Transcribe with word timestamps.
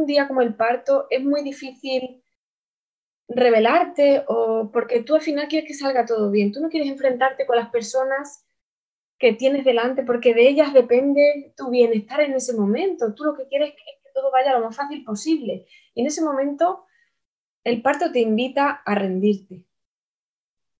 un 0.00 0.06
día 0.06 0.26
como 0.26 0.42
el 0.42 0.54
parto 0.54 1.06
es 1.10 1.22
muy 1.22 1.42
difícil 1.42 2.22
revelarte 3.28 4.24
o 4.26 4.70
porque 4.72 5.02
tú 5.02 5.14
al 5.14 5.20
final 5.20 5.46
quieres 5.48 5.68
que 5.68 5.74
salga 5.74 6.04
todo 6.04 6.30
bien. 6.30 6.52
Tú 6.52 6.60
no 6.60 6.68
quieres 6.68 6.90
enfrentarte 6.90 7.46
con 7.46 7.56
las 7.56 7.70
personas 7.70 8.44
que 9.18 9.34
tienes 9.34 9.64
delante 9.64 10.02
porque 10.02 10.34
de 10.34 10.48
ellas 10.48 10.72
depende 10.72 11.52
tu 11.56 11.70
bienestar 11.70 12.20
en 12.22 12.32
ese 12.32 12.54
momento. 12.54 13.14
Tú 13.14 13.24
lo 13.24 13.34
que 13.36 13.46
quieres 13.46 13.70
es 13.70 13.74
que 13.76 14.10
todo 14.14 14.30
vaya 14.32 14.58
lo 14.58 14.64
más 14.64 14.76
fácil 14.76 15.04
posible. 15.04 15.66
Y 15.94 16.00
en 16.00 16.06
ese 16.06 16.22
momento 16.22 16.84
el 17.62 17.82
parto 17.82 18.10
te 18.10 18.20
invita 18.20 18.82
a 18.84 18.94
rendirte. 18.94 19.64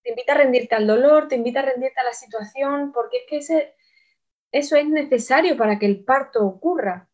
Te 0.02 0.11
invita 0.11 0.32
a 0.32 0.39
rendirte 0.39 0.75
al 0.75 0.87
dolor, 0.87 1.29
te 1.29 1.37
invita 1.37 1.61
a 1.61 1.66
rendirte 1.66 2.00
a 2.00 2.05
la 2.05 2.14
situación, 2.14 2.91
porque 2.93 3.18
es 3.18 3.25
que 3.29 3.37
ese, 3.37 3.75
eso 4.50 4.77
es 4.77 4.89
necesario 4.89 5.57
para 5.59 5.79
que 5.79 5.87
el 5.87 6.02
parto 6.05 6.45
ocurra. 6.45 7.11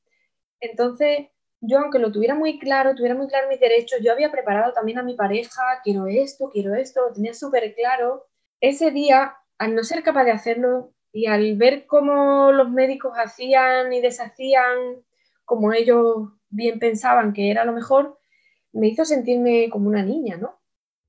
Entonces, 0.61 1.27
yo 1.67 1.79
aunque 1.80 1.98
lo 1.98 2.12
tuviera 2.12 2.35
muy 2.35 2.59
claro, 2.59 2.95
tuviera 2.95 3.14
muy 3.14 3.29
claro 3.29 3.49
mis 3.49 3.61
derechos, 3.61 4.00
yo 4.03 4.13
había 4.13 4.31
preparado 4.31 4.72
también 4.72 4.99
a 4.99 5.03
mi 5.03 5.14
pareja, 5.14 5.63
quiero 5.82 6.07
esto, 6.07 6.50
quiero 6.53 6.75
esto, 6.75 7.03
lo 7.03 7.13
tenía 7.13 7.35
súper 7.35 7.75
claro. 7.75 8.27
Ese 8.61 8.90
día, 8.90 9.36
al 9.59 9.75
no 9.75 9.82
ser 9.85 10.03
capaz 10.03 10.25
de 10.25 10.32
hacerlo 10.32 10.93
y 11.13 11.26
al 11.26 11.57
ver 11.57 11.87
cómo 11.87 12.53
los 12.53 12.71
médicos 12.71 13.14
hacían 13.17 13.93
y 13.93 14.00
deshacían 14.00 15.04
como 15.45 15.73
ellos 15.73 16.29
bien 16.50 16.79
pensaban 16.79 17.32
que 17.32 17.50
era 17.50 17.64
lo 17.64 17.73
mejor, 17.73 18.18
me 18.73 18.89
hizo 18.89 19.04
sentirme 19.04 19.68
como 19.71 19.89
una 19.89 20.03
niña, 20.03 20.37
¿no? 20.37 20.59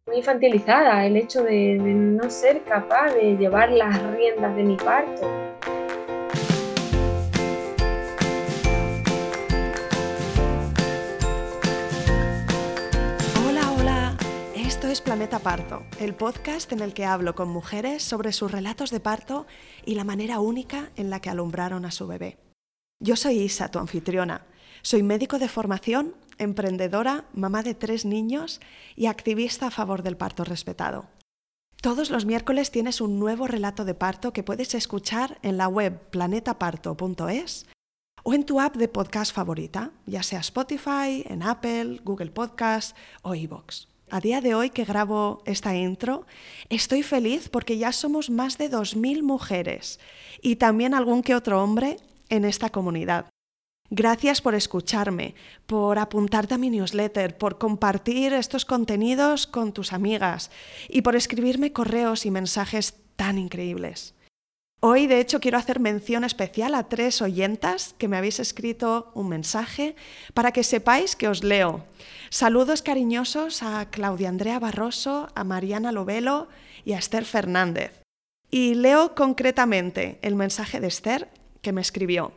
Muy 0.06 0.18
infantilizada 0.18 1.06
el 1.06 1.18
hecho 1.18 1.44
de, 1.44 1.80
de 1.80 1.94
no 1.94 2.30
ser 2.30 2.64
capaz 2.64 3.14
de 3.14 3.36
llevar 3.36 3.72
las 3.72 4.02
riendas 4.14 4.56
de 4.56 4.64
mi 4.64 4.78
parto. 4.78 5.57
Planeta 15.02 15.40
Parto, 15.40 15.86
el 16.00 16.16
podcast 16.16 16.72
en 16.72 16.80
el 16.80 16.94
que 16.94 17.06
hablo 17.06 17.36
con 17.36 17.50
mujeres 17.50 18.04
sobre 18.04 18.32
sus 18.32 18.52
relatos 18.52 18.90
de 18.90 19.00
parto 19.00 19.46
y 19.86 19.96
la 19.96 20.04
manera 20.04 20.40
única 20.40 20.92
en 20.96 21.10
la 21.10 21.20
que 21.20 21.30
alumbraron 21.30 21.86
a 21.86 21.92
su 21.92 22.08
bebé. 22.08 22.38
Yo 23.00 23.16
soy 23.16 23.40
Isa, 23.40 23.70
tu 23.70 23.80
anfitriona. 23.80 24.46
Soy 24.82 25.04
médico 25.04 25.40
de 25.40 25.50
formación, 25.50 26.16
emprendedora, 26.38 27.26
mamá 27.34 27.64
de 27.64 27.76
tres 27.76 28.06
niños 28.06 28.60
y 28.96 29.08
activista 29.08 29.68
a 29.68 29.72
favor 29.72 30.04
del 30.04 30.18
parto 30.18 30.44
respetado. 30.44 31.08
Todos 31.82 32.10
los 32.10 32.26
miércoles 32.26 32.72
tienes 32.72 33.02
un 33.02 33.20
nuevo 33.20 33.48
relato 33.48 33.86
de 33.86 33.94
parto 33.94 34.34
que 34.34 34.44
puedes 34.44 34.74
escuchar 34.74 35.40
en 35.42 35.58
la 35.58 35.68
web 35.68 36.00
planetaparto.es 36.10 37.68
o 38.24 38.34
en 38.34 38.46
tu 38.46 38.60
app 38.60 38.76
de 38.76 38.88
podcast 38.88 39.34
favorita, 39.34 39.92
ya 40.06 40.24
sea 40.24 40.40
Spotify, 40.40 41.24
en 41.28 41.44
Apple, 41.44 42.02
Google 42.04 42.32
Podcast 42.32 42.96
o 43.22 43.36
iVoox. 43.36 43.97
A 44.10 44.22
día 44.22 44.40
de 44.40 44.56
hoy 44.56 44.70
que 44.70 44.86
grabo 44.86 45.42
esta 45.46 45.76
intro, 45.76 46.26
estoy 46.70 47.04
feliz 47.04 47.50
porque 47.50 47.78
ya 47.78 47.92
somos 47.92 48.30
más 48.30 48.58
de 48.58 48.72
2.000 48.72 49.22
mujeres 49.22 50.00
y 50.42 50.56
también 50.56 50.94
algún 50.94 51.22
que 51.22 51.36
otro 51.36 51.62
hombre 51.62 51.98
en 52.30 52.46
esta 52.46 52.70
comunidad. 52.70 53.26
Gracias 53.90 54.42
por 54.42 54.56
escucharme, 54.56 55.36
por 55.66 56.00
apuntarte 56.00 56.54
a 56.54 56.58
mi 56.58 56.70
newsletter, 56.70 57.38
por 57.38 57.58
compartir 57.58 58.32
estos 58.32 58.64
contenidos 58.64 59.46
con 59.46 59.74
tus 59.74 59.92
amigas 59.92 60.52
y 60.88 61.02
por 61.02 61.18
escribirme 61.18 61.74
correos 61.74 62.26
y 62.26 62.32
mensajes 62.32 62.96
tan 63.18 63.38
increíbles. 63.38 64.17
Hoy, 64.80 65.08
de 65.08 65.20
hecho, 65.20 65.40
quiero 65.40 65.58
hacer 65.58 65.80
mención 65.80 66.24
especial 66.24 66.76
a 66.76 66.84
tres 66.84 67.24
oyentas 67.24 67.96
que 67.98 68.08
me 68.08 68.16
habéis 68.16 68.40
escrito 68.40 69.12
un 69.16 69.28
mensaje 69.28 69.96
para 70.36 70.52
que 70.52 70.64
sepáis 70.64 71.16
que 71.16 71.28
os 71.28 71.44
leo. 71.44 71.84
Saludos 72.30 72.84
cariñosos 72.84 73.64
a 73.64 73.90
Claudia 73.90 74.30
Andrea 74.30 74.60
Barroso, 74.60 75.30
a 75.34 75.44
Mariana 75.44 75.92
Lovelo 75.92 76.48
y 76.86 76.94
a 76.94 77.00
Esther 77.00 77.26
Fernández. 77.26 78.04
Y 78.52 78.76
leo 78.76 79.16
concretamente 79.16 80.20
el 80.22 80.36
mensaje 80.36 80.80
de 80.80 80.88
Esther 80.88 81.28
que 81.64 81.74
me 81.74 81.82
escribió. 81.82 82.32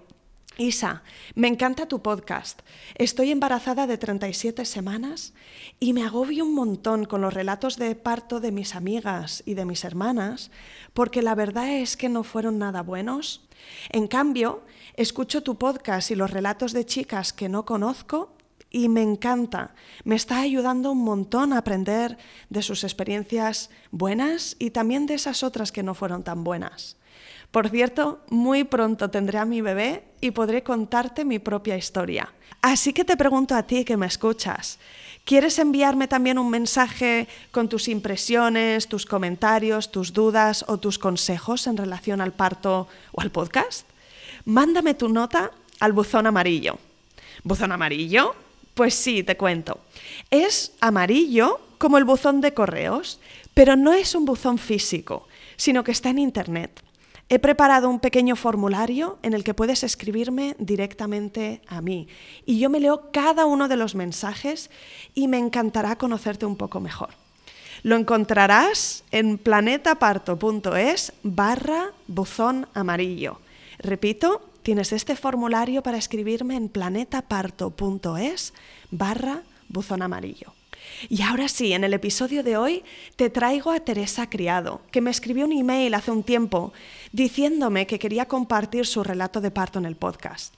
Isa, 0.61 1.03
me 1.35 1.49
encanta 1.49 1.89
tu 1.89 2.03
podcast. 2.03 2.61
Estoy 2.97 3.31
embarazada 3.31 3.87
de 3.87 3.97
37 3.97 4.67
semanas 4.67 5.33
y 5.79 5.95
me 5.95 6.05
agobio 6.05 6.45
un 6.45 6.55
montón 6.55 7.07
con 7.07 7.23
los 7.23 7.33
relatos 7.33 7.79
de 7.79 7.95
parto 7.95 8.41
de 8.41 8.53
mis 8.53 8.75
amigas 8.75 9.43
y 9.47 9.55
de 9.55 9.65
mis 9.65 9.85
hermanas, 9.85 10.51
porque 10.93 11.23
la 11.23 11.35
verdad 11.35 11.71
es 11.71 11.97
que 11.97 12.11
no 12.11 12.25
fueron 12.25 12.59
nada 12.59 12.83
buenos. 12.83 13.49
En 13.89 14.07
cambio, 14.07 14.63
escucho 14.97 15.43
tu 15.43 15.57
podcast 15.57 16.11
y 16.11 16.15
los 16.15 16.31
relatos 16.31 16.75
de 16.75 16.85
chicas 16.85 17.33
que 17.33 17.49
no 17.49 17.65
conozco 17.65 18.37
y 18.71 18.91
me 18.91 19.01
encanta. 19.01 19.75
Me 20.05 20.15
está 20.15 20.41
ayudando 20.41 20.93
un 20.93 21.03
montón 21.03 21.55
a 21.55 21.59
aprender 21.59 22.19
de 22.51 22.61
sus 22.61 22.85
experiencias 22.85 23.71
buenas 23.93 24.57
y 24.59 24.73
también 24.73 25.07
de 25.07 25.15
esas 25.15 25.43
otras 25.43 25.73
que 25.73 25.83
no 25.83 25.95
fueron 25.95 26.23
tan 26.23 26.45
buenas. 26.45 27.00
Por 27.51 27.69
cierto, 27.69 28.21
muy 28.29 28.65
pronto 28.65 29.11
tendré 29.11 29.39
a 29.39 29.45
mi 29.45 29.61
bebé 29.61 30.05
y 30.21 30.31
podré 30.31 30.63
contarte 30.63 31.25
mi 31.25 31.39
propia 31.41 31.77
historia. 31.77 32.33
Así 32.63 32.93
que 32.93 33.05
te 33.05 33.17
pregunto 33.17 33.55
a 33.55 33.65
ti 33.65 33.85
que 33.85 33.97
me 33.97 34.07
escuchas, 34.07 34.79
¿quieres 35.25 35.59
enviarme 35.59 36.07
también 36.07 36.39
un 36.39 36.49
mensaje 36.49 37.27
con 37.51 37.69
tus 37.69 37.89
impresiones, 37.89 38.87
tus 38.87 39.05
comentarios, 39.05 39.91
tus 39.91 40.13
dudas 40.13 40.65
o 40.69 40.79
tus 40.79 40.99
consejos 40.99 41.67
en 41.67 41.77
relación 41.77 42.21
al 42.21 42.33
parto 42.33 42.87
o 43.13 43.21
al 43.21 43.31
podcast? 43.31 43.87
Mándame 44.45 44.95
tu 44.95 45.09
nota 45.09 45.51
al 45.81 45.93
buzón 45.93 46.27
amarillo. 46.27 46.79
¿Buzón 47.43 47.73
amarillo? 47.73 48.35
Pues 48.75 48.95
sí, 48.95 49.23
te 49.25 49.37
cuento. 49.37 49.81
Es 50.31 50.73
amarillo 50.81 51.61
como 51.79 51.99
el 51.99 52.05
buzón 52.05 52.41
de 52.41 52.55
correos, 52.55 53.19
pero 53.55 53.75
no 53.75 53.93
es 53.93 54.15
un 54.15 54.25
buzón 54.25 54.59
físico, 54.59 55.27
sino 55.57 55.83
que 55.83 55.93
está 55.93 56.11
en 56.11 56.19
Internet. 56.19 56.83
He 57.33 57.39
preparado 57.39 57.89
un 57.89 58.01
pequeño 58.01 58.35
formulario 58.35 59.21
en 59.23 59.35
el 59.35 59.45
que 59.45 59.55
puedes 59.55 59.85
escribirme 59.85 60.57
directamente 60.59 61.63
a 61.69 61.81
mí 61.81 62.09
y 62.45 62.59
yo 62.59 62.69
me 62.69 62.81
leo 62.81 63.13
cada 63.13 63.47
uno 63.47 63.69
de 63.69 63.77
los 63.77 63.95
mensajes 63.95 64.69
y 65.15 65.29
me 65.29 65.39
encantará 65.39 65.95
conocerte 65.95 66.45
un 66.45 66.57
poco 66.57 66.81
mejor. 66.81 67.11
Lo 67.85 67.95
encontrarás 67.95 69.05
en 69.13 69.39
planetaparto.es 69.39 71.13
barra 71.23 71.93
buzón 72.09 72.67
amarillo. 72.75 73.39
Repito, 73.79 74.43
tienes 74.65 74.93
este 74.93 75.15
formulario 75.15 75.85
para 75.85 75.99
escribirme 75.99 76.57
en 76.57 76.69
planetaparto.es 76.69 78.55
barra 78.91 79.43
buzón 79.69 80.03
amarillo. 80.03 80.53
Y 81.09 81.23
ahora 81.23 81.49
sí, 81.49 81.73
en 81.73 81.85
el 81.85 81.95
episodio 81.95 82.43
de 82.43 82.57
hoy 82.57 82.85
te 83.17 83.31
traigo 83.31 83.71
a 83.71 83.81
Teresa 83.81 84.29
Criado, 84.29 84.83
que 84.91 85.01
me 85.01 85.11
escribió 85.11 85.47
un 85.47 85.53
email 85.53 85.95
hace 85.95 86.11
un 86.11 86.23
tiempo 86.23 86.73
diciéndome 87.13 87.87
que 87.87 87.99
quería 87.99 88.29
compartir 88.29 88.87
su 88.87 89.03
relato 89.03 89.41
de 89.41 89.51
parto 89.51 89.79
en 89.79 89.87
el 89.87 89.97
podcast. 89.97 90.55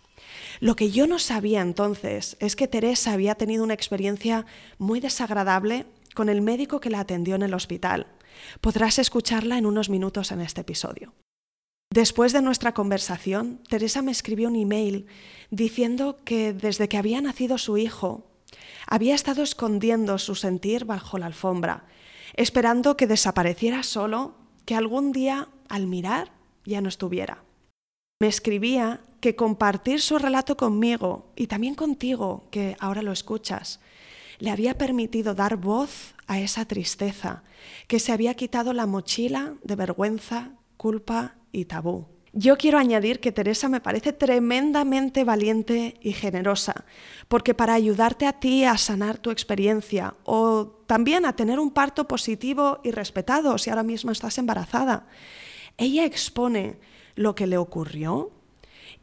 Lo 0.60 0.74
que 0.76 0.90
yo 0.90 1.06
no 1.06 1.18
sabía 1.18 1.60
entonces 1.60 2.36
es 2.40 2.56
que 2.56 2.68
Teresa 2.68 3.12
había 3.12 3.34
tenido 3.34 3.62
una 3.62 3.74
experiencia 3.74 4.46
muy 4.78 5.00
desagradable 5.00 5.86
con 6.14 6.28
el 6.28 6.42
médico 6.42 6.80
que 6.80 6.90
la 6.90 7.00
atendió 7.00 7.34
en 7.36 7.42
el 7.42 7.54
hospital. 7.54 8.06
Podrás 8.60 8.98
escucharla 8.98 9.58
en 9.58 9.66
unos 9.66 9.88
minutos 9.88 10.32
en 10.32 10.40
este 10.40 10.62
episodio. 10.62 11.12
Después 11.90 12.32
de 12.32 12.40
nuestra 12.40 12.72
conversación, 12.72 13.60
Teresa 13.68 14.00
me 14.00 14.12
escribió 14.12 14.48
un 14.48 14.56
email 14.56 15.06
diciendo 15.50 16.20
que 16.24 16.54
desde 16.54 16.88
que 16.88 16.96
había 16.96 17.20
nacido 17.20 17.58
su 17.58 17.76
hijo, 17.76 18.31
había 18.92 19.14
estado 19.14 19.42
escondiendo 19.42 20.18
su 20.18 20.34
sentir 20.34 20.84
bajo 20.84 21.16
la 21.16 21.24
alfombra, 21.24 21.86
esperando 22.34 22.94
que 22.94 23.06
desapareciera 23.06 23.82
solo, 23.84 24.34
que 24.66 24.74
algún 24.74 25.12
día, 25.12 25.48
al 25.70 25.86
mirar, 25.86 26.30
ya 26.66 26.82
no 26.82 26.90
estuviera. 26.90 27.42
Me 28.20 28.28
escribía 28.28 29.00
que 29.20 29.34
compartir 29.34 30.02
su 30.02 30.18
relato 30.18 30.58
conmigo 30.58 31.32
y 31.36 31.46
también 31.46 31.74
contigo, 31.74 32.48
que 32.50 32.76
ahora 32.80 33.00
lo 33.00 33.12
escuchas, 33.12 33.80
le 34.38 34.50
había 34.50 34.76
permitido 34.76 35.34
dar 35.34 35.56
voz 35.56 36.14
a 36.26 36.40
esa 36.40 36.66
tristeza, 36.66 37.44
que 37.88 37.98
se 37.98 38.12
había 38.12 38.34
quitado 38.34 38.74
la 38.74 38.84
mochila 38.84 39.54
de 39.64 39.74
vergüenza, 39.74 40.50
culpa 40.76 41.36
y 41.50 41.64
tabú. 41.64 42.08
Yo 42.34 42.56
quiero 42.56 42.78
añadir 42.78 43.20
que 43.20 43.30
Teresa 43.30 43.68
me 43.68 43.82
parece 43.82 44.14
tremendamente 44.14 45.22
valiente 45.22 45.98
y 46.00 46.12
generosa, 46.12 46.86
porque 47.28 47.52
para 47.52 47.74
ayudarte 47.74 48.26
a 48.26 48.32
ti 48.32 48.64
a 48.64 48.78
sanar 48.78 49.18
tu 49.18 49.30
experiencia 49.30 50.14
o 50.24 50.66
también 50.86 51.26
a 51.26 51.36
tener 51.36 51.60
un 51.60 51.70
parto 51.70 52.08
positivo 52.08 52.80
y 52.82 52.90
respetado 52.90 53.58
si 53.58 53.68
ahora 53.68 53.82
mismo 53.82 54.10
estás 54.10 54.38
embarazada, 54.38 55.06
ella 55.76 56.06
expone 56.06 56.78
lo 57.16 57.34
que 57.34 57.46
le 57.46 57.58
ocurrió 57.58 58.30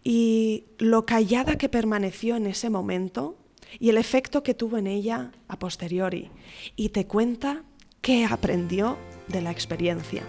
y 0.04 0.66
lo 0.80 1.06
callada 1.06 1.56
que 1.56 1.70
permaneció 1.70 2.36
en 2.36 2.48
ese 2.48 2.72
momento 2.72 3.38
y 3.80 3.90
el 3.90 3.98
efecto 3.98 4.42
que 4.42 4.56
tuvo 4.56 4.78
en 4.78 4.88
ella 4.88 5.31
a 5.48 5.60
posteriori, 5.60 6.31
y 6.76 6.90
te 6.90 7.06
cuenta 7.06 7.64
qué 8.02 8.26
aprendió 8.26 8.98
de 9.28 9.42
la 9.42 9.52
experiencia. 9.52 10.24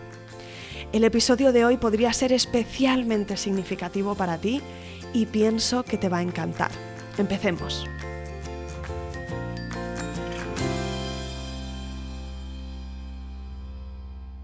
El 0.92 1.04
episodio 1.04 1.52
de 1.52 1.64
hoy 1.64 1.76
podría 1.76 2.12
ser 2.12 2.32
especialmente 2.32 3.36
significativo 3.36 4.16
para 4.16 4.38
ti 4.38 4.60
y 5.14 5.26
pienso 5.26 5.84
que 5.84 5.96
te 5.96 6.08
va 6.08 6.18
a 6.18 6.22
encantar. 6.22 6.72
Empecemos. 7.16 7.86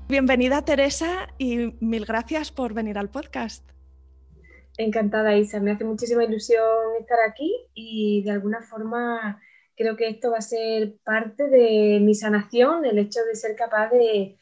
Bienvenida 0.08 0.64
Teresa 0.64 1.34
y 1.37 1.75
mil 1.81 2.06
gracias 2.06 2.52
por 2.52 2.75
venir 2.75 2.96
al 2.96 3.10
podcast. 3.10 3.69
Encantada 4.78 5.37
Isa, 5.37 5.58
me 5.58 5.72
hace 5.72 5.84
muchísima 5.84 6.22
ilusión 6.22 6.62
estar 7.00 7.19
aquí 7.28 7.52
y 7.75 8.22
de 8.22 8.31
alguna 8.31 8.62
forma 8.62 9.43
creo 9.75 9.96
que 9.96 10.08
esto 10.08 10.31
va 10.31 10.38
a 10.38 10.43
ser 10.43 10.94
parte 11.02 11.48
de 11.48 11.98
mi 12.00 12.14
sanación, 12.14 12.84
el 12.84 13.00
hecho 13.00 13.19
de 13.25 13.34
ser 13.34 13.56
capaz 13.56 13.90
de 13.90 14.38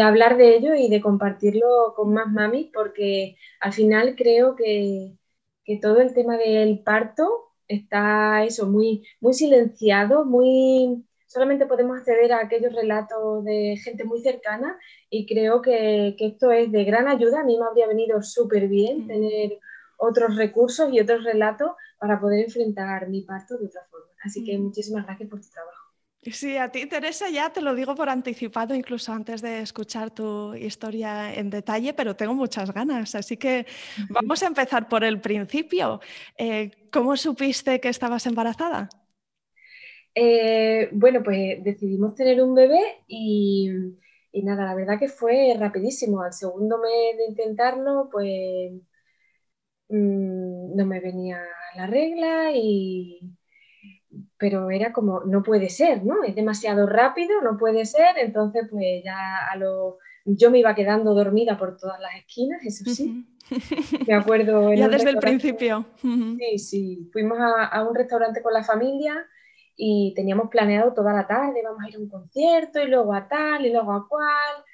hablar 0.00 0.36
de 0.36 0.56
ello 0.56 0.74
y 0.74 0.88
de 0.88 1.00
compartirlo 1.00 1.94
con 1.96 2.12
más 2.12 2.30
mamis, 2.30 2.68
porque 2.72 3.36
al 3.60 3.72
final 3.72 4.14
creo 4.16 4.54
que, 4.56 5.16
que 5.64 5.78
todo 5.78 6.00
el 6.00 6.14
tema 6.14 6.36
del 6.36 6.80
parto 6.80 7.52
está 7.68 8.44
eso, 8.44 8.66
muy, 8.66 9.06
muy 9.20 9.34
silenciado, 9.34 10.24
muy 10.24 11.04
solamente 11.28 11.66
podemos 11.66 11.98
acceder 11.98 12.32
a 12.32 12.40
aquellos 12.40 12.72
relatos 12.72 13.44
de 13.44 13.76
gente 13.76 14.04
muy 14.04 14.20
cercana 14.20 14.78
y 15.10 15.26
creo 15.26 15.62
que, 15.62 16.16
que 16.18 16.26
esto 16.28 16.50
es 16.50 16.72
de 16.72 16.84
gran 16.84 17.06
ayuda. 17.06 17.40
A 17.40 17.44
mí 17.44 17.56
me 17.58 17.66
habría 17.66 17.86
venido 17.86 18.22
súper 18.22 18.66
bien 18.68 19.04
mm. 19.04 19.06
tener 19.06 19.58
otros 19.98 20.36
recursos 20.36 20.92
y 20.92 21.00
otros 21.00 21.24
relatos 21.24 21.72
para 21.98 22.18
poder 22.20 22.44
enfrentar 22.44 23.08
mi 23.08 23.22
parto 23.22 23.58
de 23.58 23.66
otra 23.66 23.82
forma. 23.90 24.06
Así 24.24 24.44
que 24.44 24.58
mm. 24.58 24.62
muchísimas 24.62 25.04
gracias 25.04 25.28
por 25.28 25.40
tu 25.40 25.48
trabajo. 25.50 25.77
Sí, 26.22 26.56
a 26.56 26.70
ti, 26.70 26.86
Teresa, 26.86 27.30
ya 27.30 27.50
te 27.52 27.60
lo 27.60 27.74
digo 27.74 27.94
por 27.94 28.08
anticipado, 28.10 28.74
incluso 28.74 29.12
antes 29.12 29.40
de 29.40 29.60
escuchar 29.60 30.10
tu 30.10 30.52
historia 30.54 31.32
en 31.34 31.48
detalle, 31.48 31.94
pero 31.94 32.16
tengo 32.16 32.34
muchas 32.34 32.72
ganas. 32.74 33.14
Así 33.14 33.36
que 33.36 33.66
vamos 34.10 34.42
a 34.42 34.46
empezar 34.48 34.88
por 34.88 35.04
el 35.04 35.20
principio. 35.20 36.00
Eh, 36.36 36.70
¿Cómo 36.92 37.16
supiste 37.16 37.80
que 37.80 37.88
estabas 37.88 38.26
embarazada? 38.26 38.88
Eh, 40.14 40.88
bueno, 40.92 41.22
pues 41.22 41.62
decidimos 41.62 42.14
tener 42.14 42.42
un 42.42 42.54
bebé 42.54 42.80
y, 43.06 43.70
y, 44.32 44.42
nada, 44.42 44.64
la 44.66 44.74
verdad 44.74 44.98
que 44.98 45.08
fue 45.08 45.54
rapidísimo. 45.58 46.22
Al 46.22 46.32
segundo 46.32 46.78
mes 46.78 47.16
de 47.18 47.26
intentarlo, 47.28 48.08
pues 48.10 48.72
mm, 49.88 50.76
no 50.76 50.86
me 50.86 51.00
venía 51.00 51.40
la 51.76 51.86
regla 51.86 52.52
y, 52.54 53.20
pero 54.38 54.70
era 54.70 54.92
como, 54.92 55.20
no 55.24 55.42
puede 55.42 55.68
ser, 55.68 56.04
¿no? 56.04 56.22
Es 56.22 56.34
demasiado 56.34 56.86
rápido, 56.86 57.40
no 57.42 57.56
puede 57.56 57.84
ser, 57.84 58.16
entonces 58.18 58.66
pues 58.70 59.02
ya 59.04 59.46
a 59.50 59.56
lo... 59.56 59.98
Yo 60.24 60.50
me 60.50 60.58
iba 60.58 60.74
quedando 60.74 61.14
dormida 61.14 61.56
por 61.58 61.76
todas 61.76 61.98
las 62.00 62.14
esquinas, 62.16 62.62
eso 62.64 62.84
sí. 62.90 63.26
Me 64.06 64.14
acuerdo... 64.14 64.72
ya 64.74 64.88
desde 64.88 65.10
el 65.10 65.18
principio. 65.18 65.86
Sí, 66.02 66.58
sí. 66.58 67.10
Fuimos 67.12 67.38
a, 67.38 67.64
a, 67.64 67.88
un 67.88 67.94
restaurante 67.94 68.42
con 68.42 68.52
la 68.52 68.62
familia 68.62 69.26
y 69.74 70.12
teníamos 70.14 70.50
planeado 70.50 70.92
toda 70.92 71.14
la 71.14 71.26
tarde, 71.26 71.62
vamos 71.64 71.82
a 71.82 71.88
ir 71.88 71.96
a 71.96 71.98
un 71.98 72.08
concierto 72.08 72.80
y 72.80 72.88
luego 72.88 73.14
a 73.14 73.26
tal 73.26 73.64
y 73.64 73.72
luego 73.72 73.92
a 73.92 74.06
cual. 74.06 74.64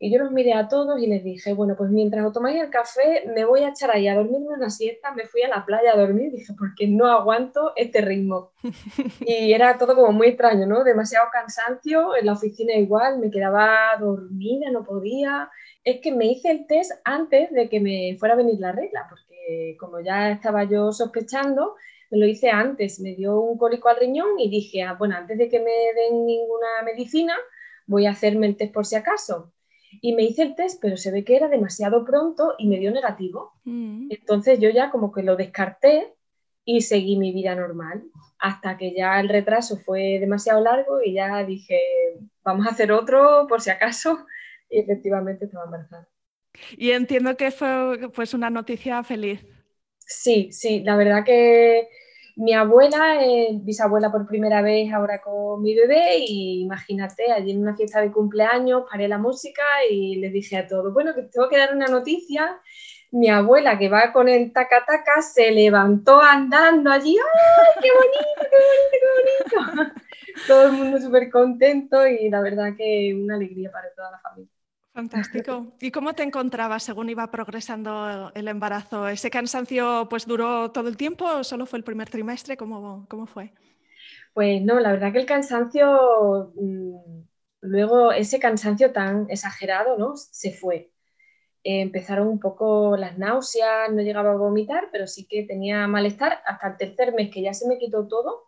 Y 0.00 0.12
yo 0.12 0.20
los 0.20 0.30
miré 0.30 0.54
a 0.54 0.68
todos 0.68 1.00
y 1.00 1.08
les 1.08 1.24
dije, 1.24 1.54
bueno, 1.54 1.74
pues 1.76 1.90
mientras 1.90 2.24
os 2.24 2.32
tomáis 2.32 2.60
el 2.62 2.70
café, 2.70 3.24
me 3.34 3.44
voy 3.44 3.62
a 3.62 3.70
echar 3.70 3.90
ahí 3.90 4.06
a 4.06 4.14
dormirme 4.14 4.54
una 4.54 4.70
siesta. 4.70 5.12
Me 5.12 5.26
fui 5.26 5.42
a 5.42 5.48
la 5.48 5.66
playa 5.66 5.92
a 5.92 5.96
dormir, 5.96 6.30
dije, 6.32 6.52
porque 6.56 6.86
no 6.86 7.06
aguanto 7.10 7.72
este 7.74 8.00
ritmo. 8.00 8.52
Y 9.20 9.52
era 9.52 9.76
todo 9.76 9.94
como 9.96 10.12
muy 10.12 10.28
extraño, 10.28 10.66
¿no? 10.66 10.84
Demasiado 10.84 11.26
cansancio, 11.32 12.16
en 12.16 12.26
la 12.26 12.32
oficina 12.32 12.74
igual, 12.74 13.18
me 13.18 13.30
quedaba 13.30 13.96
dormida, 13.98 14.70
no 14.70 14.84
podía. 14.84 15.50
Es 15.82 16.00
que 16.00 16.12
me 16.12 16.26
hice 16.26 16.50
el 16.52 16.66
test 16.66 16.92
antes 17.04 17.50
de 17.50 17.68
que 17.68 17.80
me 17.80 18.16
fuera 18.18 18.34
a 18.34 18.38
venir 18.38 18.60
la 18.60 18.72
regla, 18.72 19.06
porque 19.08 19.76
como 19.80 20.00
ya 20.00 20.30
estaba 20.30 20.64
yo 20.64 20.92
sospechando, 20.92 21.74
me 22.10 22.18
lo 22.18 22.26
hice 22.26 22.50
antes. 22.50 23.00
Me 23.00 23.16
dio 23.16 23.40
un 23.40 23.58
cólico 23.58 23.88
al 23.88 23.96
riñón 23.96 24.38
y 24.38 24.48
dije, 24.48 24.82
ah, 24.82 24.94
bueno, 24.94 25.16
antes 25.16 25.38
de 25.38 25.48
que 25.48 25.58
me 25.58 25.72
den 25.94 26.24
ninguna 26.24 26.82
medicina, 26.84 27.34
voy 27.86 28.06
a 28.06 28.12
hacerme 28.12 28.46
el 28.46 28.56
test 28.56 28.72
por 28.72 28.86
si 28.86 28.94
acaso 28.94 29.52
y 30.00 30.14
me 30.14 30.22
hice 30.24 30.42
el 30.42 30.54
test, 30.54 30.80
pero 30.80 30.96
se 30.96 31.10
ve 31.10 31.24
que 31.24 31.36
era 31.36 31.48
demasiado 31.48 32.04
pronto 32.04 32.54
y 32.58 32.68
me 32.68 32.78
dio 32.78 32.90
negativo. 32.90 33.52
Mm. 33.64 34.08
Entonces 34.10 34.58
yo 34.60 34.70
ya 34.70 34.90
como 34.90 35.12
que 35.12 35.22
lo 35.22 35.36
descarté 35.36 36.14
y 36.64 36.82
seguí 36.82 37.16
mi 37.16 37.32
vida 37.32 37.54
normal, 37.54 38.04
hasta 38.38 38.76
que 38.76 38.94
ya 38.94 39.18
el 39.20 39.28
retraso 39.28 39.78
fue 39.78 40.18
demasiado 40.20 40.60
largo 40.60 41.00
y 41.02 41.14
ya 41.14 41.42
dije, 41.44 41.80
vamos 42.44 42.66
a 42.66 42.70
hacer 42.70 42.92
otro 42.92 43.46
por 43.48 43.62
si 43.62 43.70
acaso, 43.70 44.26
y 44.68 44.80
efectivamente 44.80 45.46
estaba 45.46 45.64
embarazada. 45.64 46.08
Y 46.76 46.90
entiendo 46.90 47.36
que 47.36 47.50
fue 47.50 48.10
pues, 48.14 48.34
una 48.34 48.50
noticia 48.50 49.02
feliz. 49.02 49.44
Sí, 49.98 50.50
sí, 50.52 50.80
la 50.80 50.96
verdad 50.96 51.24
que 51.24 51.88
mi 52.38 52.54
abuela 52.54 53.20
es 53.20 53.64
bisabuela 53.64 54.12
por 54.12 54.24
primera 54.24 54.62
vez 54.62 54.92
ahora 54.92 55.20
con 55.20 55.60
mi 55.60 55.74
bebé 55.74 56.18
y 56.20 56.62
imagínate, 56.62 57.32
allí 57.32 57.50
en 57.50 57.62
una 57.62 57.76
fiesta 57.76 58.00
de 58.00 58.12
cumpleaños 58.12 58.84
paré 58.88 59.08
la 59.08 59.18
música 59.18 59.62
y 59.90 60.16
le 60.16 60.30
dije 60.30 60.56
a 60.56 60.68
todos, 60.68 60.94
bueno, 60.94 61.14
que 61.16 61.22
tengo 61.22 61.48
que 61.48 61.58
dar 61.58 61.74
una 61.74 61.86
noticia. 61.86 62.60
Mi 63.10 63.28
abuela 63.28 63.76
que 63.76 63.88
va 63.88 64.12
con 64.12 64.28
el 64.28 64.52
taca-taca 64.52 65.20
se 65.20 65.50
levantó 65.50 66.20
andando 66.20 66.92
allí, 66.92 67.16
¡ay, 67.18 67.82
qué 67.82 67.88
bonito, 67.92 68.50
qué 68.50 68.56
bonito, 68.68 69.48
qué 69.50 69.56
bonito! 69.56 69.94
Todo 70.46 70.66
el 70.66 70.72
mundo 70.72 71.00
súper 71.00 71.30
contento 71.30 72.06
y 72.06 72.30
la 72.30 72.40
verdad 72.40 72.76
que 72.76 73.18
una 73.20 73.34
alegría 73.34 73.72
para 73.72 73.92
toda 73.94 74.12
la 74.12 74.20
familia. 74.20 74.57
Fantástico. 74.98 75.68
¿Y 75.80 75.92
cómo 75.92 76.12
te 76.14 76.24
encontrabas 76.24 76.82
según 76.82 77.08
iba 77.08 77.30
progresando 77.30 78.32
el 78.34 78.48
embarazo? 78.48 79.06
¿Ese 79.06 79.30
cansancio 79.30 80.08
pues 80.10 80.26
duró 80.26 80.72
todo 80.72 80.88
el 80.88 80.96
tiempo 80.96 81.24
o 81.24 81.44
solo 81.44 81.66
fue 81.66 81.78
el 81.78 81.84
primer 81.84 82.10
trimestre? 82.10 82.56
¿Cómo, 82.56 83.06
cómo 83.08 83.24
fue? 83.26 83.52
Pues 84.34 84.60
no, 84.60 84.80
la 84.80 84.90
verdad 84.90 85.12
que 85.12 85.20
el 85.20 85.26
cansancio, 85.26 86.52
mm, 86.56 87.20
luego 87.60 88.10
ese 88.10 88.40
cansancio 88.40 88.92
tan 88.92 89.30
exagerado, 89.30 89.96
¿no? 89.98 90.16
Se 90.16 90.50
fue. 90.50 90.90
empezaron 91.62 92.26
un 92.26 92.40
poco 92.40 92.96
las 92.96 93.18
náuseas, 93.18 93.92
no 93.92 94.02
llegaba 94.02 94.32
a 94.32 94.36
vomitar, 94.36 94.88
pero 94.90 95.06
sí 95.06 95.28
que 95.28 95.44
tenía 95.44 95.86
malestar 95.86 96.40
hasta 96.44 96.70
el 96.70 96.76
tercer 96.76 97.14
mes 97.14 97.30
que 97.30 97.42
ya 97.42 97.54
se 97.54 97.68
me 97.68 97.78
quitó 97.78 98.08
todo 98.08 98.47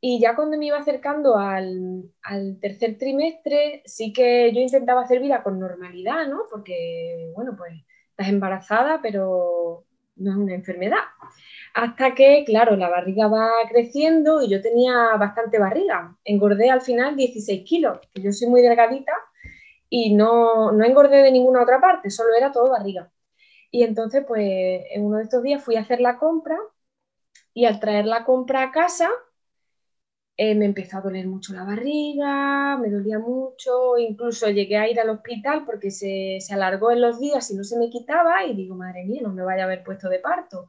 y 0.00 0.20
ya 0.20 0.36
cuando 0.36 0.56
me 0.56 0.66
iba 0.66 0.78
acercando 0.78 1.36
al, 1.36 2.12
tercer 2.60 2.98
trimestre, 2.98 3.82
sí 3.84 4.12
que 4.12 4.52
yo 4.52 4.60
intentaba 4.60 5.02
hacer 5.02 5.20
vida 5.20 5.42
con 5.42 5.58
normalidad, 5.58 6.28
¿no? 6.28 6.44
Porque, 6.50 7.32
bueno, 7.34 7.56
pues 7.56 7.72
estás 8.10 8.28
embarazada, 8.28 9.00
pero 9.02 9.84
no 10.16 10.30
es 10.30 10.36
una 10.36 10.54
enfermedad. 10.54 10.98
Hasta 11.74 12.14
que, 12.14 12.44
claro, 12.46 12.76
la 12.76 12.88
barriga 12.88 13.28
va 13.28 13.50
creciendo 13.68 14.42
y 14.42 14.48
yo 14.48 14.62
tenía 14.62 15.16
bastante 15.18 15.58
barriga. 15.58 16.16
Engordé 16.24 16.70
al 16.70 16.80
final 16.80 17.16
16 17.16 17.64
kilos, 17.64 17.98
que 18.14 18.22
yo 18.22 18.32
soy 18.32 18.48
muy 18.48 18.62
delgadita 18.62 19.12
y 19.88 20.14
no, 20.14 20.72
no 20.72 20.84
engordé 20.84 21.22
de 21.22 21.32
ninguna 21.32 21.62
otra 21.62 21.80
parte, 21.80 22.10
solo 22.10 22.34
era 22.36 22.52
todo 22.52 22.70
barriga. 22.70 23.10
Y 23.70 23.82
entonces, 23.84 24.24
pues, 24.26 24.42
en 24.92 25.04
uno 25.04 25.18
de 25.18 25.24
estos 25.24 25.42
días 25.42 25.62
fui 25.62 25.76
a 25.76 25.80
hacer 25.80 26.00
la 26.00 26.18
compra 26.18 26.58
y 27.54 27.66
al 27.66 27.80
traer 27.80 28.06
la 28.06 28.24
compra 28.24 28.62
a 28.62 28.72
casa, 28.72 29.10
eh, 30.40 30.54
me 30.54 30.66
empezó 30.66 30.98
a 30.98 31.00
doler 31.00 31.26
mucho 31.26 31.52
la 31.52 31.64
barriga, 31.64 32.78
me 32.78 32.90
dolía 32.90 33.18
mucho, 33.18 33.98
incluso 33.98 34.48
llegué 34.48 34.76
a 34.76 34.88
ir 34.88 35.00
al 35.00 35.10
hospital 35.10 35.64
porque 35.66 35.90
se, 35.90 36.38
se, 36.40 36.54
alargó 36.54 36.92
en 36.92 37.00
los 37.00 37.18
días 37.18 37.50
y 37.50 37.56
no 37.56 37.64
se 37.64 37.76
me 37.76 37.90
quitaba 37.90 38.44
y 38.44 38.54
digo, 38.54 38.76
madre 38.76 39.04
mía, 39.04 39.20
no 39.24 39.32
me 39.32 39.42
vaya 39.42 39.62
a 39.62 39.66
haber 39.66 39.82
puesto 39.82 40.08
de 40.08 40.20
parto. 40.20 40.68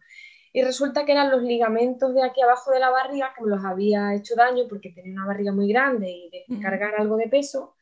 Y 0.53 0.63
resulta 0.63 1.05
que 1.05 1.11
eran 1.11 1.29
los 1.29 1.43
ligamentos 1.43 2.15
de 2.15 2.23
aquí 2.23 2.41
abajo 2.41 2.71
de 2.71 2.79
la 2.79 2.89
barriga 2.89 3.31
que 3.35 3.43
me 3.43 3.51
los 3.51 3.63
había 3.63 4.15
hecho 4.15 4.35
daño 4.35 4.63
porque 4.67 4.89
tenía 4.89 5.13
una 5.13 5.27
barriga 5.27 5.51
muy 5.51 5.67
grande 5.71 6.09
y 6.09 6.31
de 6.31 6.61
cargar 6.61 6.95
algo 6.97 7.17
de 7.17 7.27
peso. 7.27 7.75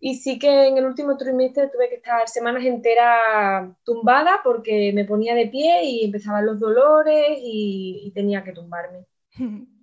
Y 0.00 0.16
sí 0.16 0.36
que 0.36 0.66
en 0.66 0.78
el 0.78 0.86
último 0.86 1.16
trimestre 1.16 1.68
tuve 1.68 1.88
que 1.88 1.96
estar 1.96 2.28
semanas 2.28 2.64
enteras 2.64 3.70
tumbada 3.84 4.40
porque 4.42 4.92
me 4.92 5.04
ponía 5.04 5.36
de 5.36 5.46
pie 5.46 5.84
y 5.84 6.04
empezaban 6.06 6.46
los 6.46 6.58
dolores 6.58 7.38
y, 7.40 8.02
y 8.04 8.10
tenía 8.10 8.42
que 8.42 8.52
tumbarme. 8.52 9.06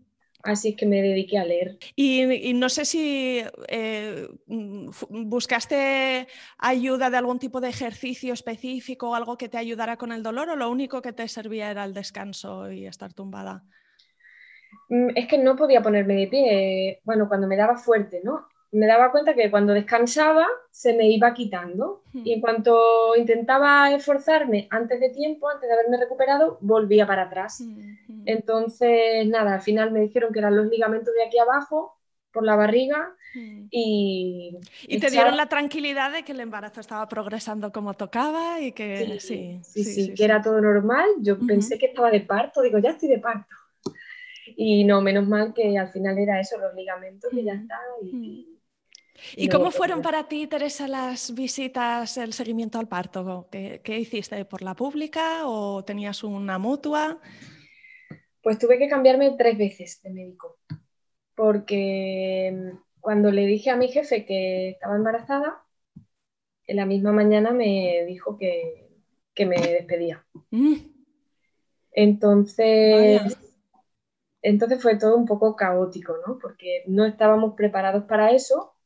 Así 0.48 0.78
que 0.78 0.86
me 0.86 1.02
dediqué 1.02 1.38
a 1.38 1.44
leer. 1.44 1.78
Y, 1.94 2.54
no 2.54 2.70
sé 2.70 2.86
si 2.86 3.44
eh, 3.68 4.30
mm, 4.46 4.90
buscaste 5.26 6.26
ayuda 6.58 7.10
de 7.10 7.18
algún 7.18 7.38
tipo 7.38 7.60
de 7.60 7.68
ejercicio 7.68 8.34
específico 8.34 9.10
o 9.10 9.16
algo 9.16 9.38
que 9.38 9.50
te 9.50 9.58
ayudara 9.58 9.98
con 9.98 10.14
el 10.14 10.24
dolor 10.24 10.48
o 10.50 10.56
lo 10.56 10.70
único 10.70 11.02
que 11.02 11.12
te 11.12 11.28
servía 11.28 11.70
era 11.70 11.84
el 11.84 11.94
descanso 11.94 12.72
y 12.72 12.86
estar 12.86 13.14
tumbada. 13.14 13.66
Mm, 14.88 15.10
es 15.16 15.28
que 15.28 15.38
no 15.38 15.58
podía 15.58 15.82
ponerme 15.82 16.16
de 16.16 16.28
pie, 16.28 17.02
bueno, 17.04 17.28
cuando 17.28 17.46
me 17.46 17.58
daba 17.58 17.76
fuerte, 17.76 18.22
¿no? 18.24 18.48
Me 18.72 18.86
daba 18.86 19.12
cuenta 19.12 19.34
que 19.34 19.50
cuando 19.50 19.74
descansaba 19.74 20.46
se 20.72 20.94
me 20.94 21.10
iba 21.10 21.34
quitando 21.34 22.04
y 22.14 22.34
en 22.34 22.42
cuanto 22.42 23.16
intentaba 23.16 23.92
esforzarme 23.92 24.68
antes 24.70 25.00
de 25.00 25.10
tiempo, 25.10 25.50
antes 25.50 25.70
de 25.70 25.74
haberme 25.74 25.98
recuperado, 25.98 26.58
volvía 26.62 27.08
para 27.08 27.24
atrás. 27.24 27.64
Entonces, 28.26 29.28
nada, 29.28 29.56
al 29.56 29.62
final 29.62 29.92
me 29.92 30.02
dijeron 30.02 30.34
que 30.34 30.40
eran 30.40 30.56
los 30.56 30.68
ligamentos 30.68 31.14
de 31.14 31.24
aquí 31.24 31.38
abajo 31.38 31.98
por 32.32 32.44
la 32.44 32.56
barriga 32.56 33.16
y... 33.70 34.58
Y 34.84 35.00
te 35.00 35.10
dieron 35.10 35.38
la 35.38 35.48
tranquilidad 35.48 36.12
de 36.12 36.24
que 36.24 36.34
el 36.34 36.40
embarazo 36.40 36.82
estaba 36.82 37.08
progresando 37.08 37.72
como 37.72 37.94
tocaba 37.94 38.60
y 38.60 38.74
que 38.74 39.20
sí, 39.20 39.60
sí, 39.64 39.84
sí, 39.84 40.14
que 40.14 40.26
era 40.26 40.42
todo 40.42 40.60
normal. 40.60 41.08
Yo 41.20 41.40
pensé 41.40 41.78
que 41.78 41.88
estaba 41.88 42.12
de 42.12 42.22
parto, 42.22 42.62
digo, 42.62 42.80
ya 42.80 42.92
estoy 42.92 43.10
de 43.10 43.20
parto. 43.20 43.56
Y 44.56 44.84
no, 44.84 45.02
menos 45.02 45.28
mal 45.28 45.54
que 45.54 45.78
al 45.78 45.92
final 45.92 46.18
era 46.18 46.40
eso, 46.40 46.58
los 46.58 46.74
ligamentos 46.74 47.32
y 47.34 47.44
ya 47.44 47.54
está. 47.54 47.80
Y, 48.02 48.57
¿Y, 49.36 49.50
cómo 49.50 49.72
fueron 49.72 50.02
para 50.02 50.28
ti, 50.28 50.48
Teresa, 50.48 50.88
las 50.88 51.34
visitas, 51.34 52.18
el 52.18 52.34
seguimiento 52.34 52.80
al 52.80 52.88
parto? 52.88 53.48
¿Qué, 53.52 53.82
¿Qué, 53.84 54.00
hiciste? 54.00 54.46
¿Por 54.46 54.62
la 54.62 54.76
pública 54.76 55.48
o 55.48 55.84
tenías 55.84 56.24
una 56.24 56.58
mutua? 56.58 57.20
Pues 58.42 58.60
tuve 58.60 58.78
que 58.78 58.88
cambiarme 58.88 59.36
tres 59.38 59.58
veces 59.58 60.02
de 60.04 60.10
médico, 60.12 60.58
porque 61.36 62.74
cuando 63.00 63.32
le 63.32 63.46
dije 63.46 63.70
a 63.70 63.76
mi 63.76 63.88
jefe 63.88 64.26
que 64.26 64.70
estaba 64.70 64.96
embarazada, 64.96 65.64
en 66.66 66.76
la 66.76 66.86
misma 66.86 67.12
mañana 67.12 67.52
me 67.52 68.04
dijo 68.06 68.38
que, 68.38 68.90
que 69.34 69.46
me 69.46 69.58
despedía. 69.58 70.26
Mm. 70.52 70.76
Entonces, 71.92 73.38
entonces 74.42 74.82
fue 74.82 74.98
todo 74.98 75.18
un 75.18 75.26
poco 75.26 75.56
caótico, 75.56 76.16
¿no? 76.26 76.38
Porque 76.40 76.84
no 76.88 77.06
estábamos 77.06 77.56
preparados 77.56 78.04
para 78.04 78.32
eso. 78.32 78.77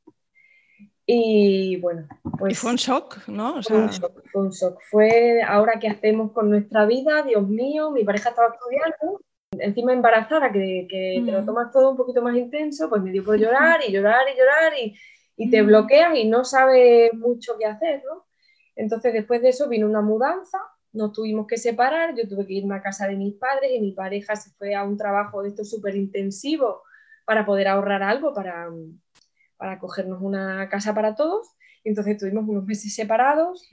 Y 1.06 1.78
bueno, 1.78 2.08
pues... 2.38 2.58
fue 2.60 2.72
un 2.72 2.78
shock, 2.78 3.28
¿no? 3.28 3.62
fue, 3.64 3.78
un 3.78 3.90
shock, 3.90 4.24
fue 4.32 4.42
un 4.44 4.50
shock. 4.52 4.80
Fue 4.90 5.42
ahora 5.42 5.80
qué 5.80 5.88
hacemos 5.88 6.32
con 6.32 6.50
nuestra 6.50 6.86
vida, 6.86 7.24
Dios 7.24 7.48
mío, 7.48 7.92
mi 7.92 8.04
pareja 8.04 8.30
estaba 8.30 8.54
estudiando, 8.54 9.22
encima 9.52 9.94
embarazada, 9.94 10.52
que, 10.52 10.88
que 10.90 11.22
te 11.26 11.32
lo 11.32 11.42
mm. 11.42 11.46
tomas 11.46 11.72
todo 11.72 11.92
un 11.92 11.98
poquito 11.98 12.22
más 12.22 12.36
intenso, 12.36 12.90
pues 12.90 13.02
me 13.02 13.12
dio 13.12 13.24
por 13.24 13.38
llorar 13.38 13.82
y 13.88 13.92
llorar 13.92 14.22
y 14.34 14.38
llorar 14.38 14.74
y, 14.80 14.96
y 15.38 15.50
te 15.50 15.64
mm. 15.64 15.68
bloqueas 15.68 16.18
y 16.18 16.28
no 16.28 16.46
sabes 16.46 17.14
mucho 17.14 17.54
qué 17.60 17.66
hacer, 17.66 18.04
¿no? 18.06 18.26
Entonces 18.76 19.14
después 19.14 19.42
de 19.42 19.50
eso 19.50 19.68
vino 19.68 19.88
una 19.88 20.02
mudanza 20.02 20.60
nos 20.94 21.14
tuvimos 21.14 21.48
que 21.48 21.58
separar, 21.58 22.16
yo 22.16 22.28
tuve 22.28 22.46
que 22.46 22.54
irme 22.54 22.76
a 22.76 22.82
casa 22.82 23.08
de 23.08 23.16
mis 23.16 23.36
padres 23.36 23.72
y 23.74 23.80
mi 23.80 23.94
pareja 23.94 24.36
se 24.36 24.52
fue 24.52 24.76
a 24.76 24.84
un 24.84 24.98
trabajo 24.98 25.42
de 25.42 25.50
esto 25.50 25.64
súper 25.64 25.96
intensivo 25.96 26.84
para 27.26 27.46
poder 27.46 27.68
ahorrar 27.68 28.04
algo 28.04 28.34
para, 28.34 28.70
para 29.62 29.78
cogernos 29.78 30.24
una 30.24 30.68
casa 30.70 30.96
para 30.96 31.14
todos. 31.14 31.56
Entonces 31.84 32.18
tuvimos 32.18 32.50
unos 32.50 32.66
meses 32.66 32.96
separados, 32.96 33.70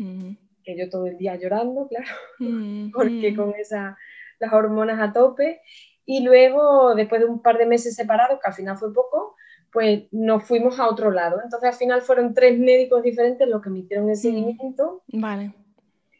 que 0.62 0.76
yo 0.76 0.90
todo 0.90 1.06
el 1.06 1.16
día 1.16 1.36
llorando, 1.36 1.88
claro, 1.88 2.06
porque 2.92 3.34
con 3.34 3.54
esa, 3.54 3.96
las 4.38 4.52
hormonas 4.52 5.00
a 5.00 5.14
tope. 5.14 5.62
Y 6.04 6.22
luego, 6.22 6.94
después 6.94 7.22
de 7.22 7.26
un 7.26 7.40
par 7.40 7.56
de 7.56 7.64
meses 7.64 7.94
separados, 7.94 8.38
que 8.38 8.48
al 8.48 8.52
final 8.52 8.76
fue 8.76 8.92
poco, 8.92 9.34
pues 9.72 10.02
nos 10.12 10.44
fuimos 10.44 10.78
a 10.78 10.90
otro 10.90 11.10
lado. 11.10 11.40
Entonces 11.42 11.70
al 11.70 11.74
final 11.74 12.02
fueron 12.02 12.34
tres 12.34 12.58
médicos 12.58 13.02
diferentes 13.02 13.48
los 13.48 13.62
que 13.62 13.70
me 13.70 13.78
hicieron 13.78 14.10
el 14.10 14.16
seguimiento. 14.16 15.02
Vale. 15.08 15.54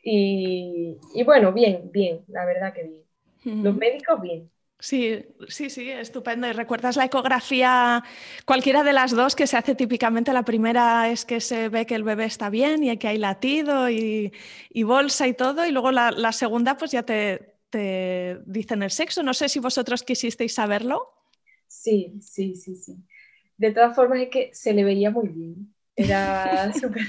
Y, 0.02 0.96
bueno, 1.26 1.52
bien, 1.52 1.90
bien, 1.92 2.20
la 2.28 2.46
verdad 2.46 2.72
que 2.72 2.84
bien. 2.84 3.62
Los 3.62 3.76
médicos, 3.76 4.18
bien. 4.22 4.50
Sí, 4.80 5.24
sí, 5.48 5.70
sí, 5.70 5.90
estupendo. 5.90 6.46
¿Y 6.46 6.52
recuerdas 6.52 6.96
la 6.96 7.04
ecografía, 7.04 8.04
cualquiera 8.44 8.84
de 8.84 8.92
las 8.92 9.10
dos 9.10 9.34
que 9.34 9.48
se 9.48 9.56
hace 9.56 9.74
típicamente? 9.74 10.32
La 10.32 10.44
primera 10.44 11.10
es 11.10 11.24
que 11.24 11.40
se 11.40 11.68
ve 11.68 11.84
que 11.84 11.96
el 11.96 12.04
bebé 12.04 12.26
está 12.26 12.48
bien 12.48 12.84
y 12.84 12.96
que 12.96 13.08
hay 13.08 13.18
latido 13.18 13.90
y, 13.90 14.32
bolsa 14.84 15.26
y 15.26 15.34
todo, 15.34 15.66
y 15.66 15.72
luego 15.72 15.90
la, 15.90 16.32
segunda 16.32 16.76
pues 16.76 16.92
ya 16.92 17.02
te, 17.02 17.56
te, 17.70 18.38
dicen 18.46 18.82
el 18.84 18.92
sexo. 18.92 19.24
No 19.24 19.34
sé 19.34 19.48
si 19.48 19.58
vosotros 19.58 20.04
quisisteis 20.04 20.54
saberlo. 20.54 21.12
Sí, 21.66 22.14
sí, 22.20 22.54
sí, 22.54 22.76
sí. 22.76 22.96
De 23.56 23.72
todas 23.72 23.96
formas 23.96 24.20
es 24.20 24.28
que 24.28 24.50
se 24.54 24.72
le 24.72 24.84
veía 24.84 25.10
muy 25.10 25.28
bien. 25.28 25.74
Era 25.96 26.72
súper 26.80 27.02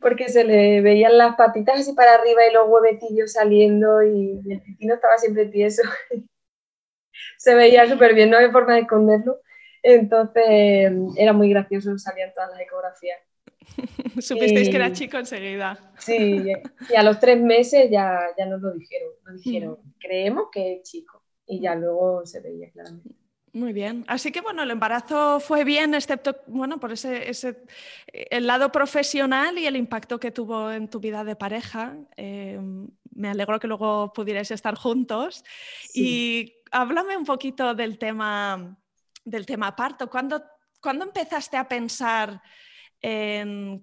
porque 0.00 0.28
se 0.28 0.44
le 0.44 0.80
veían 0.80 1.18
las 1.18 1.36
patitas 1.36 1.80
así 1.80 1.92
para 1.92 2.14
arriba 2.14 2.46
y 2.46 2.52
los 2.52 2.68
huevetillos 2.68 3.32
saliendo 3.32 4.02
y 4.02 4.40
el 4.48 4.62
pipino 4.62 4.94
estaba 4.94 5.18
siempre 5.18 5.46
tieso. 5.46 5.82
se 7.38 7.54
veía 7.54 7.86
súper 7.88 8.14
bien, 8.14 8.30
no 8.30 8.36
había 8.36 8.52
forma 8.52 8.74
de 8.74 8.80
esconderlo. 8.80 9.40
Entonces 9.82 10.92
era 11.16 11.32
muy 11.32 11.50
gracioso, 11.50 11.96
salían 11.98 12.32
todas 12.34 12.50
las 12.50 12.60
ecografías. 12.60 13.20
Supisteis 14.20 14.68
que 14.68 14.76
era 14.76 14.92
chico 14.92 15.18
enseguida. 15.18 15.78
Sí, 15.98 16.44
y 16.88 16.96
a 16.96 17.02
los 17.02 17.20
tres 17.20 17.40
meses 17.40 17.90
ya, 17.90 18.20
ya 18.36 18.46
nos 18.46 18.60
lo 18.60 18.72
dijeron. 18.72 19.10
Nos 19.24 19.42
dijeron, 19.42 19.78
mm. 19.82 19.92
creemos 20.00 20.48
que 20.52 20.74
es 20.74 20.82
chico. 20.82 21.22
Y 21.46 21.60
ya 21.60 21.74
luego 21.76 22.26
se 22.26 22.40
veía 22.40 22.70
claramente. 22.70 23.25
Muy 23.56 23.72
bien. 23.72 24.04
Así 24.06 24.32
que 24.32 24.42
bueno, 24.42 24.64
el 24.64 24.70
embarazo 24.70 25.40
fue 25.40 25.64
bien, 25.64 25.94
excepto 25.94 26.36
bueno, 26.46 26.78
por 26.78 26.92
ese, 26.92 27.30
ese 27.30 27.62
el 28.12 28.46
lado 28.46 28.70
profesional 28.70 29.56
y 29.58 29.64
el 29.64 29.76
impacto 29.76 30.20
que 30.20 30.30
tuvo 30.30 30.70
en 30.70 30.88
tu 30.88 31.00
vida 31.00 31.24
de 31.24 31.36
pareja. 31.36 31.96
Eh, 32.18 32.60
me 33.14 33.30
alegro 33.30 33.58
que 33.58 33.66
luego 33.66 34.12
pudierais 34.12 34.50
estar 34.50 34.74
juntos. 34.74 35.42
Y 35.94 36.52
háblame 36.70 37.16
un 37.16 37.24
poquito 37.24 37.74
del 37.74 37.96
tema 37.96 38.76
del 39.24 39.46
tema 39.46 39.74
parto. 39.74 40.10
¿Cuándo, 40.10 40.42
empezaste 40.82 41.56
a 41.56 41.66
pensar 41.66 42.42
en 43.00 43.82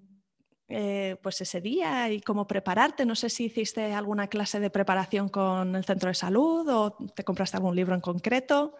eh, 0.68 1.16
pues 1.20 1.40
ese 1.40 1.60
día 1.60 2.08
y 2.12 2.20
cómo 2.20 2.46
prepararte? 2.46 3.04
No 3.04 3.16
sé 3.16 3.28
si 3.28 3.46
hiciste 3.46 3.92
alguna 3.92 4.28
clase 4.28 4.60
de 4.60 4.70
preparación 4.70 5.28
con 5.30 5.74
el 5.74 5.84
centro 5.84 6.10
de 6.10 6.14
salud 6.14 6.68
o 6.68 6.96
te 7.12 7.24
compraste 7.24 7.56
algún 7.56 7.74
libro 7.74 7.96
en 7.96 8.00
concreto. 8.00 8.76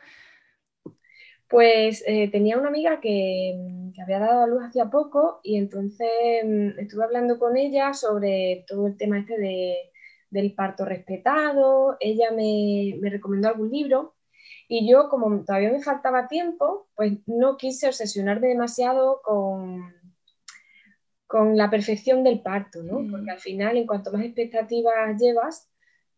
Pues 1.49 2.03
eh, 2.07 2.31
tenía 2.31 2.59
una 2.59 2.69
amiga 2.69 3.01
que, 3.01 3.55
había 4.03 4.19
dado 4.19 4.43
a 4.43 4.47
luz 4.47 4.63
hacía 4.65 4.87
poco 4.91 5.41
y 5.43 5.57
entonces 5.57 6.09
mm, 6.45 6.81
estuve 6.81 7.05
hablando 7.05 7.39
con 7.39 7.57
ella 7.57 7.95
sobre 7.95 8.65
todo 8.67 8.89
el 8.89 8.97
tema 8.97 9.21
este 9.21 9.39
de, 9.39 9.77
del 10.31 10.53
parto 10.55 10.85
respetado. 10.85 11.97
Ella 12.01 12.31
me, 12.33 12.99
recomendó 13.03 13.49
algún 13.49 13.71
libro 13.71 14.15
y 14.69 14.91
yo, 14.91 15.09
como 15.09 15.45
todavía 15.45 15.71
me 15.71 15.83
faltaba 15.83 16.29
tiempo, 16.29 16.89
pues 16.97 17.13
no 17.27 17.57
quise 17.57 17.87
obsesionarme 17.87 18.49
demasiado 18.49 19.21
con, 19.23 19.95
con 21.27 21.57
la 21.57 21.71
perfección 21.71 22.25
del 22.25 22.41
parto, 22.41 22.83
¿no? 22.83 23.01
Mm. 23.01 23.11
Porque 23.11 23.31
al 23.31 23.39
final, 23.39 23.77
en 23.77 23.87
cuanto 23.87 24.13
más 24.13 24.25
expectativas 24.25 25.21
llevas, 25.21 25.71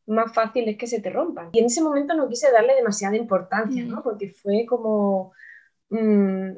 más 0.06 0.32
fácil 0.32 0.68
es 0.68 0.76
que 0.76 0.86
se 0.86 1.00
te 1.00 1.10
rompan. 1.10 1.50
Y 1.52 1.58
en 1.58 1.66
ese 1.66 1.82
momento 1.82 2.14
no 2.14 2.28
quise 2.28 2.50
darle 2.50 2.74
demasiada 2.74 3.16
importancia, 3.16 3.84
¿no? 3.84 3.98
Mm. 3.98 4.02
Porque 4.02 4.28
fue 4.30 4.64
como, 4.66 5.32
mm, 5.90 6.50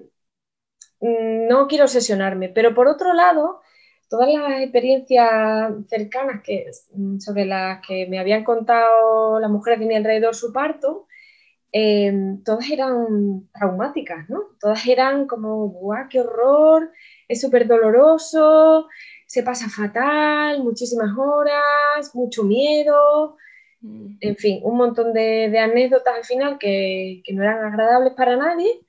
no 1.00 1.66
quiero 1.68 1.84
obsesionarme, 1.84 2.48
pero 2.48 2.74
por 2.74 2.88
otro 2.88 3.12
lado, 3.14 3.60
todas 4.08 4.28
las 4.32 4.62
experiencias 4.62 5.72
cercanas 5.88 6.42
que, 6.42 6.70
mm, 6.92 7.18
sobre 7.20 7.44
las 7.46 7.80
que 7.86 8.06
me 8.08 8.18
habían 8.18 8.44
contado 8.44 9.38
las 9.40 9.50
mujeres 9.50 9.80
de 9.80 9.86
mi 9.86 9.94
alrededor 9.96 10.34
su 10.34 10.52
parto, 10.52 11.06
em, 11.72 12.42
todas 12.44 12.70
eran 12.70 13.48
traumáticas, 13.52 14.28
¿no? 14.30 14.42
Todas 14.60 14.86
eran 14.86 15.26
como, 15.26 15.68
¡guau, 15.68 16.08
qué 16.08 16.20
horror! 16.20 16.90
Es 17.28 17.40
súper 17.42 17.66
doloroso, 17.66 18.88
se 19.28 19.42
pasa 19.42 19.68
fatal, 19.68 20.62
muchísimas 20.64 21.11
horas, 21.18 22.14
mucho 22.14 22.44
miedo, 22.44 23.37
mm. 23.82 24.16
en 24.20 24.37
fin, 24.37 24.61
un 24.64 24.76
montón 24.78 25.12
de, 25.12 25.56
anécdotas 25.58 26.16
al 26.16 26.25
final 26.25 26.58
que, 26.58 27.23
no 27.35 27.42
eran 27.42 27.62
agradables 27.66 28.14
para 28.14 28.37
nadie 28.37 28.80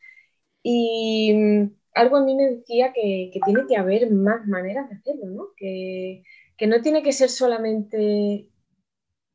y 0.63 1.33
mm, 1.33 1.71
algo 1.93 2.17
a 2.17 2.23
mí 2.23 2.35
me 2.35 2.51
decía 2.51 2.93
que, 2.93 3.31
tiene 3.45 3.67
que 3.67 3.75
haber 3.75 4.09
más 4.11 4.47
maneras 4.47 4.89
de 4.89 4.95
hacerlo, 4.95 5.25
¿no? 5.25 5.47
Que, 5.57 6.23
no 6.67 6.81
tiene 6.81 7.03
que 7.03 7.11
ser 7.13 7.29
solamente, 7.29 8.47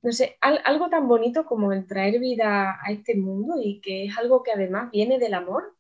no 0.03 0.13
sé, 0.13 0.37
algo 0.41 0.89
tan 0.89 1.07
bonito 1.09 1.45
como 1.45 1.73
el 1.73 1.87
traer 1.87 2.19
vida 2.19 2.79
a 2.83 2.93
este 2.93 3.15
mundo 3.15 3.57
y 3.63 3.81
que 3.83 4.07
es 4.07 4.17
algo 4.19 4.43
que 4.43 4.53
además 4.53 4.91
viene 4.91 5.19
del 5.19 5.35
amor, 5.35 5.75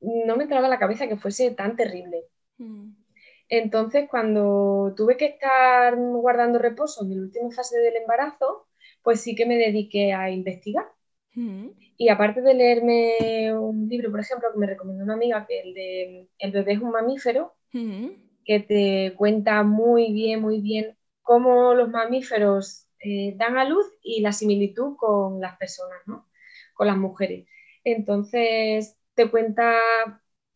no 0.00 0.36
me 0.36 0.44
entraba 0.44 0.66
a 0.66 0.70
la 0.70 0.78
cabeza 0.78 1.08
que 1.08 1.16
fuese 1.16 1.52
tan 1.52 1.76
terrible. 1.76 2.24
Mm. 2.58 3.05
Entonces, 3.48 4.08
cuando 4.10 4.94
tuve 4.96 5.16
que 5.16 5.26
estar 5.26 5.96
guardando 5.96 6.58
reposo 6.58 7.04
en 7.04 7.16
la 7.16 7.22
última 7.22 7.50
fase 7.50 7.78
del 7.78 7.96
embarazo, 7.96 8.66
pues 9.02 9.20
sí 9.20 9.34
que 9.34 9.46
me 9.46 9.56
dediqué 9.56 10.12
a 10.12 10.30
investigar. 10.30 10.86
Mm. 11.34 11.68
Y 11.96 12.08
aparte 12.08 12.42
de 12.42 12.54
leerme 12.54 13.54
un 13.54 13.88
libro, 13.88 14.10
por 14.10 14.20
ejemplo, 14.20 14.48
que 14.52 14.58
me 14.58 14.66
recomendó 14.66 15.04
una 15.04 15.14
amiga, 15.14 15.46
que 15.46 15.60
el 15.60 15.74
de 15.74 16.28
El 16.38 16.52
bebé 16.52 16.72
es 16.72 16.80
un 16.80 16.90
mamífero, 16.90 17.54
mm. 17.72 18.08
que 18.44 18.60
te 18.60 19.14
cuenta 19.16 19.62
muy 19.62 20.12
bien, 20.12 20.42
muy 20.42 20.60
bien 20.60 20.96
cómo 21.22 21.74
los 21.74 21.88
mamíferos 21.88 22.86
eh, 23.00 23.34
dan 23.36 23.58
a 23.58 23.64
luz 23.64 23.86
y 24.02 24.20
la 24.20 24.32
similitud 24.32 24.96
con 24.96 25.40
las 25.40 25.56
personas, 25.56 25.98
¿no? 26.06 26.28
Con 26.74 26.86
las 26.88 26.96
mujeres. 26.96 27.46
Entonces, 27.84 28.96
te 29.14 29.30
cuenta 29.30 29.76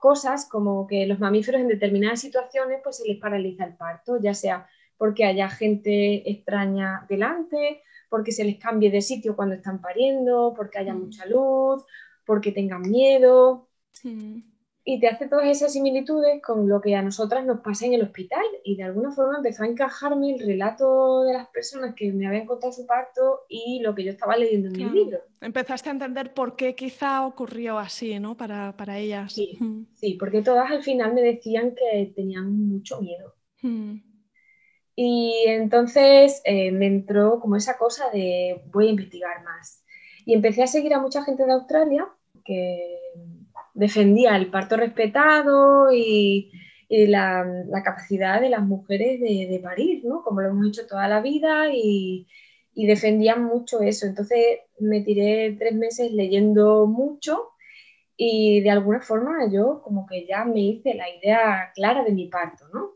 cosas 0.01 0.49
como 0.49 0.87
que 0.87 1.07
los 1.07 1.21
mamíferos 1.21 1.61
en 1.61 1.69
determinadas 1.69 2.21
situaciones 2.21 2.81
pues 2.83 2.97
se 2.97 3.07
les 3.07 3.19
paraliza 3.19 3.65
el 3.65 3.75
parto, 3.75 4.19
ya 4.19 4.35
sea 4.35 4.67
porque 4.97 5.25
haya 5.25 5.49
gente 5.49 6.29
extraña 6.31 7.07
delante, 7.09 7.83
porque 8.09 8.33
se 8.33 8.45
les 8.45 8.59
cambie 8.59 8.91
de 8.91 9.01
sitio 9.01 9.37
cuando 9.37 9.55
están 9.55 9.81
pariendo, 9.81 10.53
porque 10.57 10.79
haya 10.79 10.95
mm. 10.95 11.01
mucha 11.01 11.27
luz, 11.27 11.85
porque 12.27 12.51
tengan 12.51 12.83
miedo. 12.83 13.69
Y 14.85 14.99
te 14.99 15.09
hace 15.09 15.29
todas 15.29 15.47
esas 15.47 15.73
similitudes 15.73 16.41
con 16.43 16.69
lo 16.69 16.81
que 16.81 16.97
a 16.97 17.03
nosotras 17.03 17.45
nos 17.45 17.61
pasa 17.61 17.87
en 17.87 17.95
el 17.95 18.03
hospital. 18.03 18.45
Y 18.65 18.77
de 18.77 18.85
alguna 18.85 19.11
forma 19.13 19.37
empezó 19.37 19.63
a 19.63 19.67
encajarme 19.67 20.35
el 20.35 20.41
relato 20.41 21.23
de 21.25 21.35
las 21.35 21.49
personas 21.49 21.95
que 21.95 22.11
me 22.13 22.27
habían 22.27 22.47
contado 22.47 22.73
su 22.73 22.87
parto 22.87 23.41
y 23.49 23.81
lo 23.83 23.95
que 23.95 24.05
yo 24.05 24.11
estaba 24.11 24.37
leyendo 24.37 24.69
en 24.69 24.73
mi 24.73 24.91
libro. 24.91 25.19
Empezaste 25.41 25.91
a 25.91 25.93
entender 25.93 26.33
por 26.33 26.57
qué 26.57 26.75
quizá 26.75 27.27
ocurrió 27.27 27.79
así, 27.79 28.19
¿no? 28.19 28.37
Para, 28.37 28.77
para 28.77 28.99
ellas. 28.99 29.35
Sí, 29.35 29.59
sí, 29.95 30.15
porque 30.15 30.43
todas 30.43 30.71
al 30.71 30.83
final 30.83 31.15
me 31.15 31.23
decían 31.23 31.75
que 31.75 32.13
tenían 32.17 32.51
mucho 32.51 33.01
miedo. 33.01 33.35
Y 34.97 35.45
entonces 35.47 36.41
eh, 36.45 36.73
me 36.73 36.87
entró 36.87 37.39
como 37.41 37.57
esa 37.57 37.77
cosa 37.77 38.11
de 38.11 38.63
voy 38.73 38.87
a 38.87 38.91
investigar 38.91 39.45
más. 39.45 39.85
Y 40.25 40.35
empecé 40.35 40.63
a 40.63 40.67
seguir 40.67 40.95
a 40.95 41.01
mucha 41.01 41.23
gente 41.23 41.45
de 41.45 41.53
Australia 41.53 42.09
que 42.45 42.99
defendía 43.75 44.37
el 44.37 44.51
parto 44.51 44.77
respetado 44.77 45.93
y, 45.93 46.51
la, 46.89 47.45
capacidad 47.85 48.41
de 48.41 48.51
las 48.51 48.63
mujeres 48.63 49.21
de, 49.21 49.61
parir, 49.63 50.05
¿no? 50.05 50.23
Como 50.23 50.41
lo 50.41 50.49
hemos 50.49 50.69
hecho 50.69 50.87
toda 50.87 51.09
la 51.09 51.21
vida 51.21 51.69
y, 51.73 52.27
defendían 52.75 53.45
mucho 53.45 53.81
eso. 53.83 54.07
Entonces 54.07 54.61
me 54.79 55.03
tiré 55.03 55.57
tres 55.59 55.75
meses 55.75 56.13
leyendo 56.13 56.87
mucho 56.87 57.51
y 58.17 58.61
de 58.63 58.71
alguna 58.71 59.01
forma 59.01 59.51
yo 59.53 59.83
como 59.83 60.07
que 60.07 60.27
ya 60.27 60.45
me 60.45 60.61
hice 60.61 60.95
la 60.95 61.09
idea 61.11 61.73
clara 61.75 62.05
de 62.05 62.13
mi 62.13 62.29
parto, 62.29 62.69
¿no? 62.73 62.93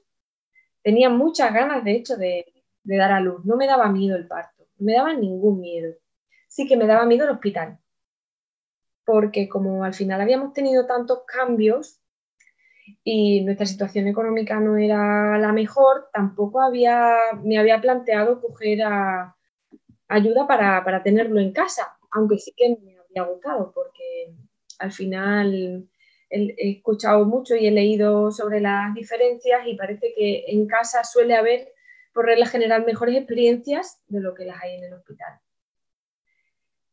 Tenía 0.83 1.11
muchas 1.11 1.53
ganas, 1.55 1.85
de 1.85 1.93
hecho, 1.93 2.17
de, 2.17 2.47
de 2.85 2.97
dar 2.97 3.13
a 3.13 3.21
luz. 3.21 3.45
No 3.45 3.57
me 3.57 3.67
daba 3.67 3.91
miedo 3.91 4.17
el 4.17 4.27
parto, 4.29 4.65
no 4.79 4.87
me 4.87 4.95
daba 4.95 5.15
ningún 5.15 5.61
miedo. 5.61 5.95
Sí 6.49 6.67
que 6.69 6.77
me 6.77 6.87
daba 6.87 7.07
miedo 7.07 7.25
el 7.25 7.31
hospital, 7.33 7.79
porque 9.05 9.49
como 9.49 9.85
al 9.85 9.95
final 9.95 10.21
habíamos 10.21 10.53
tenido 10.53 10.87
tantos 10.87 11.23
cambios 11.27 12.01
y 13.03 13.43
nuestra 13.43 13.67
situación 13.67 14.09
económica 14.09 14.61
no 14.61 14.77
era 14.77 15.39
la 15.39 15.53
mejor, 15.53 16.09
tampoco 16.13 16.61
había, 16.61 17.17
me 17.43 17.59
había 17.59 17.81
planteado 17.81 18.41
coger 18.41 18.81
ayuda 20.09 20.47
para, 20.47 21.03
tenerlo 21.03 21.41
en 21.41 21.53
casa, 21.53 21.97
aunque 22.13 22.39
sí 22.39 22.53
que 22.57 22.77
me 22.83 22.99
habría 22.99 23.23
gustado, 23.23 23.73
porque 23.75 24.35
al 24.79 24.93
final 24.93 25.89
he 26.31 26.71
escuchado 26.71 27.25
mucho 27.25 27.55
y 27.55 27.67
he 27.67 27.71
leído 27.71 28.31
sobre 28.31 28.61
las 28.61 28.95
diferencias 28.95 29.67
y 29.67 29.77
parece 29.77 30.13
que 30.15 30.45
en 30.49 30.67
casa 30.67 31.05
suele 31.05 31.35
haber, 31.35 31.73
por 32.13 32.27
regla 32.27 32.47
general, 32.47 32.85
mejores 32.85 33.17
experiencias 33.17 34.01
de 34.09 34.21
lo 34.21 34.35
que 34.35 34.45
las 34.45 34.63
hay 34.63 34.77
en 34.77 34.85
el 34.85 34.93
hospital. 34.95 35.41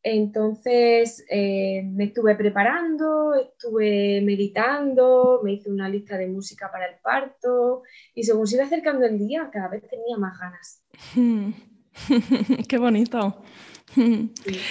Entonces 0.03 1.23
eh, 1.29 1.83
me 1.83 2.05
estuve 2.05 2.35
preparando, 2.35 3.35
estuve 3.35 4.21
meditando, 4.21 5.41
me 5.43 5.53
hice 5.53 5.69
una 5.69 5.87
lista 5.87 6.17
de 6.17 6.27
música 6.27 6.71
para 6.71 6.87
el 6.87 6.95
parto 6.99 7.83
y 8.15 8.23
según 8.23 8.47
se 8.47 8.55
iba 8.55 8.65
acercando 8.65 9.05
el 9.05 9.19
día, 9.19 9.49
cada 9.51 9.67
vez 9.67 9.83
tenía 9.87 10.17
más 10.17 10.39
ganas. 10.39 10.83
Qué 12.67 12.77
bonito. 12.77 13.43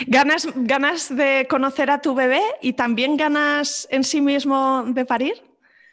¿Ganas, 0.07 0.49
¿Ganas 0.57 1.15
de 1.15 1.47
conocer 1.49 1.91
a 1.91 2.01
tu 2.01 2.15
bebé 2.15 2.41
y 2.61 2.73
también 2.73 3.17
ganas 3.17 3.87
en 3.91 4.03
sí 4.03 4.21
mismo 4.21 4.85
de 4.89 5.05
parir? 5.05 5.35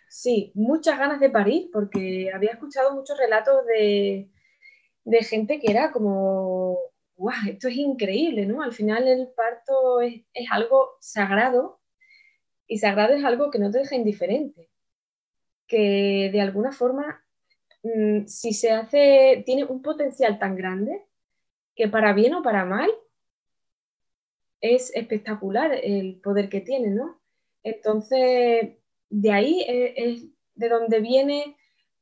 Sí, 0.09 0.51
muchas 0.55 0.97
ganas 0.97 1.19
de 1.19 1.29
parir 1.29 1.69
porque 1.71 2.31
había 2.33 2.51
escuchado 2.51 2.95
muchos 2.95 3.17
relatos 3.19 3.65
de, 3.65 4.29
de 5.03 5.23
gente 5.23 5.59
que 5.59 5.69
era 5.69 5.91
como 5.91 6.77
¡guau! 7.17 7.35
Esto 7.49 7.67
es 7.67 7.75
increíble, 7.75 8.45
¿no? 8.45 8.61
Al 8.61 8.73
final 8.73 9.07
el 9.07 9.27
parto 9.29 10.01
es, 10.01 10.23
algo 10.51 10.91
sagrado 10.99 11.79
y 12.67 12.77
sagrado 12.79 13.13
es 13.15 13.25
algo 13.25 13.51
que 13.51 13.59
no 13.59 13.71
te 13.71 13.79
deja 13.79 13.95
indiferente, 13.95 14.69
que 15.67 16.29
de 16.31 16.41
alguna 16.41 16.71
forma, 16.71 17.25
mm, 17.83 18.27
si 18.27 18.53
se 18.53 18.71
hace, 18.71 19.43
tiene 19.45 19.65
un 19.65 19.81
potencial 19.81 20.39
tan 20.39 20.55
grande 20.55 21.03
que 21.75 21.87
para 21.87 22.13
bien 22.13 22.33
o 22.35 22.43
para 22.43 22.65
mal 22.65 22.89
es 24.61 24.91
espectacular 24.95 25.71
el 25.73 26.19
poder 26.21 26.49
que 26.49 26.61
tiene, 26.61 26.89
¿no? 26.89 27.19
Entonces, 27.63 28.77
de 29.09 29.31
ahí 29.31 29.65
es 29.67 30.25
de 30.55 30.69
donde 30.69 30.99
viene 30.99 31.57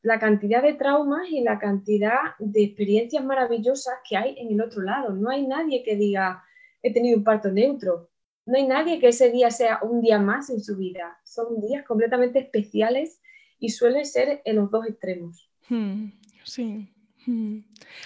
la 0.05 0.19
cantidad 0.19 0.61
de 0.61 0.75
traumas 0.75 1.27
y 1.31 1.41
la 1.41 1.57
cantidad 1.57 2.35
de 2.37 2.63
experiencias 2.63 3.25
maravillosas 3.25 3.95
que 4.07 4.15
hay 4.15 4.35
en 4.37 4.51
el 4.51 4.61
otro 4.61 4.83
lado. 4.83 5.15
No 5.15 5.31
hay 5.31 5.47
nadie 5.47 5.81
que 5.81 5.95
diga, 5.95 6.43
he 6.83 6.93
tenido 6.93 7.17
un 7.17 7.23
parto 7.23 7.51
neutro. 7.51 8.11
No 8.45 8.55
hay 8.55 8.67
nadie 8.67 8.99
que 8.99 9.07
ese 9.07 9.31
día 9.31 9.49
sea 9.49 9.79
un 9.81 10.01
día 10.01 10.19
más 10.19 10.51
en 10.51 10.61
su 10.61 10.77
vida. 10.77 11.17
Son 11.23 11.59
días 11.59 11.83
completamente 11.87 12.37
especiales 12.37 13.19
y 13.59 13.69
suelen 13.69 14.05
ser 14.05 14.43
en 14.45 14.57
los 14.57 14.69
dos 14.69 14.85
extremos. 14.85 15.49
Hmm, 15.69 16.09
sí. 16.43 16.87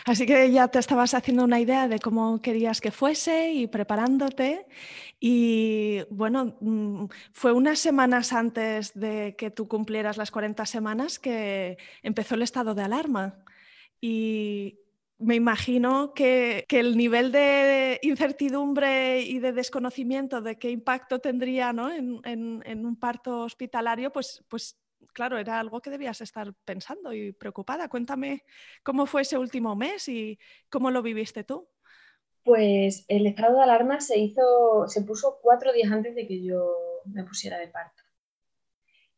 Así 0.05 0.25
que 0.25 0.51
ya 0.51 0.67
te 0.67 0.79
estabas 0.79 1.13
haciendo 1.13 1.43
una 1.43 1.59
idea 1.59 1.87
de 1.87 1.99
cómo 1.99 2.41
querías 2.41 2.81
que 2.81 2.91
fuese 2.91 3.53
y 3.53 3.67
preparándote. 3.67 4.65
Y 5.19 6.01
bueno, 6.09 6.57
mm, 6.61 7.05
fue 7.33 7.51
unas 7.51 7.79
semanas 7.79 8.31
antes 8.31 8.93
de 8.93 9.35
que 9.37 9.51
tú 9.51 9.67
cumplieras 9.67 10.17
las 10.17 10.31
40 10.31 10.65
semanas 10.65 11.19
que 11.19 11.77
empezó 12.01 12.35
el 12.35 12.43
estado 12.43 12.73
de 12.75 12.83
alarma. 12.83 13.43
Y 13.99 14.79
me 15.19 15.35
imagino 15.35 16.13
que, 16.13 16.65
el 16.69 16.95
nivel 16.95 17.31
de 17.31 17.99
incertidumbre 18.03 19.21
y 19.21 19.39
de 19.39 19.51
desconocimiento 19.51 20.41
de 20.41 20.57
qué 20.57 20.71
impacto 20.71 21.19
tendría 21.19 21.73
¿no? 21.73 21.91
en, 21.91 22.21
en, 22.23 22.85
un 22.85 22.95
parto 22.95 23.41
hospitalario, 23.41 24.11
pues, 24.13 24.43
pues 24.47 24.78
claro, 25.13 25.37
era 25.37 25.59
algo 25.59 25.81
que 25.81 25.89
debías 25.89 26.21
estar 26.21 26.53
pensando 26.65 27.13
y 27.13 27.31
preocupada. 27.31 27.89
Cuéntame 27.89 28.43
cómo 28.83 29.05
fue 29.05 29.21
ese 29.21 29.37
último 29.37 29.75
mes 29.75 30.07
y 30.09 30.39
cómo 30.69 30.91
lo 30.91 31.01
viviste 31.01 31.43
tú. 31.43 31.67
Pues 32.43 33.05
el 33.07 33.27
estado 33.27 33.57
de 33.57 33.63
alarma 33.63 33.99
se 33.99 34.17
hizo, 34.17 34.87
se 34.87 35.01
puso 35.01 35.39
cuatro 35.41 35.73
días 35.73 35.91
antes 35.91 36.15
de 36.15 36.27
que 36.27 36.43
yo 36.43 36.73
me 37.05 37.23
pusiera 37.23 37.57
de 37.57 37.67
parto. 37.67 38.03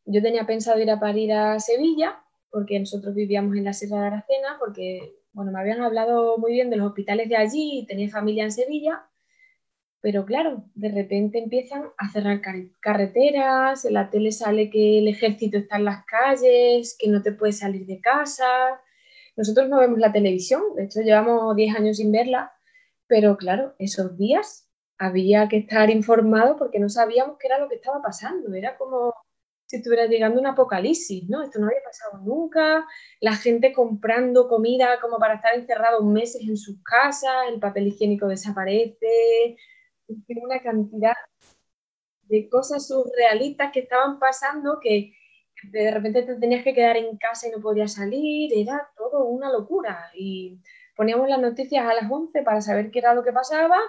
Yo 0.05 0.21
tenía 0.21 0.45
pensado 0.45 0.79
ir 0.81 0.89
a 0.89 0.99
parir 0.99 1.31
a 1.33 1.59
Sevilla, 1.59 2.23
porque 2.49 2.79
nosotros 2.79 3.13
vivíamos 3.13 3.55
en 3.55 3.63
la 3.63 3.73
Sierra 3.73 4.01
de 4.01 4.07
Aracena, 4.07 4.57
porque 4.59 5.15
bueno, 5.33 5.51
me 5.51 5.59
habían 5.59 5.81
hablado 5.81 6.37
muy 6.37 6.51
bien 6.51 6.69
de 6.69 6.77
los 6.77 6.87
hospitales 6.87 7.29
de 7.29 7.37
allí 7.37 7.79
y 7.79 7.85
tenía 7.85 8.09
familia 8.09 8.43
en 8.43 8.51
Sevilla, 8.51 9.07
pero 10.01 10.25
claro, 10.25 10.63
de 10.73 10.89
repente 10.89 11.37
empiezan 11.39 11.83
a 11.97 12.09
cerrar 12.09 12.41
carreteras, 12.79 13.85
en 13.85 13.93
la 13.93 14.09
tele 14.09 14.31
sale 14.31 14.69
que 14.71 14.99
el 14.99 15.07
ejército 15.07 15.59
está 15.59 15.77
en 15.77 15.85
las 15.85 16.05
calles, 16.05 16.95
que 16.99 17.07
no 17.07 17.21
te 17.21 17.31
puedes 17.31 17.59
salir 17.59 17.85
de 17.85 18.01
casa. 18.01 18.45
Nosotros 19.37 19.69
no 19.69 19.79
vemos 19.79 19.99
la 19.99 20.11
televisión, 20.11 20.61
de 20.75 20.85
hecho 20.85 21.01
llevamos 21.01 21.55
10 21.55 21.75
años 21.75 21.97
sin 21.97 22.11
verla, 22.11 22.51
pero 23.07 23.37
claro, 23.37 23.75
esos 23.77 24.17
días 24.17 24.67
había 24.97 25.47
que 25.49 25.57
estar 25.57 25.89
informado 25.89 26.57
porque 26.57 26.79
no 26.79 26.89
sabíamos 26.89 27.37
qué 27.39 27.47
era 27.47 27.59
lo 27.59 27.69
que 27.69 27.75
estaba 27.75 28.01
pasando. 28.01 28.53
Era 28.53 28.77
como 28.77 29.13
si 29.65 29.77
estuviera 29.77 30.05
llegando 30.05 30.39
un 30.39 30.47
apocalipsis, 30.47 31.29
¿no? 31.29 31.41
Esto 31.43 31.59
no 31.59 31.67
había 31.67 31.81
pasado 31.83 32.23
nunca. 32.23 32.85
La 33.19 33.35
gente 33.35 33.71
comprando 33.73 34.47
comida 34.47 34.99
como 34.99 35.17
para 35.17 35.35
estar 35.35 35.55
encerrados 35.55 36.03
meses 36.03 36.41
en 36.47 36.57
sus 36.57 36.83
casas, 36.83 37.31
el 37.49 37.59
papel 37.59 37.87
higiénico 37.87 38.27
desaparece, 38.27 39.57
una 40.41 40.61
cantidad 40.61 41.15
de 42.23 42.49
cosas 42.49 42.87
surrealistas 42.87 43.71
que 43.71 43.81
estaban 43.81 44.19
pasando 44.19 44.79
que 44.79 45.13
de 45.63 45.91
repente 45.91 46.23
te 46.23 46.35
tenías 46.35 46.63
que 46.63 46.73
quedar 46.73 46.97
en 46.97 47.17
casa 47.17 47.47
y 47.47 47.51
no 47.51 47.59
podías 47.61 47.93
salir, 47.93 48.51
era 48.55 48.89
todo 48.95 49.25
una 49.25 49.51
locura. 49.51 50.11
Y 50.15 50.59
poníamos 50.95 51.29
las 51.29 51.39
noticias 51.39 51.85
a 51.85 51.93
las 51.93 52.09
11 52.09 52.41
para 52.43 52.61
saber 52.61 52.89
qué 52.91 52.99
era 52.99 53.13
lo 53.13 53.23
que 53.23 53.31
pasaba 53.31 53.79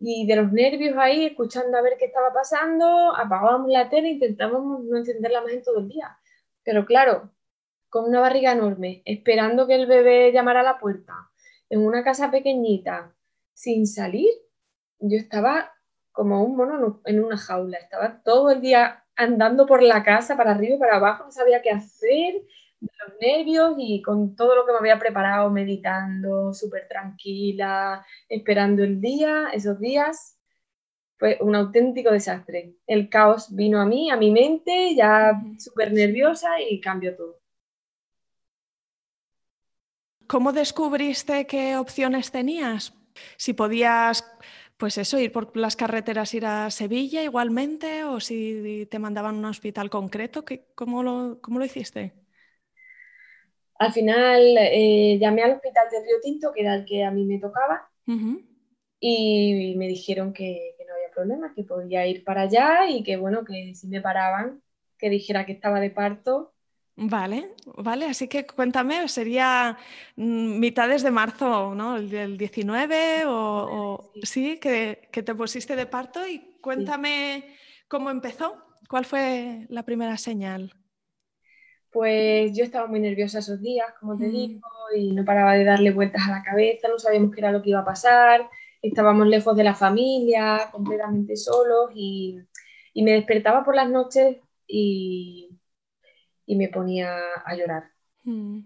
y 0.00 0.26
de 0.26 0.36
los 0.36 0.52
nervios 0.52 0.96
ahí, 0.96 1.26
escuchando 1.26 1.76
a 1.76 1.82
ver 1.82 1.96
qué 1.98 2.06
estaba 2.06 2.32
pasando, 2.32 3.14
apagábamos 3.16 3.70
la 3.70 3.88
tele 3.88 4.08
e 4.08 4.12
intentábamos 4.12 4.84
no 4.84 4.96
encenderla 4.96 5.42
más 5.42 5.52
en 5.52 5.62
todo 5.62 5.80
el 5.80 5.88
día. 5.88 6.16
Pero 6.62 6.84
claro, 6.86 7.32
con 7.88 8.04
una 8.04 8.20
barriga 8.20 8.52
enorme, 8.52 9.02
esperando 9.04 9.66
que 9.66 9.74
el 9.74 9.86
bebé 9.86 10.32
llamara 10.32 10.60
a 10.60 10.64
la 10.64 10.78
puerta, 10.78 11.14
en 11.68 11.80
una 11.80 12.04
casa 12.04 12.30
pequeñita, 12.30 13.14
sin 13.54 13.86
salir, 13.86 14.30
yo 15.00 15.18
estaba 15.18 15.72
como 16.12 16.42
un 16.42 16.56
mono 16.56 17.00
en 17.04 17.24
una 17.24 17.36
jaula, 17.36 17.78
estaba 17.78 18.22
todo 18.22 18.50
el 18.50 18.60
día 18.60 19.04
andando 19.16 19.66
por 19.66 19.82
la 19.82 20.02
casa, 20.02 20.36
para 20.36 20.52
arriba 20.52 20.76
y 20.76 20.78
para 20.78 20.96
abajo, 20.96 21.24
no 21.24 21.32
sabía 21.32 21.62
qué 21.62 21.70
hacer, 21.70 22.34
de 22.80 22.90
los 23.04 23.18
nervios 23.20 23.74
y 23.78 24.02
con 24.02 24.36
todo 24.36 24.54
lo 24.54 24.64
que 24.64 24.72
me 24.72 24.78
había 24.78 24.98
preparado, 24.98 25.50
meditando, 25.50 26.54
súper 26.54 26.86
tranquila, 26.88 28.04
esperando 28.28 28.84
el 28.84 29.00
día, 29.00 29.48
esos 29.52 29.78
días, 29.80 30.38
fue 31.18 31.38
un 31.40 31.56
auténtico 31.56 32.12
desastre. 32.12 32.74
El 32.86 33.08
caos 33.08 33.54
vino 33.54 33.80
a 33.80 33.86
mí, 33.86 34.10
a 34.10 34.16
mi 34.16 34.30
mente, 34.30 34.94
ya 34.94 35.32
súper 35.58 35.92
nerviosa 35.92 36.60
y 36.60 36.80
cambió 36.80 37.16
todo. 37.16 37.40
¿Cómo 40.28 40.52
descubriste 40.52 41.46
qué 41.46 41.76
opciones 41.76 42.30
tenías? 42.30 42.94
Si 43.36 43.52
podías 43.52 44.24
Pues 44.78 44.96
eso, 44.96 45.18
ir 45.18 45.32
por 45.32 45.56
las 45.56 45.74
carreteras, 45.74 46.32
ir 46.34 46.46
a 46.46 46.70
Sevilla 46.70 47.24
igualmente, 47.24 48.04
o 48.04 48.20
si 48.20 48.86
te 48.88 49.00
mandaban 49.00 49.34
a 49.34 49.38
un 49.38 49.44
hospital 49.46 49.90
concreto, 49.90 50.44
¿cómo 50.76 51.02
lo, 51.02 51.40
cómo 51.42 51.58
lo 51.58 51.64
hiciste? 51.64 52.12
Al 53.80 53.92
final 53.92 54.56
eh, 54.56 55.18
llamé 55.20 55.42
al 55.42 55.52
hospital 55.52 55.88
de 55.90 56.00
Río 56.00 56.20
Tinto, 56.22 56.52
que 56.52 56.60
era 56.60 56.76
el 56.76 56.84
que 56.84 57.02
a 57.02 57.10
mí 57.10 57.24
me 57.24 57.40
tocaba, 57.40 57.90
y 59.00 59.74
me 59.76 59.88
dijeron 59.88 60.32
que, 60.32 60.76
no 60.86 60.94
había 60.94 61.10
problema, 61.10 61.54
que 61.54 61.64
podía 61.64 62.06
ir 62.06 62.22
para 62.22 62.42
allá 62.42 62.88
y 62.88 63.02
que 63.02 63.16
bueno, 63.16 63.44
que 63.44 63.74
si 63.74 63.88
me 63.88 64.00
paraban, 64.00 64.62
que 64.96 65.10
dijera 65.10 65.44
que 65.44 65.52
estaba 65.52 65.80
de 65.80 65.90
parto. 65.90 66.54
Vale, 67.00 67.54
vale, 67.76 68.06
así 68.06 68.26
que 68.26 68.44
cuéntame, 68.44 69.06
sería 69.06 69.78
mm, 70.16 70.58
mitades 70.58 71.04
de 71.04 71.12
marzo, 71.12 71.72
¿no? 71.72 71.96
El, 71.96 72.36
19 72.36 73.22
o, 73.26 74.10
sí, 74.24 74.58
que, 74.58 75.08
te 75.12 75.34
pusiste 75.36 75.76
de 75.76 75.86
parto 75.86 76.26
y 76.26 76.58
cuéntame 76.60 77.54
cómo 77.86 78.10
empezó, 78.10 78.56
cuál 78.88 79.04
fue 79.04 79.64
la 79.68 79.84
primera 79.84 80.16
señal. 80.16 80.72
Pues 81.92 82.56
yo 82.56 82.64
estaba 82.64 82.88
muy 82.88 82.98
nerviosa 82.98 83.38
esos 83.38 83.62
días, 83.62 83.86
como 84.00 84.18
te 84.18 84.28
digo, 84.28 84.60
y 84.96 85.12
no 85.12 85.24
paraba 85.24 85.54
de 85.54 85.64
darle 85.64 85.92
vueltas 85.92 86.26
a 86.26 86.32
la 86.32 86.42
cabeza, 86.42 86.88
no 86.88 86.98
sabíamos 86.98 87.32
qué 87.32 87.40
era 87.40 87.52
lo 87.52 87.62
que 87.62 87.70
iba 87.70 87.80
a 87.80 87.84
pasar, 87.84 88.50
estábamos 88.82 89.28
lejos 89.28 89.56
de 89.56 89.62
la 89.62 89.74
familia, 89.74 90.68
completamente 90.72 91.36
solos 91.36 91.92
y, 91.94 92.40
me 92.96 93.12
despertaba 93.12 93.64
por 93.64 93.76
las 93.76 93.88
noches 93.88 94.38
y, 94.66 95.47
me 96.56 96.68
ponía 96.68 97.16
a 97.44 97.54
llorar. 97.54 97.90
Mm. 98.24 98.60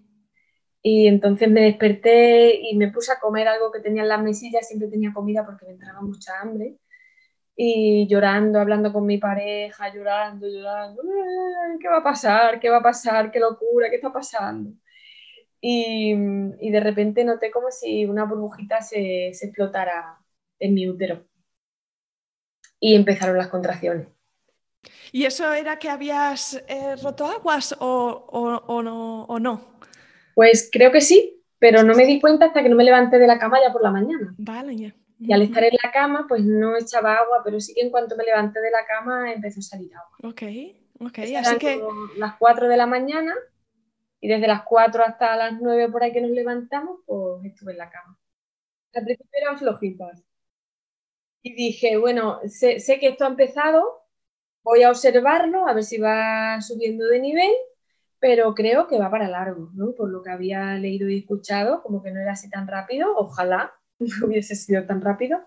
Y 0.83 1.07
entonces 1.07 1.49
me 1.51 1.63
desperté 1.63 2.55
y 2.61 2.77
me 2.77 2.91
puse 2.91 3.13
a 3.13 3.21
comer 3.21 3.49
algo 3.49 3.71
que 3.71 3.81
tenía 3.81 4.03
en 4.03 4.09
las 4.09 4.23
mesillas, 4.23 4.67
siempre 4.67 4.89
tenía 4.89 5.13
comida 5.13 5.45
porque 5.47 5.67
me 5.67 5.73
entraba 5.73 6.01
mucha 6.03 6.41
hambre. 6.41 6.79
Y 7.57 8.09
llorando, 8.09 8.61
hablando 8.61 8.93
con 8.93 9.07
mi 9.07 9.19
pareja, 9.19 9.95
llorando, 9.95 10.49
llorando, 10.49 11.03
¿qué 11.81 11.89
va 11.89 11.99
a 11.99 12.03
pasar? 12.03 12.61
¿Qué 12.61 12.71
va 12.71 12.79
a 12.79 12.83
pasar? 12.83 13.31
¿Qué 13.31 13.39
locura? 13.41 13.91
¿Qué 13.91 13.97
está 13.97 14.13
pasando? 14.13 14.73
Y, 15.61 16.15
de 16.71 16.81
repente 16.81 17.25
noté 17.25 17.51
como 17.53 17.71
si 17.71 18.05
una 18.07 18.25
burbujita 18.25 18.81
se, 18.83 19.29
explotara 19.29 20.19
en 20.59 20.75
mi 20.75 20.89
útero. 20.89 21.25
Y 22.81 22.95
empezaron 22.97 23.39
las 23.39 23.49
contracciones. 23.49 24.09
¿Y 25.13 25.27
eso 25.27 25.53
era 25.53 25.79
que 25.79 25.89
habías 25.89 26.55
eh, 26.67 26.97
roto 27.03 27.27
aguas 27.27 27.77
o, 27.79 29.39
no, 29.41 29.77
Pues 30.35 30.71
creo 30.73 30.91
que 30.91 31.01
sí, 31.01 31.45
pero 31.59 31.83
no 31.83 31.95
me 31.95 32.07
di 32.07 32.21
cuenta 32.21 32.47
hasta 32.47 32.63
que 32.63 32.69
no 32.69 32.77
me 32.77 32.85
levanté 32.85 33.19
de 33.19 33.27
la 33.27 33.39
cama 33.39 33.59
ya 33.65 33.73
por 33.73 33.83
la 33.83 33.91
mañana. 33.91 34.35
Vale, 34.39 34.75
ya. 34.75 34.95
Y 35.21 35.33
al 35.33 35.43
estar 35.43 35.63
en 35.63 35.77
la 35.81 35.93
cama, 35.93 36.27
pues 36.29 36.43
no 36.43 36.77
echaba 36.77 37.15
agua, 37.15 37.43
pero 37.45 37.61
sí 37.61 37.75
que 37.75 37.83
en 37.83 37.91
cuanto 37.91 38.17
me 38.17 38.25
levanté 38.25 38.61
de 38.61 38.71
la 38.73 38.85
cama 38.87 39.33
empezó 39.33 39.61
a 39.61 39.63
salir 39.63 39.93
agua. 39.95 40.31
Ok, 40.31 40.43
ok. 40.99 41.19
Así 41.37 41.59
que... 41.59 41.81
Las 42.17 42.37
4 42.39 42.69
de 42.69 42.77
la 42.77 42.87
mañana 42.87 43.35
y 44.23 44.29
desde 44.29 44.47
las 44.47 44.63
4 44.63 45.05
hasta 45.05 45.37
las 45.37 45.61
9 45.61 45.91
por 45.91 46.03
ahí 46.03 46.13
que 46.13 46.21
nos 46.21 46.31
levantamos, 46.31 47.01
pues 47.07 47.45
estuve 47.45 47.73
en 47.73 47.79
la 47.79 47.91
cama. 47.91 48.19
Al 48.95 49.05
principio 49.05 49.31
eran 49.33 49.59
flojitas. 49.59 50.25
Y 51.43 51.55
dije, 51.55 51.97
bueno, 51.97 52.39
sé, 52.47 52.79
que 53.01 53.09
esto 53.09 53.25
ha 53.25 53.29
empezado, 53.29 54.02
voy 54.63 54.83
a 54.83 54.91
observarlo, 54.91 55.67
a 55.69 55.75
ver 55.75 55.85
si 55.85 55.99
va 55.99 56.61
subiendo 56.61 57.07
de 57.07 57.21
nivel, 57.21 57.53
pero 58.21 58.55
creo 58.55 58.87
que 58.87 58.99
va 58.99 59.11
para 59.11 59.29
largo, 59.29 59.71
¿no? 59.75 59.93
Por 59.95 60.11
lo 60.11 60.23
que 60.23 60.31
había 60.31 60.75
leído 60.77 61.09
y 61.09 61.19
escuchado, 61.19 61.83
como 61.83 62.03
que 62.03 62.13
no 62.13 62.21
era 62.21 62.33
así 62.33 62.49
tan 62.51 62.69
rápido, 62.69 63.15
ojalá 63.17 63.75
no 63.99 64.27
hubiese 64.27 64.55
sido 64.55 64.85
tan 64.87 65.01
rápido. 65.01 65.41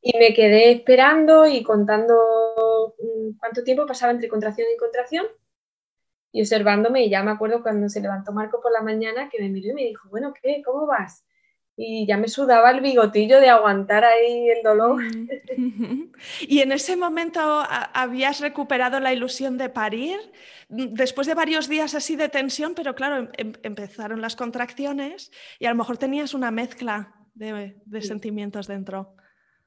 Y 0.00 0.16
me 0.18 0.32
quedé 0.34 0.70
esperando 0.72 1.46
y 1.46 1.62
contando 1.64 2.94
mm, 2.98 3.38
cuánto 3.38 3.64
tiempo 3.64 3.86
pasaba 3.86 4.12
entre 4.12 4.28
contracción 4.28 4.68
y 4.72 4.76
contracción 4.78 5.26
y 6.32 6.42
observándome, 6.42 7.04
y 7.04 7.10
ya 7.10 7.22
me 7.22 7.30
acuerdo 7.32 7.62
cuando 7.62 7.88
se 7.88 8.00
levantó 8.00 8.32
Marco 8.32 8.60
por 8.60 8.72
la 8.72 8.82
mañana 8.82 9.28
que 9.30 9.40
me 9.40 9.48
miró 9.48 9.70
y 9.70 9.74
me 9.74 9.84
dijo, 9.84 10.08
bueno, 10.10 10.32
¿qué? 10.40 10.62
¿Cómo 10.64 10.86
vas? 10.86 11.24
Y 11.80 12.06
ya 12.06 12.16
me 12.16 12.26
sudaba 12.26 12.72
el 12.72 12.80
bigotillo 12.80 13.38
de 13.38 13.48
aguantar 13.48 14.04
ahí 14.04 14.48
el 14.48 14.62
dolor. 14.64 15.00
¿Y 16.40 16.58
en 16.58 16.72
ese 16.72 16.96
momento 16.96 17.40
habías 17.40 18.40
recuperado 18.40 18.98
la 18.98 19.12
ilusión 19.12 19.56
de 19.56 19.68
parir? 19.68 20.18
Después 20.68 21.28
de 21.28 21.34
varios 21.34 21.68
días 21.68 21.94
así 21.94 22.16
de 22.16 22.28
tensión, 22.28 22.74
pero 22.74 22.96
claro, 22.96 23.16
em, 23.16 23.28
em, 23.36 23.52
empezaron 23.62 24.20
las 24.20 24.34
contracciones 24.34 25.30
y 25.60 25.66
a 25.66 25.70
lo 25.70 25.76
mejor 25.76 25.98
tenías 25.98 26.34
una 26.34 26.50
mezcla 26.50 27.14
de, 27.34 27.76
sentimientos 28.00 28.66
dentro. 28.66 29.14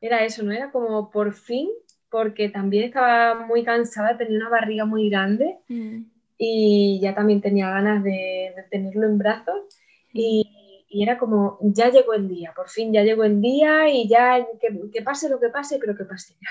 Era 0.02 0.26
eso, 0.26 0.44
¿no? 0.44 0.52
Era 0.52 0.70
como 0.70 1.10
por 1.10 1.34
fin, 1.34 1.70
porque 2.10 2.50
también 2.50 2.84
estaba 2.84 3.46
muy 3.46 3.64
cansada, 3.64 4.18
tenía 4.18 4.38
una 4.38 4.50
barriga 4.50 4.84
muy 4.84 5.10
grande. 5.10 5.60
Mm 5.70 6.02
y 6.44 7.00
ya 7.00 7.14
también 7.14 7.40
tenía 7.40 7.70
ganas 7.70 8.04
de, 8.04 8.52
tenerlo 8.72 9.06
en 9.06 9.20
brazos 9.20 9.80
y, 10.12 10.50
era 10.92 11.18
como, 11.18 11.58
ya 11.62 11.90
llegó 11.90 12.14
el 12.14 12.28
día, 12.28 12.54
por 12.56 12.70
fin 12.70 12.92
ya 12.92 13.04
llegó 13.04 13.24
el 13.24 13.42
día 13.42 13.90
y 13.90 14.08
ya 14.08 14.46
que, 14.60 15.02
pase 15.02 15.30
lo 15.30 15.40
que 15.40 15.50
pase, 15.50 15.80
pero 15.80 15.96
que 15.96 16.06
pase 16.06 16.34
ya. 16.42 16.50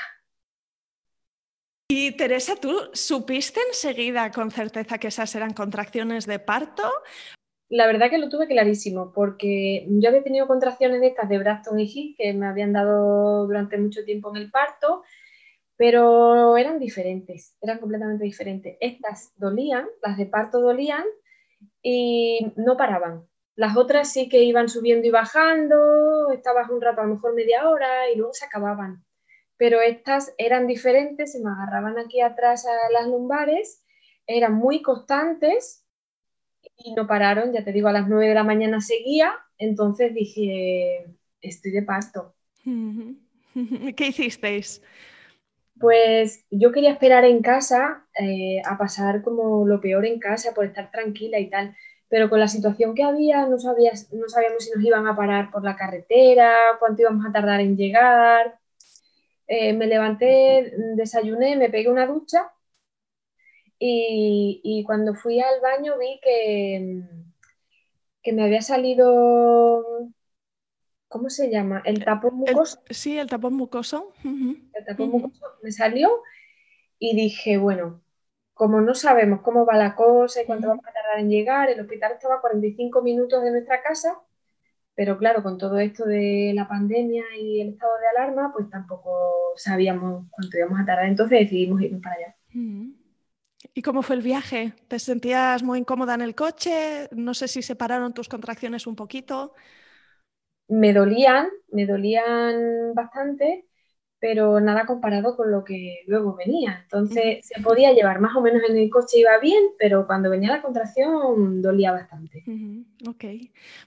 Y 1.89 2.13
Teresa, 2.13 2.55
¿tú 2.57 2.91
supiste 2.93 3.61
enseguida 3.69 4.31
con 4.31 4.51
certeza 4.51 4.99
que 4.99 5.09
esas 5.09 5.35
eran 5.35 5.53
contracciones 5.53 6.27
de 6.27 6.39
parto? 6.39 6.85
La 7.69 7.87
verdad 7.87 8.11
que 8.11 8.19
lo 8.19 8.29
tuve 8.29 8.47
clarísimo, 8.47 9.13
porque 9.13 9.87
yo 9.89 10.09
había 10.09 10.23
tenido 10.23 10.47
contracciones 10.47 11.01
de 11.01 11.09
estas 11.09 11.29
de 11.29 11.39
Braxton 11.39 11.81
y 11.81 11.85
Hill 11.85 12.15
que 12.17 12.33
me 12.33 12.47
habían 12.47 12.73
dado 12.73 13.47
durante 13.47 13.77
mucho 13.77 14.05
tiempo 14.05 14.31
en 14.31 14.43
el 14.43 14.51
parto 14.51 15.03
pero 15.81 16.59
eran 16.59 16.79
diferentes, 16.79 17.57
eran 17.63 17.79
completamente 17.79 18.23
diferentes. 18.23 18.77
Estas 18.81 19.33
dolían, 19.37 19.87
las 20.03 20.19
de 20.19 20.27
parto 20.27 20.61
dolían 20.61 21.05
y 21.83 22.53
no 22.57 22.77
paraban. 22.77 23.27
Las 23.57 23.77
otras 23.77 24.13
sí 24.13 24.29
que 24.29 24.43
iban 24.43 24.69
subiendo 24.69 25.07
y 25.07 25.11
bajando, 25.11 26.31
estabas 26.33 26.71
un 26.71 26.81
rato, 26.81 27.01
a 27.01 27.05
lo 27.05 27.15
mejor 27.15 27.35
media 27.35 27.69
hora 27.69 28.11
y 28.11 28.17
luego 28.17 28.33
se 28.33 28.47
acababan. 28.47 29.05
Pero 29.57 29.81
estas 29.81 30.35
eran 30.39 30.67
diferentes, 30.67 31.33
se 31.33 31.41
me 31.41 31.51
agarraban 31.51 31.99
aquí 31.99 32.21
atrás 32.21 32.67
a 32.67 32.93
las 32.93 33.07
lumbares, 33.07 33.85
eran 34.27 34.55
muy 34.55 34.81
constantes 34.81 35.85
y 36.77 36.95
no 36.95 37.07
pararon, 37.07 37.53
ya 37.53 37.65
te 37.65 37.73
digo, 37.73 37.89
a 37.89 37.93
las 37.93 38.09
9 38.09 38.29
de 38.29 38.35
la 38.35 38.45
mañana 38.45 38.81
seguía, 38.81 39.35
entonces 39.59 40.15
dije, 40.15 41.07
estoy 41.41 41.73
de 41.73 41.83
parto. 41.83 42.35
¿Qué 43.97 44.07
hicisteis? 44.07 44.83
Pues 45.79 46.45
yo 46.51 46.73
quería 46.73 46.93
esperar 46.93 47.25
en 47.25 47.41
casa 47.41 48.07
eh, 48.19 48.61
a 48.65 48.77
pasar 48.77 49.23
como 49.23 49.67
lo 49.67 49.81
peor 49.81 50.05
en 50.05 50.19
casa 50.19 50.53
por 50.55 50.67
estar 50.67 50.91
tranquila 50.91 51.39
y 51.39 51.49
tal, 51.49 51.75
pero 52.11 52.29
con 52.29 52.41
la 52.41 52.49
situación 52.49 52.95
que 52.95 53.05
había 53.05 53.47
no, 53.47 53.59
sabías, 53.59 54.13
no 54.13 54.29
sabíamos 54.29 54.65
si 54.65 54.73
nos 54.73 54.85
iban 54.85 55.07
a 55.07 55.17
parar 55.17 55.51
por 55.53 55.63
la 55.65 55.77
carretera, 55.77 56.53
cuánto 56.81 57.03
íbamos 57.03 57.25
a 57.25 57.33
tardar 57.33 57.61
en 57.61 57.77
llegar. 57.77 58.59
Eh, 59.47 59.73
me 59.73 59.87
levanté, 59.87 60.75
desayuné, 60.97 61.57
me 61.57 61.71
pegué 61.71 61.89
una 61.89 62.07
ducha 62.07 62.53
y, 63.79 64.83
cuando 64.87 65.15
fui 65.15 65.41
al 65.41 65.61
baño 65.63 65.99
vi 65.99 66.21
que, 66.23 67.03
que 68.23 68.33
me 68.33 68.45
había 68.45 68.61
salido 68.61 70.11
¿cómo 71.09 71.31
se 71.31 71.51
llama? 71.51 71.83
El 71.85 72.05
tapón 72.05 72.37
mucoso. 72.37 72.83
sí, 72.91 73.19
el 73.19 73.29
tapón 73.29 73.55
mucoso. 73.55 74.13
El 74.25 74.85
tapón 74.85 75.11
mucoso 75.11 75.45
me 75.63 75.73
salió 75.73 76.23
y 76.99 77.17
dije, 77.17 77.57
bueno, 77.57 78.03
como 78.61 78.83
no 78.83 78.95
sabemos 78.95 79.41
cómo 79.41 79.65
va 79.65 79.75
la 79.75 79.95
cosa 79.95 80.43
y 80.43 80.45
cuánto 80.45 80.69
vamos 80.69 80.85
a 80.87 80.93
tardar 80.93 81.19
en 81.21 81.31
llegar, 81.31 81.71
el 81.71 81.81
hospital 81.81 82.13
estaba 82.13 82.35
a 82.35 82.41
45 82.43 83.01
minutos 83.01 83.43
de 83.43 83.53
nuestra 83.53 83.83
casa, 83.83 84.21
pero 84.95 85.17
claro, 85.17 85.43
con 85.43 85.57
todo 85.57 85.79
esto 85.79 86.05
de 86.05 86.53
la 86.55 86.69
pandemia 86.69 87.25
y 87.41 87.63
el 87.63 87.71
estado 87.71 87.93
de 87.99 88.09
alarma, 88.09 88.53
pues 88.53 88.69
tampoco 88.69 89.55
sabíamos 89.57 90.27
cuánto 90.31 90.59
íbamos 90.59 90.79
a 90.79 90.85
tardar, 90.85 91.07
entonces 91.07 91.41
decidimos 91.41 91.81
irnos 91.81 92.03
para 92.03 92.17
allá. 92.17 92.37
¿Y 93.73 93.81
cómo 93.81 94.03
fue 94.03 94.17
el 94.17 94.23
viaje? 94.23 94.75
¿Te 94.89 94.99
sentías 94.99 95.63
muy 95.63 95.79
incómoda 95.79 96.15
en 96.15 96.21
el 96.21 96.35
coche? 96.35 97.09
No 97.13 97.33
sé 97.33 97.49
si 97.49 97.63
separaron 97.63 98.13
tus 98.13 98.29
contracciones 98.29 98.87
un 98.87 98.95
poquito 98.95 99.55
me 100.69 100.93
dolían, 100.93 101.49
me 101.73 101.87
dolían 101.87 102.95
bastante, 102.95 103.67
pero 104.21 104.61
nada 104.61 104.85
comparado 104.85 105.35
con 105.35 105.51
lo 105.51 105.65
que 105.65 106.03
luego 106.07 106.37
venía. 106.37 106.81
Entonces 106.83 107.47
se 107.47 107.61
podía 107.63 107.93
llevar 107.93 108.21
más 108.21 108.37
o 108.37 108.43
menos 108.43 108.63
en 108.69 108.77
el 108.77 108.91
coche, 108.91 109.19
iba 109.19 109.39
bien, 109.39 109.63
pero 109.79 110.07
cuando 110.07 110.31
venía 110.31 110.51
la 110.51 110.63
contracción 110.63 111.63
dolía 111.63 111.93
bastante. 111.93 112.45
Ok, 113.09 113.25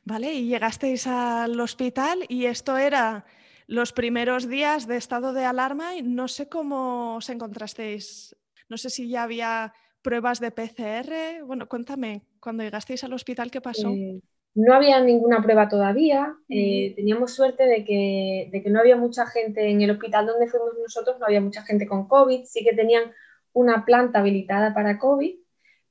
vale, 0.03 0.33
y 0.33 0.47
llegasteis 0.47 1.05
al 1.05 1.59
hospital 1.59 2.25
y 2.27 2.45
esto 2.45 2.77
era 2.77 3.25
los 3.67 3.93
primeros 3.93 4.49
días 4.49 4.87
de 4.87 4.97
estado 4.97 5.33
de 5.33 5.45
alarma 5.45 5.95
y 5.95 6.01
no 6.01 6.27
sé 6.27 6.49
cómo 6.49 7.15
os 7.15 7.29
encontrasteis, 7.29 8.35
no 8.69 8.77
sé 8.77 8.89
si 8.89 9.07
ya 9.07 9.23
había 9.23 9.73
pruebas 10.01 10.39
de 10.39 10.51
PCR. 10.51 11.45
Bueno, 11.45 11.69
cuéntame, 11.69 12.23
cuando 12.39 12.63
llegasteis 12.63 13.03
al 13.03 13.13
hospital, 13.13 13.51
¿qué 13.51 13.61
pasó? 13.61 13.89
Eh, 13.89 14.19
No 14.55 14.73
había 14.75 14.99
ninguna 15.01 15.41
prueba 15.41 15.67
todavía. 15.67 16.35
Eh, 16.47 16.93
teníamos 16.95 17.33
suerte 17.33 17.65
de 17.65 17.83
que, 17.83 18.49
de 18.51 18.61
que 18.61 18.69
no 18.69 18.79
había 18.79 18.95
mucha 18.95 19.25
gente 19.25 19.69
en 19.69 19.81
el 19.81 19.91
hospital 19.91 20.27
donde 20.27 20.47
fuimos 20.47 20.73
nosotros, 20.79 21.19
no 21.19 21.25
había 21.25 21.41
mucha 21.41 21.63
gente 21.63 21.87
con 21.87 22.07
COVID. 22.07 22.43
Sí 22.45 22.63
que 22.63 22.75
tenían 22.75 23.11
una 23.53 23.85
planta 23.85 24.19
habilitada 24.19 24.73
para 24.73 24.99
COVID, 24.99 25.35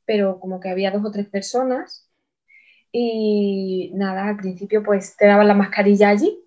pero 0.04 0.38
como 0.38 0.60
que 0.60 0.68
había 0.68 0.92
dos 0.92 1.04
o 1.04 1.10
tres 1.10 1.28
personas. 1.28 2.08
Y 2.92 3.90
nada, 3.94 4.28
al 4.28 4.36
principio 4.36 4.82
pues 4.82 5.16
te 5.16 5.26
daban 5.26 5.48
la 5.48 5.54
mascarilla 5.54 6.10
allí, 6.10 6.38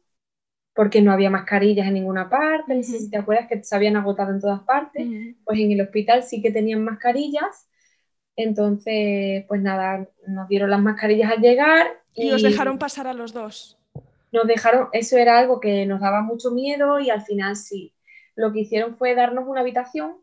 porque 0.73 1.01
no 1.01 1.11
había 1.11 1.29
mascarillas 1.29 1.87
en 1.87 1.95
ninguna 1.95 2.29
parte. 2.29 2.83
si 2.83 3.09
te 3.09 3.17
acuerdas 3.17 3.47
que 3.47 3.63
se 3.63 3.75
habían 3.75 3.97
agotado 3.97 4.31
en 4.31 4.39
todas 4.39 4.61
partes. 4.61 5.05
Pues 5.43 5.59
en 5.59 5.71
el 5.71 5.81
hospital 5.81 6.23
sí 6.23 6.41
que 6.41 6.51
tenían 6.51 6.83
mascarillas. 6.83 7.67
Entonces, 8.37 9.45
pues 9.47 9.61
nada, 9.61 10.07
nos 10.27 10.47
dieron 10.47 10.69
las 10.69 10.81
mascarillas 10.81 11.31
al 11.31 11.41
llegar. 11.41 12.04
Y, 12.15 12.31
os 12.31 12.41
dejaron 12.41 12.77
pasar 12.77 13.07
a 13.07 13.13
los 13.13 13.33
dos. 13.33 13.77
Nos 14.31 14.47
dejaron, 14.47 14.89
eso 14.93 15.17
era 15.17 15.37
algo 15.37 15.59
que 15.59 15.85
nos 15.85 16.01
daba 16.01 16.21
mucho 16.21 16.51
miedo 16.51 16.99
y 16.99 17.09
al 17.09 17.21
final 17.21 17.55
sí. 17.55 17.93
Lo 18.35 18.51
que 18.51 18.61
hicieron 18.61 18.97
fue 18.97 19.15
darnos 19.15 19.47
una 19.47 19.61
habitación 19.61 20.17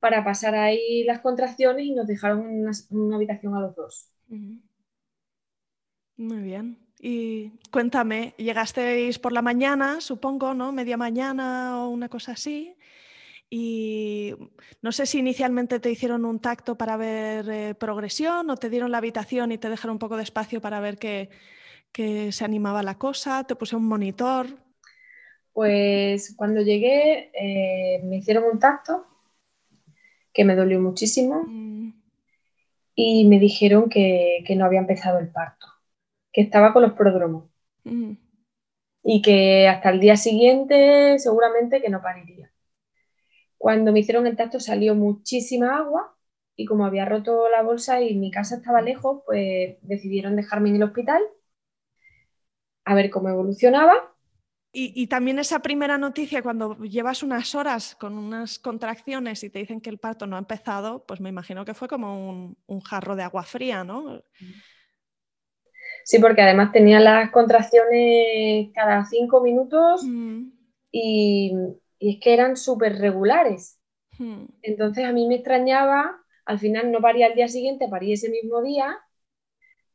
para 0.00 0.24
pasar 0.24 0.54
ahí 0.54 1.04
las 1.04 1.20
contracciones 1.20 1.84
y 1.84 1.92
nos 1.92 2.06
dejaron 2.06 2.40
una, 2.40 2.72
una 2.90 3.16
habitación 3.16 3.54
a 3.54 3.60
los 3.60 3.76
dos. 3.76 4.10
Muy 6.16 6.42
bien. 6.42 6.78
Y 7.00 7.50
cuéntame, 7.70 8.34
llegasteis 8.36 9.18
por 9.18 9.32
la 9.32 9.42
mañana, 9.42 10.00
supongo, 10.00 10.54
¿no? 10.54 10.72
Media 10.72 10.96
mañana 10.96 11.82
o 11.82 11.88
una 11.88 12.08
cosa 12.08 12.32
así. 12.32 12.76
Y 13.54 14.34
no 14.80 14.92
sé 14.92 15.04
si 15.04 15.18
inicialmente 15.18 15.78
te 15.78 15.90
hicieron 15.90 16.24
un 16.24 16.40
tacto 16.40 16.76
para 16.76 16.96
ver 16.96 17.50
eh, 17.50 17.74
progresión 17.74 18.48
o 18.48 18.56
te 18.56 18.70
dieron 18.70 18.90
la 18.90 18.98
habitación 18.98 19.52
y 19.52 19.58
te 19.58 19.68
dejaron 19.68 19.96
un 19.96 19.98
poco 19.98 20.16
de 20.16 20.22
espacio 20.22 20.60
para 20.60 20.80
ver 20.80 20.96
que, 20.96 21.28
se 21.94 22.44
animaba 22.44 22.82
la 22.82 22.96
cosa, 22.96 23.44
te 23.44 23.54
puse 23.54 23.76
un 23.76 23.86
monitor. 23.86 24.46
Pues 25.52 26.34
cuando 26.34 26.62
llegué 26.62 27.30
eh, 27.34 28.00
me 28.04 28.16
hicieron 28.16 28.44
un 28.50 28.58
tacto 28.58 29.06
que 30.32 30.46
me 30.46 30.56
dolió 30.56 30.80
muchísimo. 30.80 31.44
Mm 31.46 31.72
y 32.94 33.26
me 33.26 33.38
dijeron 33.38 33.88
que, 33.88 34.44
no 34.56 34.64
había 34.64 34.80
empezado 34.80 35.18
el 35.18 35.28
parto, 35.28 35.66
que 36.32 36.42
estaba 36.42 36.72
con 36.72 36.82
los 36.82 36.92
prodromos 36.92 37.44
mm. 37.84 38.12
y 39.04 39.22
que 39.22 39.68
hasta 39.68 39.90
el 39.90 40.00
día 40.00 40.16
siguiente 40.16 41.18
seguramente 41.18 41.80
que 41.80 41.90
no 41.90 42.02
pariría. 42.02 42.51
Cuando 43.62 43.92
me 43.92 44.00
hicieron 44.00 44.26
el 44.26 44.34
tacto 44.34 44.58
salió 44.58 44.96
muchísima 44.96 45.76
agua 45.76 46.16
y 46.56 46.64
como 46.64 46.84
había 46.84 47.04
roto 47.04 47.48
la 47.48 47.62
bolsa 47.62 48.02
y 48.02 48.16
mi 48.16 48.32
casa 48.32 48.56
estaba 48.56 48.82
lejos, 48.82 49.22
pues 49.24 49.76
decidieron 49.82 50.34
dejarme 50.34 50.70
en 50.70 50.76
el 50.76 50.82
hospital 50.82 51.22
a 52.84 52.96
ver 52.96 53.08
cómo 53.08 53.28
evolucionaba 53.28 54.12
y, 54.74 55.06
también 55.06 55.38
esa 55.38 55.60
primera 55.60 55.98
noticia, 55.98 56.42
cuando 56.42 56.78
llevas 56.78 57.22
unas 57.22 57.54
horas 57.54 57.94
con 57.94 58.16
unas 58.16 58.58
contracciones 58.58 59.44
y 59.44 59.50
te 59.50 59.58
dicen 59.58 59.82
que 59.82 59.90
el 59.90 59.98
parto 59.98 60.26
no 60.26 60.36
ha 60.36 60.38
empezado, 60.38 61.04
pues 61.04 61.20
me 61.20 61.28
imagino 61.28 61.66
que 61.66 61.74
fue 61.74 61.88
como 61.88 62.56
un, 62.66 62.80
jarro 62.80 63.14
de 63.14 63.22
agua 63.22 63.42
fría, 63.42 63.84
¿no? 63.84 64.22
Sí, 66.04 66.18
porque 66.18 66.40
además 66.40 66.72
tenía 66.72 67.00
las 67.00 67.30
contracciones 67.30 68.70
cada 68.74 69.04
cinco 69.04 69.42
minutos 69.42 70.04
mm. 70.04 70.44
y, 70.90 71.52
es 72.10 72.20
que 72.20 72.34
eran 72.34 72.56
súper 72.56 72.98
regulares. 72.98 73.78
Mm. 74.18 74.44
Entonces 74.62 75.04
a 75.04 75.12
mí 75.12 75.26
me 75.28 75.36
extrañaba, 75.36 76.18
al 76.44 76.58
final 76.58 76.90
no 76.92 77.00
paría 77.00 77.28
el 77.28 77.34
día 77.34 77.48
siguiente, 77.48 77.88
parí 77.88 78.12
ese 78.12 78.28
mismo 78.30 78.62
día, 78.62 78.98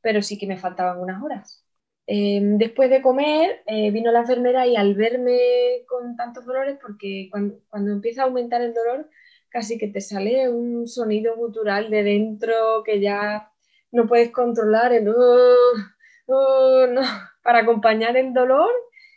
pero 0.02 0.22
sí 0.22 0.38
que 0.38 0.48
me 0.48 0.58
faltaban 0.58 1.00
unas 1.00 1.22
horas. 1.22 1.64
Em, 2.10 2.58
después 2.58 2.90
de 2.90 3.02
comer 3.02 3.64
eh, 3.68 3.92
vino 3.92 4.12
la 4.14 4.20
enfermera 4.22 4.66
y 4.66 4.78
al 4.78 4.96
verme 4.96 5.84
con 5.88 6.16
tantos 6.16 6.46
dolores, 6.46 6.78
porque 6.82 7.30
cuando, 7.30 7.92
empieza 7.92 8.22
a 8.22 8.26
aumentar 8.26 8.62
el 8.62 8.74
dolor, 8.74 9.10
casi 9.50 9.78
que 9.78 9.90
te 9.90 10.00
sale 10.02 10.50
un 10.50 10.88
sonido 10.88 11.36
gutural 11.36 11.90
de 11.90 12.04
dentro 12.04 12.84
que 12.86 13.02
ya 13.02 13.52
no 13.92 14.08
puedes 14.08 14.32
controlar, 14.32 14.94
el, 14.94 15.10
oh, 15.10 16.88
no, 16.88 17.02
para 17.44 17.60
acompañar 17.60 18.16
el 18.18 18.34
dolor, 18.34 18.72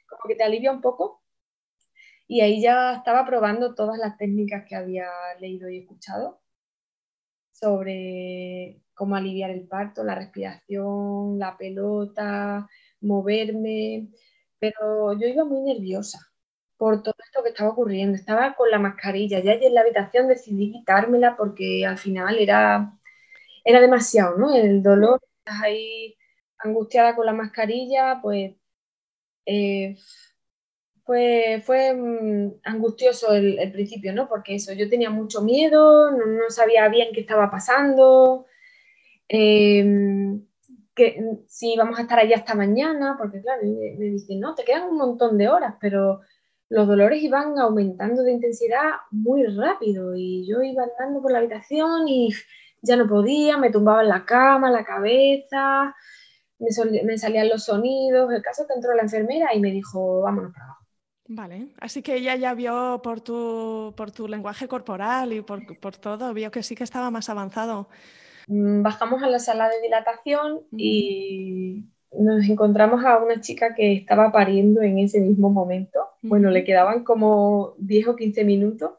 como 0.09 0.23
que 0.29 0.35
te 0.37 0.45
alivia 0.45 0.73
un 0.73 0.81
poco. 0.81 1.20
Y 2.31 2.43
ahí 2.43 2.63
ya 2.63 2.95
estaba 2.95 3.27
probando 3.27 3.75
todas 3.75 3.99
las 3.99 4.17
técnicas 4.17 4.65
que 4.69 4.77
había 4.77 5.09
leído 5.41 5.69
y 5.69 5.79
escuchado 5.79 6.41
sobre 7.53 8.81
cómo 8.95 9.17
aliviar 9.17 9.51
el 9.51 9.67
parto, 9.67 10.05
la 10.05 10.15
respiración, 10.15 11.41
la 11.41 11.57
pelota, 11.59 12.69
moverme, 13.01 14.11
pero 14.61 15.13
yo 15.19 15.27
iba 15.27 15.45
muy 15.45 15.63
nerviosa 15.75 16.21
por 16.77 17.03
todo 17.03 17.15
esto 17.25 17.43
que 17.43 17.49
estaba 17.51 17.71
ocurriendo. 17.71 18.17
Estaba 18.17 18.55
con 18.55 18.71
la 18.71 18.79
mascarilla, 18.79 19.41
ya 19.41 19.55
en 19.55 19.75
la 19.75 19.81
habitación 19.83 20.29
decidí 20.29 20.73
quitármela 20.73 21.37
porque 21.37 21.85
al 21.85 21.99
final 21.99 22.39
era, 22.39 22.93
era 23.65 23.81
demasiado, 23.81 24.37
¿no? 24.39 24.55
El 24.55 24.83
dolor, 24.85 25.21
estás 25.39 25.63
ahí 25.63 26.17
angustiada 26.59 27.17
con 27.17 27.27
la 27.27 27.33
mascarilla, 27.33 28.21
pues 28.23 28.55
eh, 29.47 29.97
fue, 31.11 31.61
fue 31.67 31.93
mm, 31.93 32.61
angustioso 32.63 33.33
el, 33.33 33.73
principio, 33.73 34.13
¿no? 34.13 34.29
Porque 34.29 34.55
eso, 34.55 34.73
yo 34.75 34.89
tenía 34.89 35.11
mucho 35.11 35.43
miedo, 35.43 36.13
no, 36.13 36.51
sabía 36.51 36.89
bien 36.89 37.09
qué 37.13 37.23
estaba 37.23 37.51
pasando. 37.51 38.47
Em, 39.29 40.47
que 40.95 41.21
si 41.49 41.77
vamos 41.77 41.99
a 41.99 42.03
estar 42.03 42.21
allí 42.21 42.33
hasta 42.33 42.55
mañana, 42.55 43.17
porque 43.19 43.41
claro, 43.43 43.61
me, 43.65 44.05
dicen, 44.05 44.39
no, 44.39 44.55
te 44.55 44.63
quedan 44.63 44.89
un 44.89 44.99
montón 44.99 45.37
de 45.37 45.49
horas, 45.49 45.75
pero 45.81 46.21
los 46.69 46.87
dolores 46.87 47.21
iban 47.25 47.59
aumentando 47.59 48.23
de 48.23 48.31
intensidad 48.31 48.91
muy 49.11 49.45
rápido 49.47 50.15
y 50.15 50.47
yo 50.47 50.63
iba 50.63 50.85
andando 50.85 51.21
por 51.23 51.33
la 51.33 51.39
habitación 51.39 52.07
y 52.07 52.31
ya 52.83 52.95
no 52.95 53.09
podía, 53.09 53.59
me 53.59 53.71
tumbaba 53.73 54.03
en 54.03 54.11
la 54.11 54.25
cama, 54.25 54.71
la 54.71 54.85
cabeza, 54.85 55.93
me, 56.61 57.19
salían 57.19 57.49
los 57.49 57.65
sonidos, 57.65 58.33
el 58.33 58.43
caso 58.43 58.65
que 58.69 58.75
entró 58.75 58.95
la 58.95 59.03
enfermera 59.03 59.53
y 59.55 59.61
me 59.61 59.73
dijo, 59.73 60.21
vámonos 60.21 60.53
para 60.53 60.67
abajo. 60.67 60.80
Vale, 61.33 61.69
así 61.79 62.03
que 62.03 62.17
ella 62.17 62.35
ya 62.35 62.55
vio 62.55 63.01
por 63.05 63.21
tu, 63.21 63.95
por 63.97 64.11
tu 64.11 64.27
lenguaje 64.27 64.67
corporal 64.67 65.33
y 65.33 65.43
por, 65.43 65.79
por 65.79 65.97
todo, 65.97 66.35
vio 66.35 66.51
que 66.51 66.65
sí 66.65 66.75
que 66.75 66.83
estaba 66.83 67.13
más 67.13 67.29
avanzado. 67.29 67.89
Mm, 68.49 68.83
bajamos 68.83 69.23
a 69.23 69.29
la 69.29 69.39
sala 69.39 69.69
de 69.69 69.81
dilatación 69.81 70.63
y 70.77 71.85
nos 72.11 72.49
encontramos 72.49 73.05
a 73.05 73.19
una 73.19 73.41
chica 73.41 73.77
que 73.77 73.93
estaba 73.93 74.33
pariendo 74.33 74.83
en 74.83 74.99
ese 74.99 75.21
mismo 75.21 75.51
momento. 75.51 76.01
Bueno, 76.21 76.51
le 76.51 76.65
quedaban 76.65 77.05
como 77.05 77.75
10 77.79 78.09
o 78.09 78.17
15 78.17 78.43
minutos, 78.43 78.91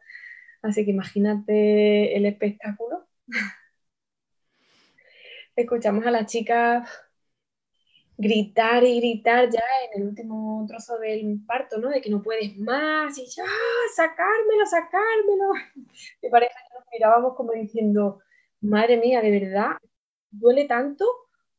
así 0.62 0.86
que 0.86 0.92
imagínate 0.92 2.16
el 2.16 2.26
espectáculo. 2.26 3.08
Escuchamos 5.58 6.06
a 6.06 6.12
la 6.12 6.26
chica 6.26 6.86
gritar 8.22 8.84
y 8.84 9.00
gritar 9.00 9.50
ya 9.50 9.64
en 9.86 10.02
el 10.02 10.10
último 10.10 10.64
trozo 10.68 10.98
del 11.00 11.42
parto, 11.46 11.80
¿no? 11.80 11.90
De 11.90 12.02
que 12.02 12.10
no 12.10 12.22
puedes 12.22 12.56
más 12.58 13.18
y 13.18 13.26
ya, 13.26 13.44
sacármelo, 13.96 14.66
sacármelo. 14.66 15.54
Me 16.22 16.30
parece 16.30 16.54
que 16.54 16.74
nos 16.76 16.86
mirábamos 16.94 17.36
como 17.36 17.52
diciendo, 17.54 18.20
madre 18.62 18.98
mía, 18.98 19.22
¿de 19.22 19.32
verdad 19.32 19.72
duele 20.30 20.66
tanto? 20.66 21.06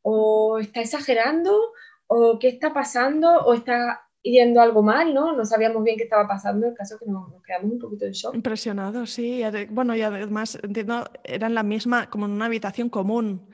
¿O 0.03 0.59
está 0.59 0.81
exagerando? 0.81 1.72
¿O 2.07 2.38
qué 2.38 2.48
está 2.48 2.72
pasando? 2.72 3.29
¿O 3.44 3.55
está 3.55 4.09
yendo 4.22 4.61
algo 4.61 4.83
mal? 4.83 5.12
¿no? 5.12 5.33
No 5.33 5.44
sabíamos 5.44 5.83
bien 5.83 5.96
qué 5.96 6.05
estaba 6.05 6.29
pasando, 6.29 6.68
el 6.68 6.75
caso 6.75 6.96
que 6.96 7.07
nos, 7.07 7.42
quedamos 7.42 7.72
un 7.72 7.79
poquito 7.81 8.07
en 8.07 8.12
shock. 8.12 8.35
Impresionado, 8.37 9.05
sí. 9.07 9.42
Bueno, 9.70 9.96
y 9.96 10.03
además, 10.03 10.59
entiendo, 10.62 11.11
era 11.25 11.48
en 11.48 11.55
la 11.55 11.64
misma, 11.64 12.09
como 12.09 12.27
en 12.27 12.33
una 12.33 12.46
habitación 12.46 12.88
común. 12.88 13.48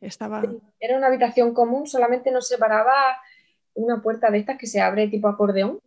Estaba... 0.00 0.42
era 0.78 0.96
una 0.96 1.06
habitación 1.06 1.54
común, 1.54 1.86
solamente 1.86 2.30
nos 2.30 2.48
separaba 2.48 2.92
una 3.74 4.02
puerta 4.02 4.30
de 4.30 4.38
estas 4.38 4.58
que 4.58 4.66
se 4.66 4.80
abre 4.80 5.08
tipo 5.08 5.28
acordeón, 5.28 5.80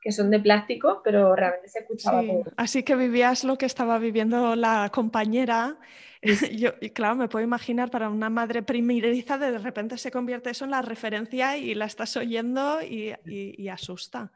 que 0.00 0.12
son 0.12 0.30
de 0.30 0.38
plástico, 0.38 1.00
pero 1.02 1.34
realmente 1.34 1.68
se 1.68 1.80
escuchaba 1.80 2.22
todo. 2.22 2.44
Así 2.56 2.82
que 2.82 2.94
vivías 2.94 3.44
lo 3.44 3.56
que 3.56 3.66
estaba 3.66 3.98
viviendo 3.98 4.54
la 4.54 4.90
compañera 4.92 5.78
Yo, 6.56 6.70
y 6.80 6.90
claro, 6.90 7.16
me 7.16 7.28
puedo 7.28 7.44
imaginar 7.44 7.90
para 7.90 8.08
una 8.08 8.30
madre 8.30 8.62
primeriza 8.62 9.36
de 9.36 9.58
repente 9.58 9.98
se 9.98 10.10
convierte 10.10 10.50
eso 10.50 10.64
en 10.64 10.70
la 10.70 10.82
referencia 10.82 11.56
y 11.56 11.74
la 11.74 11.84
estás 11.84 12.16
oyendo 12.16 12.80
y, 12.82 13.68
asusta. 13.68 14.30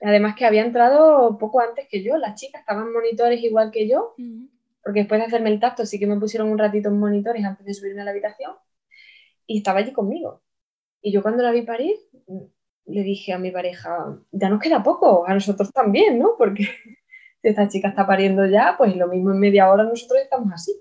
Además 0.00 0.34
que 0.36 0.46
había 0.46 0.64
entrado 0.64 1.38
poco 1.38 1.60
antes 1.60 1.86
que 1.88 2.02
yo, 2.02 2.16
las 2.16 2.40
chicas 2.40 2.60
estaban 2.60 2.92
monitores 2.92 3.42
igual 3.42 3.70
que 3.70 3.88
yo, 3.88 4.14
porque 4.82 5.00
después 5.00 5.20
de 5.20 5.26
hacerme 5.26 5.50
el 5.50 5.60
tacto 5.60 5.86
sí 5.86 5.98
que 5.98 6.06
me 6.06 6.18
pusieron 6.18 6.48
un 6.48 6.58
ratito 6.58 6.88
en 6.88 6.98
monitores 6.98 7.44
antes 7.44 7.64
de 7.66 7.74
subirme 7.74 8.02
a 8.02 8.04
la 8.04 8.10
habitación 8.12 8.52
y 9.48 9.58
estaba 9.58 9.80
allí 9.80 9.92
conmigo. 9.92 10.42
Y 11.02 11.10
yo 11.10 11.22
cuando 11.22 11.42
la 11.42 11.50
vi 11.50 11.62
parir, 11.62 11.96
le 12.84 13.02
dije 13.02 13.32
a 13.32 13.38
mi 13.38 13.50
pareja, 13.50 14.18
ya 14.30 14.48
nos 14.48 14.60
queda 14.60 14.82
poco, 14.82 15.26
a 15.26 15.34
nosotros 15.34 15.72
también, 15.72 16.18
¿no? 16.18 16.36
Porque 16.38 16.64
si 17.42 17.48
esta 17.48 17.66
chica 17.68 17.88
está 17.88 18.06
pariendo 18.06 18.46
ya, 18.46 18.76
pues 18.78 18.94
lo 18.94 19.08
mismo 19.08 19.32
en 19.32 19.40
media 19.40 19.70
hora 19.70 19.84
nosotros 19.84 20.20
estamos 20.22 20.52
así 20.52 20.72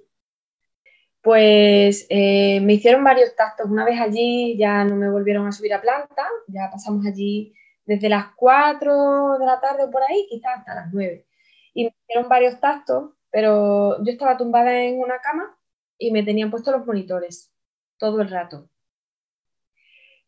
Pues 1.22 2.06
eh, 2.10 2.60
me 2.62 2.74
hicieron 2.74 3.04
varios 3.04 3.36
tactos. 3.36 3.70
Una 3.70 3.86
vez 3.86 4.00
allí 4.00 4.58
ya 4.58 4.84
no 4.84 4.96
me 4.96 5.10
volvieron 5.10 5.48
a 5.48 5.52
subir 5.52 5.74
a 5.74 5.82
planta, 5.82 6.28
ya 6.48 6.70
pasamos 6.72 7.06
allí 7.06 7.54
desde 7.86 8.10
las 8.10 8.28
4 8.36 9.40
de 9.40 9.46
la 9.46 9.60
tarde 9.62 9.88
por 9.90 10.04
ahí, 10.04 10.28
quizás 10.30 10.60
hasta 10.60 10.76
las 10.76 10.94
9. 10.94 11.26
Y 11.74 11.86
me 11.86 11.96
hicieron 12.04 12.30
varios 12.30 12.60
tactos, 12.60 13.12
pero 13.32 14.04
yo 14.04 14.12
estaba 14.12 14.38
tumbada 14.38 14.84
en 14.84 15.00
una 15.00 15.20
cama 15.20 15.58
y 15.98 16.12
me 16.12 16.24
tenían 16.24 16.52
puestos 16.52 16.74
los 16.76 16.86
monitores 16.86 17.52
todo 17.98 18.22
el 18.22 18.30
rato. 18.30 18.70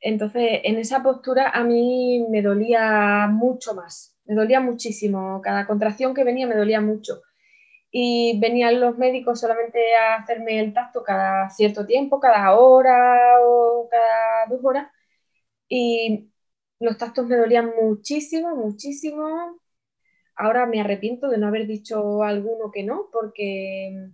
Entonces, 0.02 0.62
en 0.64 0.78
esa 0.78 1.04
postura 1.04 1.50
a 1.50 1.64
mí 1.64 2.26
me 2.30 2.42
dolía 2.42 3.28
mucho 3.32 3.74
más, 3.76 4.18
me 4.26 4.36
dolía 4.36 4.60
muchísimo. 4.62 5.42
Cada 5.42 5.68
contracción 5.68 6.14
que 6.14 6.24
venía 6.24 6.48
me 6.48 6.56
dolía 6.56 6.82
mucho. 6.82 7.22
Y 7.92 8.40
venían 8.42 8.82
los 8.82 8.98
médicos 8.98 9.40
solamente 9.42 9.96
a 9.96 10.18
hacerme 10.18 10.60
el 10.60 10.74
tacto 10.74 11.04
cada 11.04 11.50
cierto 11.52 11.86
tiempo, 11.86 12.20
cada 12.20 12.56
hora 12.58 13.40
o 13.44 13.88
cada 13.90 14.48
dos 14.50 14.62
horas. 14.64 14.90
Y 15.70 16.32
los 16.80 16.98
tactos 16.98 17.28
me 17.28 17.38
dolían 17.38 17.74
muchísimo, 17.82 18.56
muchísimo. 18.56 19.60
Ahora 20.36 20.66
me 20.66 20.82
arrepiento 20.82 21.30
de 21.30 21.38
no 21.38 21.48
haber 21.48 21.68
dicho 21.68 22.24
alguno 22.24 22.72
que 22.72 22.84
no, 22.84 23.10
porque 23.12 24.10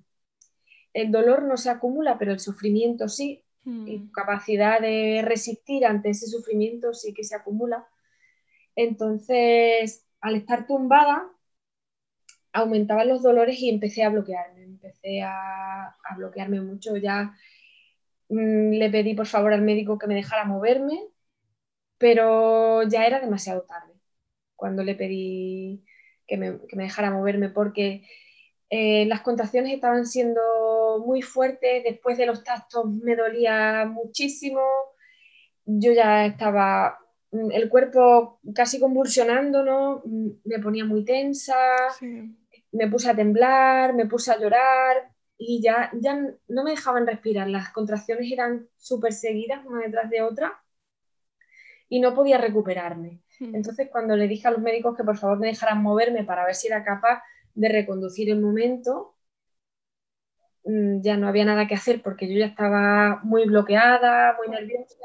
el 0.94 1.12
dolor 1.12 1.44
no 1.44 1.58
se 1.58 1.70
acumula, 1.70 2.18
pero 2.18 2.32
el 2.34 2.40
sufrimiento 2.40 3.10
sí. 3.10 3.45
Y 3.66 3.98
tu 3.98 4.06
hmm. 4.06 4.12
capacidad 4.12 4.80
de 4.80 5.22
resistir 5.24 5.86
ante 5.86 6.10
ese 6.12 6.28
sufrimiento 6.28 6.94
sí 6.94 7.14
que 7.14 7.24
se 7.24 7.36
acumula. 7.36 7.88
Entonces, 8.76 10.06
al 10.22 10.36
estar 10.36 10.68
tumbada, 10.68 11.32
aumentaban 12.54 13.08
los 13.10 13.24
dolores 13.24 13.60
y 13.60 13.70
empecé 13.70 14.04
a 14.04 14.10
bloquearme. 14.10 14.64
Empecé 14.64 15.22
a, 15.24 15.96
bloquearme 16.18 16.62
mucho. 16.62 16.96
Ya 16.98 17.36
mm, 18.30 18.72
le 18.72 18.90
pedí 18.90 19.14
por 19.16 19.28
favor 19.28 19.54
al 19.54 19.62
médico 19.62 19.98
que 19.98 20.08
me 20.08 20.16
dejara 20.16 20.46
moverme, 20.46 21.00
pero 21.98 22.84
ya 22.84 23.06
era 23.06 23.20
demasiado 23.20 23.64
tarde 23.64 23.94
cuando 24.56 24.84
le 24.84 24.96
pedí 24.96 25.84
que 26.28 26.38
me, 26.38 26.60
dejara 26.74 27.12
moverme 27.12 27.50
porque 27.50 28.04
eh, 28.70 29.06
las 29.06 29.22
contracciones 29.22 29.74
estaban 29.74 30.06
siendo 30.06 30.42
muy 31.00 31.22
fuertes, 31.22 31.84
después 31.84 32.18
de 32.18 32.26
los 32.26 32.44
tactos 32.44 32.86
me 32.86 33.16
dolía 33.16 33.86
muchísimo, 33.86 34.62
yo 35.66 35.92
ya 35.94 36.26
estaba, 36.26 37.00
mm, 37.32 37.52
el 37.52 37.70
cuerpo 37.70 38.40
casi 38.54 38.80
convulsionando, 38.80 39.64
¿no? 39.64 40.02
Mm, 40.06 40.30
me 40.46 40.60
ponía 40.60 40.86
muy 40.86 41.04
tensa, 41.06 41.56
me 42.72 42.88
puse 42.90 43.10
a 43.10 43.16
temblar, 43.16 43.94
me 43.94 44.06
puse 44.06 44.32
a 44.32 44.40
llorar 44.40 45.12
y 45.38 45.62
ya, 45.62 45.92
ya 45.94 46.16
no 46.48 46.64
me 46.64 46.72
dejaban 46.72 47.08
respirar, 47.08 47.48
las 47.48 47.72
contracciones 47.72 48.32
eran 48.32 48.68
súper 48.78 49.14
seguidas 49.14 49.66
una 49.66 49.82
detrás 49.82 50.10
de 50.10 50.22
otra 50.22 50.62
y 51.90 52.00
no 52.00 52.14
podía 52.14 52.38
recuperarme. 52.38 53.22
Hmm. 53.40 53.56
Entonces, 53.56 53.90
cuando 53.92 54.16
le 54.16 54.28
dije 54.28 54.48
a 54.48 54.52
los 54.52 54.62
médicos 54.62 54.96
que 54.96 55.04
por 55.04 55.18
favor 55.18 55.40
me 55.40 55.48
dejaran 55.48 55.82
moverme 55.82 56.24
para 56.24 56.46
ver 56.46 56.56
si 56.56 56.68
era 56.68 56.84
capaz 56.84 57.22
de 57.54 57.70
reconducir 57.70 58.30
el 58.30 58.42
momento, 58.42 59.15
ya 60.66 61.18
no 61.18 61.28
había 61.28 61.46
nada 61.46 61.68
que 61.68 61.76
hacer 61.76 62.02
porque 62.02 62.28
yo 62.28 62.40
ya 62.40 62.48
estaba 62.48 63.20
muy 63.24 63.46
bloqueada, 63.46 64.36
muy 64.38 64.50
nerviosa. 64.50 64.98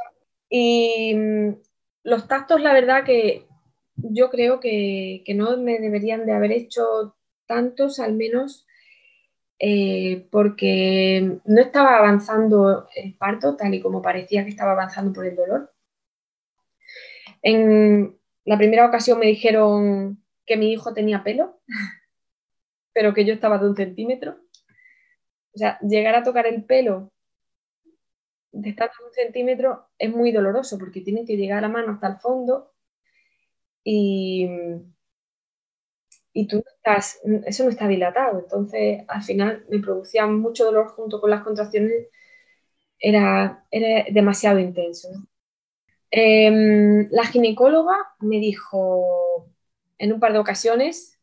Y 0.48 1.14
mm, 1.14 1.56
los 2.04 2.26
tactos, 2.28 2.60
la 2.60 2.72
verdad 2.72 3.04
que 3.04 3.46
yo 3.96 4.30
creo 4.30 4.60
que, 4.60 5.22
no 5.34 5.56
me 5.58 5.78
deberían 5.78 6.26
de 6.26 6.32
haber 6.32 6.52
hecho 6.52 7.16
tantos, 7.46 8.00
al 8.00 8.14
menos 8.14 8.66
eh, 9.58 10.26
porque 10.30 11.38
no 11.44 11.60
estaba 11.60 11.98
avanzando 11.98 12.88
el 12.94 13.14
parto 13.16 13.56
tal 13.56 13.74
y 13.74 13.80
como 13.80 14.00
parecía 14.00 14.44
que 14.44 14.50
estaba 14.50 14.72
avanzando 14.72 15.12
por 15.12 15.26
el 15.26 15.36
dolor. 15.36 15.72
En 17.42 18.18
la 18.44 18.56
primera 18.58 18.86
ocasión 18.86 19.18
me 19.18 19.26
dijeron 19.26 20.22
que 20.46 20.56
mi 20.56 20.72
hijo 20.72 20.94
tenía 20.94 21.22
pelo, 21.22 21.60
pero 22.94 23.14
que 23.14 23.24
yo 23.24 23.34
estaba 23.34 23.58
de 23.58 23.68
un 23.68 23.76
centímetro. 23.76 24.38
O 25.54 25.58
sea, 25.58 25.78
llegar 25.80 26.14
a 26.16 26.24
tocar 26.24 26.46
el 26.48 26.64
pelo 26.64 27.12
de 28.52 28.70
un 28.70 29.12
centímetro 29.12 29.88
es 29.98 30.08
muy 30.14 30.30
doloroso 30.30 30.78
porque 30.78 31.00
tienen 31.00 31.26
que 31.26 31.36
llegar 31.36 31.62
la 31.62 31.68
mano 31.68 31.94
hasta 31.94 32.06
el 32.06 32.18
fondo 32.18 32.70
y, 33.84 34.46
y 36.32 36.46
tú 36.46 36.62
estás, 36.76 37.20
eso 37.46 37.64
no 37.64 37.70
está 37.70 37.88
dilatado. 37.88 38.40
Entonces, 38.40 39.02
al 39.08 39.22
final 39.22 39.64
me 39.68 39.80
producía 39.80 40.26
mucho 40.26 40.64
dolor 40.66 40.88
junto 40.88 41.20
con 41.20 41.30
las 41.30 41.42
contracciones, 41.42 42.08
era, 43.00 43.66
era 43.70 44.04
demasiado 44.12 44.58
intenso. 44.60 45.08
Em, 46.10 47.08
la 47.10 47.24
ginecóloga 47.26 47.96
me 48.20 48.38
dijo 48.40 49.48
en 49.98 50.12
un 50.12 50.20
par 50.20 50.32
de 50.32 50.38
ocasiones, 50.40 51.20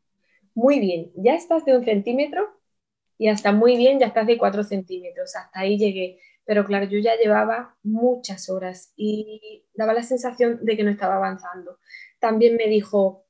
muy 0.56 0.80
bien, 0.80 1.12
ya 1.16 1.36
estás 1.36 1.66
de 1.66 1.78
un 1.78 1.86
centímetro 1.86 2.57
y 3.18 3.30
hasta 3.30 3.52
muy 3.52 3.78
bien, 3.78 4.00
ya 4.00 4.08
estás 4.08 4.28
de 4.28 4.38
cuatro 4.38 4.64
centímetros, 4.64 5.36
hasta 5.36 5.62
ahí 5.62 5.78
llegué. 5.78 6.20
Pero 6.46 6.66
claro, 6.66 6.86
yo 6.86 7.00
ya 7.00 7.16
llevaba 7.18 7.76
muchas 7.84 8.50
horas 8.50 8.94
y 8.96 9.66
daba 9.74 9.94
la 9.94 10.04
sensación 10.04 10.64
de 10.64 10.78
que 10.78 10.84
no 10.84 10.92
estaba 10.92 11.16
avanzando. 11.18 11.80
También 12.20 12.56
me 12.56 12.68
dijo, 12.68 13.26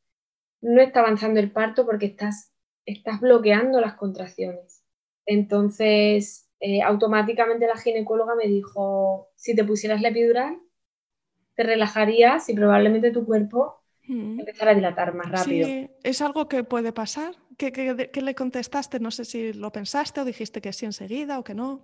no 0.62 0.82
está 0.82 1.00
avanzando 1.02 1.40
el 1.40 1.52
parto 1.52 1.86
porque 1.86 2.08
estás, 2.08 2.54
estás 2.86 3.20
bloqueando 3.22 3.82
las 3.82 3.96
contracciones. 3.96 4.84
Entonces, 5.26 6.50
eh, 6.60 6.82
automáticamente 6.82 7.68
la 7.68 7.78
ginecóloga 7.78 8.36
me 8.36 8.48
dijo, 8.48 9.30
si 9.36 9.56
te 9.56 9.64
pusieras 9.64 10.02
la 10.02 10.10
epidural, 10.10 10.60
te 11.56 11.64
relajarías 11.64 12.50
y 12.50 12.54
probablemente 12.54 13.12
tu 13.12 13.26
cuerpo 13.26 13.82
mm. 14.08 14.40
empezara 14.40 14.72
a 14.72 14.76
dilatar 14.76 15.14
más 15.14 15.30
rápido. 15.30 15.68
Sí, 15.68 15.90
¿Es 16.04 16.22
algo 16.22 16.48
que 16.48 16.64
puede 16.64 16.92
pasar? 16.92 17.36
¿Qué, 17.58 17.72
le 18.22 18.36
contestaste? 18.36 19.00
No 19.00 19.12
sé 19.12 19.26
si 19.26 19.54
lo 19.54 19.72
pensaste 19.72 20.22
o 20.22 20.26
dijiste 20.26 20.62
que 20.62 20.74
sí 20.74 20.86
enseguida 20.86 21.40
o 21.40 21.44
que 21.44 21.54
no. 21.54 21.82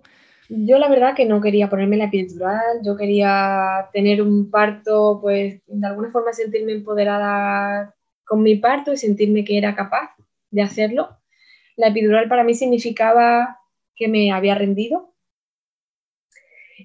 Yo 0.48 0.78
la 0.78 0.88
verdad 0.88 1.14
que 1.14 1.24
no 1.24 1.40
quería 1.40 1.70
ponerme 1.70 1.96
la 1.96 2.04
epidural, 2.04 2.80
yo 2.84 2.96
quería 2.96 3.88
tener 3.92 4.20
un 4.20 4.50
parto, 4.50 5.18
pues 5.22 5.62
de 5.66 5.86
alguna 5.86 6.10
forma 6.10 6.32
sentirme 6.32 6.72
empoderada 6.72 7.94
con 8.24 8.42
mi 8.42 8.56
parto 8.56 8.92
y 8.92 8.96
sentirme 8.96 9.44
que 9.44 9.56
era 9.56 9.74
capaz 9.74 10.10
de 10.50 10.62
hacerlo. 10.62 11.18
La 11.76 11.88
epidural 11.88 12.28
para 12.28 12.44
mí 12.44 12.54
significaba 12.54 13.58
que 13.96 14.08
me 14.08 14.32
había 14.32 14.54
rendido, 14.54 15.14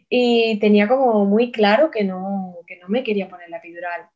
y 0.10 0.60
tenía 0.60 0.88
como 0.88 1.26
muy 1.26 1.52
claro 1.52 1.92
que 1.92 2.04
no, 2.04 2.58
que 2.68 2.78
no 2.78 2.88
me 2.90 3.04
quería 3.04 3.30
poner 3.30 3.50
la 3.50 3.58
epidural. 3.58 4.10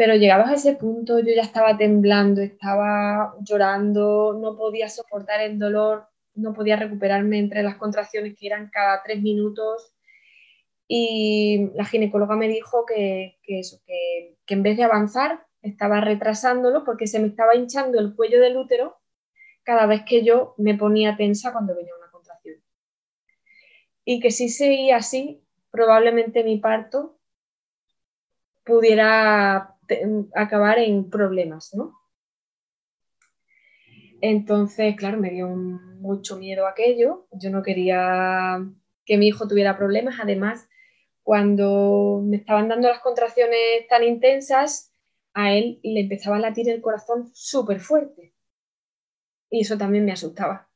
Pero 0.00 0.14
llegados 0.14 0.48
a 0.48 0.54
ese 0.54 0.76
punto 0.76 1.18
yo 1.18 1.34
ya 1.36 1.42
estaba 1.42 1.76
temblando, 1.76 2.40
estaba 2.40 3.34
llorando, 3.42 4.32
no 4.40 4.56
podía 4.56 4.88
soportar 4.88 5.42
el 5.42 5.58
dolor, 5.58 6.08
no 6.34 6.54
podía 6.54 6.76
recuperarme 6.76 7.38
entre 7.38 7.62
las 7.62 7.76
contracciones 7.76 8.34
que 8.34 8.46
eran 8.46 8.70
cada 8.70 9.02
tres 9.02 9.20
minutos. 9.20 9.92
Y 10.88 11.68
la 11.74 11.84
ginecóloga 11.84 12.34
me 12.34 12.48
dijo 12.48 12.86
que, 12.86 13.36
que 13.42 13.60
eso, 13.60 13.82
que, 13.84 14.38
que 14.46 14.54
en 14.54 14.62
vez 14.62 14.78
de 14.78 14.84
avanzar, 14.84 15.44
estaba 15.60 16.00
retrasándolo 16.00 16.82
porque 16.82 17.06
se 17.06 17.18
me 17.18 17.28
estaba 17.28 17.54
hinchando 17.54 18.00
el 18.00 18.14
cuello 18.16 18.40
del 18.40 18.56
útero 18.56 18.96
cada 19.64 19.84
vez 19.84 20.04
que 20.06 20.24
yo 20.24 20.54
me 20.56 20.78
ponía 20.78 21.18
tensa 21.18 21.52
cuando 21.52 21.76
venía 21.76 21.92
una 21.98 22.10
y 24.06 24.18
que 24.18 24.30
si 24.30 24.48
seguía 24.48 24.96
así, 24.96 25.44
probablemente 25.70 26.42
mi 26.42 26.56
parto 26.56 27.18
pudiera 28.64 29.76
acabar 30.34 30.78
en 30.78 31.10
problemas, 31.10 31.74
¿no? 31.74 31.98
Entonces, 34.20 34.96
claro, 34.96 35.18
me 35.18 35.30
dio 35.30 35.48
mucho 35.48 36.36
miedo 36.36 36.66
aquello. 36.66 37.26
Yo 37.32 37.50
no 37.50 37.62
quería 37.62 38.58
que 39.04 39.16
mi 39.16 39.28
hijo 39.28 39.48
tuviera 39.48 39.78
problemas. 39.78 40.16
Además, 40.20 40.68
cuando 41.22 42.22
me 42.24 42.36
estaban 42.36 42.68
dando 42.68 42.88
las 42.88 43.00
contracciones 43.00 43.86
tan 43.88 44.04
intensas, 44.04 44.94
a 45.32 45.52
él 45.52 45.80
le 45.82 46.00
empezaba 46.00 46.36
a 46.36 46.40
latir 46.40 46.68
el 46.68 46.80
corazón 46.80 47.30
súper 47.32 47.80
fuerte. 47.80 48.34
Y 49.50 49.60
eso 49.60 49.78
también 49.78 50.04
me 50.04 50.12
asustaba. 50.12 50.68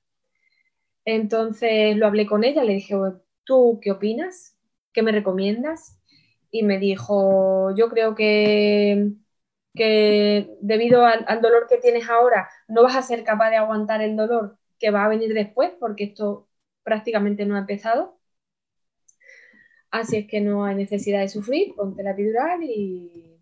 Entonces 1.05 1.96
lo 1.96 2.07
hablé 2.07 2.27
con 2.27 2.44
ella, 2.44 2.64
le 2.64 2.74
dije, 2.74 2.94
¿tú 3.44 3.79
qué 3.83 3.92
opinas? 3.92 4.57
¿Qué 4.92 5.03
me 5.03 5.12
recomiendas? 5.12 5.98
Y 6.55 6.62
me 6.62 6.79
dijo, 6.79 7.75
yo 7.75 7.88
creo 7.88 8.15
que, 8.15 9.11
que 9.75 10.57
debido 10.61 11.05
al, 11.05 11.42
dolor 11.42 11.67
que 11.69 11.79
tienes 11.79 12.09
ahora, 12.09 12.48
no 12.69 12.85
vas 12.85 12.94
a 12.94 13.02
ser 13.02 13.25
capaz 13.25 13.50
de 13.50 13.57
aguantar 13.57 14.00
el 14.02 14.15
dolor 14.15 14.57
que 14.79 14.92
va 14.92 15.05
a 15.05 15.09
venir 15.09 15.35
después, 15.35 15.73
porque 15.81 16.05
esto 16.05 16.48
prácticamente 16.85 17.44
no 17.44 17.57
ha 17.57 17.59
empezado. 17.59 18.21
Así 19.90 20.17
es 20.19 20.29
que 20.29 20.40
no 20.40 20.65
hay 20.65 20.77
necesidad 20.77 21.23
de 21.23 21.29
sufrir, 21.29 21.75
ponte 21.75 22.05
la 22.05 22.13
epidural 22.13 22.63
y 22.63 23.37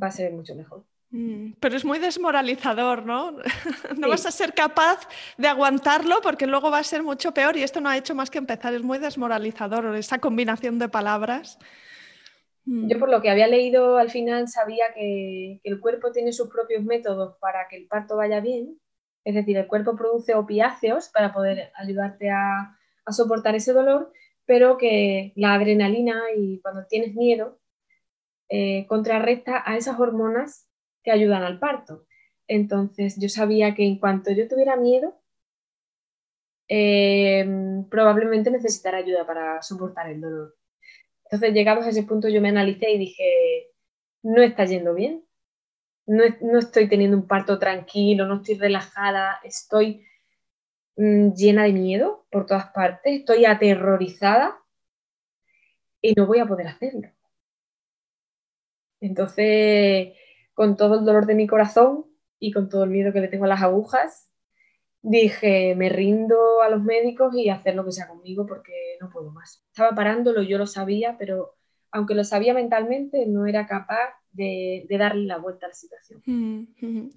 va 0.00 0.06
a 0.06 0.12
ser 0.12 0.32
mucho 0.32 0.54
mejor. 0.54 0.84
Mm, 1.10 1.54
pero 1.58 1.76
es 1.76 1.84
muy 1.84 1.98
desmoralizador, 1.98 3.04
¿no? 3.04 3.36
No 3.96 4.08
vas 4.10 4.26
a 4.26 4.30
ser 4.30 4.54
capaz 4.54 5.08
de 5.38 5.48
aguantarlo 5.48 6.20
porque 6.22 6.46
luego 6.46 6.70
va 6.70 6.78
a 6.78 6.84
ser 6.84 7.02
mucho 7.02 7.34
peor 7.34 7.56
y 7.56 7.64
esto 7.64 7.80
no 7.80 7.88
ha 7.88 7.96
hecho 7.96 8.14
más 8.14 8.30
que 8.30 8.38
empezar. 8.38 8.74
Es 8.74 8.84
muy 8.84 8.98
desmoralizador 8.98 9.96
esa 9.96 10.20
combinación 10.20 10.78
de 10.78 10.88
palabras. 10.88 11.58
Yo 12.70 12.96
mm. 12.96 13.00
por 13.00 13.08
lo 13.08 13.22
que 13.22 13.30
había 13.30 13.46
leído 13.46 13.96
al 13.96 14.10
final 14.10 14.46
sabía 14.46 14.92
que, 14.94 15.58
el 15.64 15.80
cuerpo 15.80 16.12
tiene 16.12 16.32
sus 16.32 16.50
propios 16.50 16.84
métodos 16.84 17.38
para 17.40 17.66
que 17.68 17.76
el 17.76 17.86
parto 17.86 18.16
vaya 18.16 18.40
bien. 18.40 18.78
Es 19.24 19.34
decir, 19.34 19.56
el 19.56 19.66
cuerpo 19.66 19.96
produce 19.96 20.34
opiáceos 20.34 21.08
para 21.08 21.32
poder 21.32 21.72
ayudarte 21.74 22.30
a, 22.30 22.74
soportar 23.10 23.54
ese 23.54 23.72
dolor, 23.72 24.12
pero 24.44 24.76
que 24.76 25.32
la 25.34 25.54
adrenalina 25.54 26.24
y 26.36 26.60
cuando 26.60 26.84
tienes 26.86 27.14
miedo 27.14 27.58
eh, 28.50 28.86
contrarresta 28.86 29.62
a 29.64 29.78
esas 29.78 29.98
hormonas 29.98 30.68
que 31.02 31.10
ayudan 31.10 31.42
al 31.42 31.58
parto. 31.58 32.04
Entonces 32.48 33.16
yo 33.18 33.30
sabía 33.30 33.74
que 33.74 33.86
en 33.86 33.98
cuanto 33.98 34.30
yo 34.32 34.46
tuviera 34.46 34.76
miedo, 34.76 35.18
em, 36.68 37.88
probablemente 37.88 38.50
necesitara 38.50 38.98
ayuda 38.98 39.26
para 39.26 39.62
soportar 39.62 40.10
el 40.10 40.20
dolor. 40.20 40.58
Entonces 41.30 41.52
llegados 41.52 41.84
a 41.84 41.90
ese 41.90 42.04
punto 42.04 42.28
yo 42.28 42.40
me 42.40 42.48
analicé 42.48 42.90
y 42.90 42.98
dije, 42.98 43.70
no 44.22 44.40
está 44.42 44.64
yendo 44.64 44.94
bien, 44.94 45.26
no, 46.06 46.24
estoy 46.58 46.88
teniendo 46.88 47.18
un 47.18 47.26
parto 47.26 47.58
tranquilo, 47.58 48.26
no 48.26 48.36
estoy 48.36 48.54
relajada, 48.54 49.38
estoy 49.44 50.06
mm, 50.96 51.34
llena 51.34 51.64
de 51.64 51.74
miedo 51.74 52.26
por 52.30 52.46
todas 52.46 52.70
partes, 52.72 53.20
estoy 53.20 53.44
aterrorizada 53.44 54.58
y 56.00 56.14
no 56.14 56.26
voy 56.26 56.38
a 56.38 56.46
poder 56.46 56.68
hacerlo. 56.68 57.10
Entonces 59.00 60.14
con 60.54 60.76
todo 60.78 60.98
el 60.98 61.04
dolor 61.04 61.26
de 61.26 61.34
mi 61.34 61.46
corazón 61.46 62.06
y 62.38 62.52
con 62.52 62.70
todo 62.70 62.84
el 62.84 62.90
miedo 62.90 63.12
que 63.12 63.20
le 63.20 63.28
tengo 63.28 63.44
a 63.44 63.48
las 63.48 63.62
agujas, 63.62 64.27
dije, 65.02 65.74
me 65.76 65.88
rindo 65.88 66.62
a 66.62 66.68
los 66.68 66.82
médicos 66.82 67.34
y 67.34 67.48
hacer 67.48 67.74
lo 67.74 67.84
que 67.84 67.92
sea 67.92 68.08
conmigo 68.08 68.46
porque 68.46 68.96
no 69.00 69.10
puedo 69.10 69.30
más. 69.30 69.62
Estaba 69.68 69.94
parándolo, 69.94 70.42
yo 70.42 70.58
lo 70.58 70.66
sabía, 70.66 71.16
pero 71.18 71.54
aunque 71.90 72.14
lo 72.14 72.24
sabía 72.24 72.54
mentalmente, 72.54 73.26
no 73.26 73.46
era 73.46 73.66
capaz 73.66 74.14
de, 74.32 74.86
darle 74.90 75.24
la 75.24 75.38
vuelta 75.38 75.66
a 75.66 75.68
la 75.70 75.74
situación. 75.74 76.22
Mm, 76.26 77.08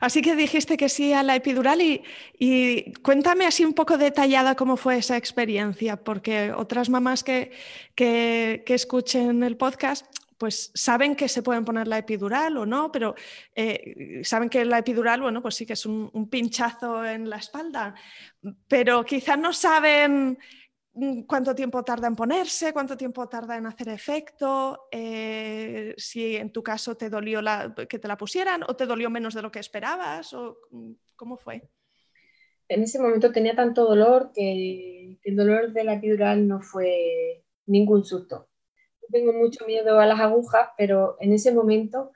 así 0.00 0.22
que 0.22 0.36
dijiste 0.36 0.76
que 0.76 0.88
sí 0.88 1.12
a 1.12 1.22
la 1.22 1.36
epidural 1.36 1.80
y, 1.82 2.02
y, 2.38 2.92
cuéntame 3.02 3.44
así 3.46 3.64
un 3.64 3.74
poco 3.74 3.98
detallada 3.98 4.54
cómo 4.54 4.76
fue 4.76 4.98
esa 4.98 5.16
experiencia, 5.16 5.96
porque 5.96 6.52
otras 6.52 6.88
mamás 6.88 7.24
que, 7.24 7.50
que, 7.94 8.62
que 8.64 8.74
escuchen 8.74 9.42
el 9.42 9.56
podcast 9.56 10.06
pues 10.40 10.72
saben 10.74 11.14
que 11.14 11.28
se 11.28 11.42
pueden 11.42 11.66
poner 11.66 11.86
la 11.86 11.98
epidural 11.98 12.56
o 12.56 12.64
no, 12.64 12.90
pero 12.90 13.14
eh, 13.54 14.22
saben 14.24 14.48
que 14.48 14.64
la 14.64 14.78
epidural, 14.78 15.20
bueno, 15.20 15.42
pues 15.42 15.54
sí 15.54 15.66
que 15.66 15.74
es 15.74 15.84
un, 15.84 16.10
pinchazo 16.30 17.04
en 17.04 17.28
la 17.28 17.36
espalda, 17.36 17.94
pero 18.66 19.04
quizás 19.04 19.38
no 19.38 19.52
saben 19.52 20.38
mm, 20.94 21.24
cuánto 21.24 21.54
tiempo 21.54 21.84
tarda 21.84 22.06
en 22.06 22.16
ponerse, 22.16 22.72
cuánto 22.72 22.96
tiempo 22.96 23.28
tarda 23.28 23.58
en 23.58 23.66
hacer 23.66 23.90
efecto, 23.90 24.88
eh, 24.90 25.92
si 25.98 26.36
en 26.36 26.50
tu 26.50 26.62
caso 26.62 26.96
te 26.96 27.10
dolió 27.10 27.42
que 27.86 27.98
te 27.98 28.08
la 28.08 28.16
pusieran 28.16 28.62
o 28.66 28.74
te 28.74 28.86
dolió 28.86 29.10
menos 29.10 29.34
de 29.34 29.42
lo 29.42 29.52
que 29.52 29.58
esperabas, 29.58 30.32
o 30.32 30.56
mm, 30.70 30.92
cómo 31.16 31.36
fue. 31.36 31.68
En 32.66 32.82
ese 32.82 32.98
momento 32.98 33.30
tenía 33.30 33.54
tanto 33.54 33.84
dolor 33.84 34.30
que 34.34 35.18
el 35.22 35.36
dolor 35.36 35.74
de 35.74 35.84
la 35.84 35.94
epidural 35.94 36.48
no 36.48 36.62
fue 36.62 37.44
ningún 37.66 38.06
susto 38.06 38.49
tengo 39.10 39.32
mucho 39.32 39.66
miedo 39.66 39.98
a 39.98 40.06
las 40.06 40.20
agujas, 40.20 40.68
pero 40.76 41.16
en 41.20 41.32
ese 41.32 41.52
momento 41.52 42.12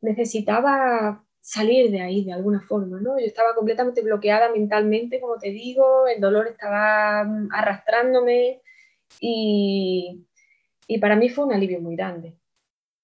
necesitaba 0.00 1.24
salir 1.40 1.90
de 1.90 2.00
ahí 2.00 2.24
de 2.24 2.32
alguna 2.32 2.60
forma, 2.60 3.00
¿no? 3.00 3.18
Yo 3.18 3.26
estaba 3.26 3.54
completamente 3.54 4.00
bloqueada 4.02 4.50
mentalmente, 4.50 5.20
como 5.20 5.38
te 5.38 5.50
digo, 5.50 6.06
el 6.06 6.20
dolor 6.20 6.46
estaba 6.46 7.24
mm, 7.24 7.48
arrastrándome 7.52 8.62
y, 9.20 10.24
y 10.86 10.98
para 10.98 11.16
mí 11.16 11.28
fue 11.28 11.44
un 11.46 11.52
alivio 11.52 11.80
muy 11.80 11.96
grande. 11.96 12.36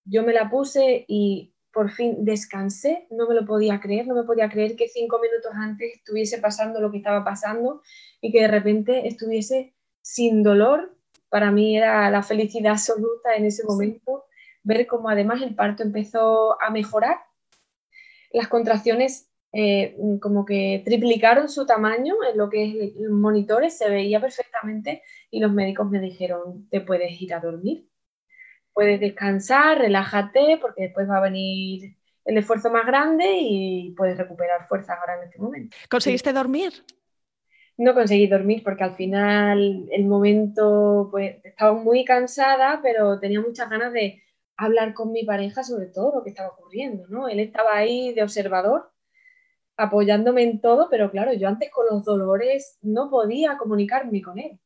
Yo 0.05 0.23
me 0.23 0.33
la 0.33 0.49
puse 0.49 1.05
y 1.09 1.53
por 1.73 1.91
fin 1.91 2.25
descansé, 2.25 3.07
no 3.11 3.29
me 3.29 3.35
lo 3.35 3.45
podía 3.45 3.81
creer, 3.81 4.07
no 4.07 4.15
me 4.15 4.25
podía 4.25 4.49
creer 4.49 4.77
que 4.77 4.89
cinco 4.89 5.21
minutos 5.21 5.53
antes 5.55 5.95
estuviese 5.97 6.39
pasando 6.39 6.81
lo 6.81 6.91
que 6.91 6.99
estaba 6.99 7.25
pasando 7.25 7.83
y 8.21 8.33
que 8.33 8.43
de 8.43 8.49
repente 8.49 9.07
estuviese 9.07 9.75
sin 10.01 10.43
dolor 10.43 10.98
para 11.29 11.51
mí 11.51 11.77
era 11.77 12.11
la 12.11 12.23
felicidad 12.23 12.73
absoluta 12.73 13.35
en 13.37 13.47
ese 13.47 13.65
momento, 13.65 14.25
ver 14.63 14.87
cómo 14.87 15.09
además 15.09 15.43
el 15.43 15.55
parto 15.55 15.83
empezó 15.83 16.61
a 16.61 16.71
mejorar. 16.71 17.19
Las 18.33 18.49
contracciones 18.49 19.31
eh, 19.53 19.97
como 20.21 20.45
que 20.45 20.83
triplicaron 20.85 21.49
su 21.49 21.65
tamaño 21.65 22.17
en 22.31 22.37
lo 22.37 22.51
que 22.51 22.65
es 22.65 22.97
los 22.97 23.13
monitores, 23.13 23.79
se 23.79 23.89
veía 23.89 24.21
perfectamente 24.21 25.03
y 25.31 25.41
los 25.41 25.53
médicos 25.53 25.89
me 25.89 26.01
dijeron, 26.01 26.69
te 26.71 26.83
puedes 26.83 27.21
ir 27.21 27.33
a 27.33 27.41
dormir, 27.41 27.89
puedes 28.75 29.01
descansar, 29.01 29.79
relájate, 29.79 30.59
porque 30.61 30.85
después 30.85 31.09
va 31.09 31.19
a 31.19 31.23
venir 31.23 31.97
el 32.27 32.37
esfuerzo 32.37 32.71
más 32.71 32.85
grande 32.87 33.25
y 33.41 33.95
puedes 33.97 34.19
recuperar 34.19 34.69
fuerzas 34.69 34.99
ahora 35.01 35.17
en 35.17 35.29
este 35.29 35.39
momento. 35.39 35.77
¿Conseguiste 35.89 36.33
dormir? 36.35 36.85
No 37.79 37.95
conseguí 37.95 38.27
dormir 38.27 38.63
porque 38.65 38.85
al 38.85 38.97
final 38.97 39.89
el 39.91 40.05
momento, 40.07 41.09
pues 41.11 41.37
estaba 41.45 41.73
muy 41.75 42.05
cansada, 42.05 42.81
pero 42.83 43.19
tenía 43.21 43.41
muchas 43.41 43.71
ganas 43.71 43.93
de 43.93 44.23
hablar 44.57 44.95
con 44.95 45.13
mi 45.13 45.25
pareja 45.25 45.63
sobre 45.63 45.87
todo 45.87 46.17
lo 46.17 46.25
que 46.25 46.31
estaba 46.31 46.51
ocurriendo, 46.51 47.07
¿no? 47.09 47.29
Él 47.29 47.41
estaba 47.41 47.77
ahí 47.77 48.13
de 48.15 48.23
observador, 48.25 48.91
apoyándome 49.77 50.43
en 50.43 50.61
todo, 50.61 50.89
pero 50.91 51.11
claro, 51.11 51.33
yo 51.35 51.49
antes 51.49 51.71
con 51.71 51.87
los 51.91 52.05
dolores 52.05 52.79
no 52.83 53.11
podía 53.11 53.57
comunicarme 53.59 54.23
con 54.23 54.39
él. 54.39 54.59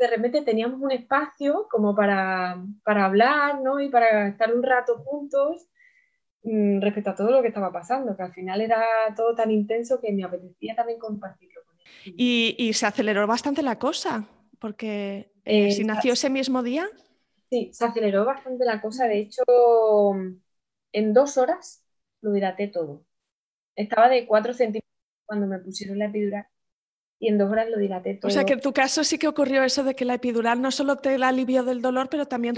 de 0.00 0.08
repente 0.08 0.42
teníamos 0.42 0.80
un 0.80 0.92
espacio 0.92 1.68
como 1.70 1.94
para, 1.94 2.64
para 2.84 3.06
hablar, 3.06 3.60
¿no? 3.62 3.80
Y 3.80 3.90
para 3.90 4.28
estar 4.28 4.54
un 4.54 4.62
rato 4.62 4.98
juntos 5.04 5.68
mm, 6.44 6.80
respecto 6.80 7.10
a 7.10 7.14
todo 7.14 7.30
lo 7.30 7.42
que 7.42 7.48
estaba 7.48 7.72
pasando, 7.72 8.16
que 8.16 8.22
al 8.22 8.32
final 8.32 8.60
era 8.62 8.82
todo 9.16 9.34
tan 9.34 9.50
intenso 9.50 10.00
que 10.00 10.12
me 10.12 10.24
apetecía 10.24 10.74
también 10.76 10.98
compartirlo 10.98 11.62
y, 12.04 12.72
se 12.74 12.86
aceleró 12.86 13.26
bastante 13.26 13.62
la 13.62 13.78
cosa, 13.78 14.28
porque 14.58 15.32
eh, 15.44 15.72
si 15.72 15.84
nació 15.84 16.12
ese 16.12 16.30
mismo 16.30 16.62
día. 16.62 16.88
Sí, 17.50 17.70
se 17.72 17.84
aceleró 17.84 18.24
bastante 18.24 18.64
la 18.64 18.80
cosa. 18.80 19.06
De 19.06 19.18
hecho, 19.18 19.42
en 20.92 21.12
dos 21.12 21.36
horas 21.36 21.84
lo 22.20 22.32
dilaté 22.32 22.68
todo. 22.68 23.04
Estaba 23.76 24.08
de 24.08 24.26
4 24.26 24.54
centímetros 24.54 24.90
cuando 25.26 25.46
me 25.46 25.58
pusieron 25.58 25.98
la 25.98 26.06
epidural 26.06 26.46
y 27.18 27.28
en 27.28 27.38
dos 27.38 27.50
horas 27.50 27.68
lo 27.70 27.78
dilaté 27.78 28.14
todo. 28.14 28.28
O 28.28 28.32
sea 28.32 28.44
que 28.44 28.54
en 28.54 28.60
tu 28.60 28.72
caso 28.72 29.04
sí 29.04 29.16
que 29.16 29.28
ocurrió 29.28 29.62
eso 29.62 29.84
de 29.84 29.94
que 29.94 30.04
la 30.04 30.14
epidural 30.14 30.60
no 30.60 30.70
solo 30.70 30.96
te 30.96 31.14
alivió 31.14 31.62
del 31.62 31.80
dolor, 31.80 32.08
pero 32.10 32.26
también 32.26 32.56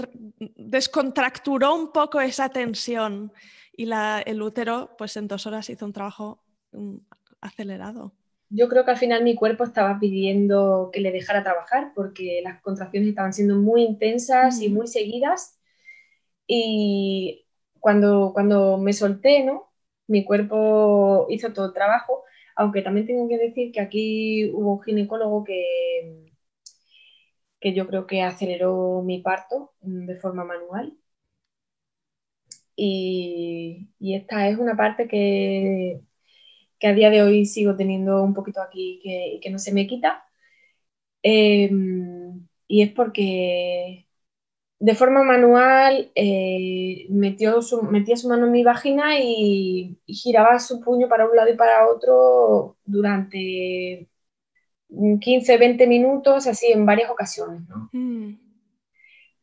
descontracturó 0.55 1.75
un 1.75 1.91
poco 1.91 2.19
esa 2.19 2.49
tensión 2.49 3.31
y 3.77 3.87
el 4.25 4.41
útero 4.41 4.95
pues 4.97 5.17
en 5.17 5.27
dos 5.27 5.45
horas 5.45 5.69
hizo 5.69 5.85
un 5.85 5.93
trabajo 5.93 6.43
mm, 6.71 6.95
acelerado 7.41 8.13
yo 8.49 8.69
creo 8.69 8.85
que 8.85 8.91
al 8.91 8.97
final 8.97 9.23
mi 9.23 9.35
cuerpo 9.35 9.63
estaba 9.63 9.99
pidiendo 9.99 10.89
que 10.93 11.01
le 11.01 11.11
dejara 11.11 11.43
trabajar 11.43 11.91
porque 11.95 12.41
las 12.43 12.61
contracciones 12.61 13.09
estaban 13.09 13.33
siendo 13.33 13.55
muy 13.57 13.83
intensas 13.83 14.61
y 14.61 14.69
muy 14.69 14.87
seguidas. 14.87 15.59
Y 16.47 17.45
cuando, 17.79 18.31
cuando 18.33 18.77
me 18.77 18.93
solté, 18.93 19.43
¿no? 19.43 19.71
Mi 20.07 20.25
cuerpo 20.25 21.27
hizo 21.29 21.53
todo 21.53 21.67
el 21.67 21.73
trabajo, 21.73 22.23
aunque 22.55 22.81
también 22.81 23.07
tengo 23.07 23.27
que 23.29 23.37
decir 23.37 23.71
que 23.71 23.81
aquí 23.81 24.51
hubo 24.53 24.73
un 24.75 24.83
ginecólogo 24.83 25.43
que, 25.43 26.33
que 27.59 27.73
yo 27.73 27.87
creo 27.87 28.07
que 28.07 28.21
aceleró 28.23 29.01
mi 29.03 29.21
parto 29.21 29.73
de 29.81 30.15
forma 30.17 30.43
manual. 30.45 30.97
Y, 32.75 33.89
y 33.99 34.15
esta 34.15 34.47
es 34.49 34.57
una 34.57 34.75
parte 34.75 35.07
que 35.07 36.01
que 36.85 36.89
a 36.89 36.93
día 36.93 37.09
de 37.09 37.23
hoy 37.23 37.47
sigo 37.47 37.75
teniendo 37.75 38.23
un 38.23 38.35
poquito 38.35 38.61
aquí 38.61 38.99
que, 39.03 39.39
que 39.41 39.49
no 39.49 39.57
se 39.57 39.73
me 39.73 39.87
quita. 39.87 40.23
Em, 41.23 42.47
y 42.67 42.83
es 42.83 42.91
porque 42.91 44.07
de 44.79 44.95
forma 44.95 45.23
manual 45.23 46.11
eh, 46.13 47.07
metió 47.09 47.63
su, 47.63 47.81
metía 47.81 48.15
su 48.17 48.29
mano 48.29 48.45
en 48.45 48.51
mi 48.51 48.63
vagina 48.63 49.19
y, 49.19 49.97
giraba 50.05 50.59
su 50.59 50.79
puño 50.79 51.09
para 51.09 51.27
un 51.27 51.35
lado 51.35 51.49
y 51.49 51.57
para 51.57 51.87
otro 51.87 52.77
durante 52.85 54.07
15, 55.19 55.57
20 55.57 55.87
minutos, 55.87 56.45
así 56.45 56.67
en 56.71 56.85
varias 56.85 57.09
ocasiones. 57.09 57.63
Mm. 57.93 58.35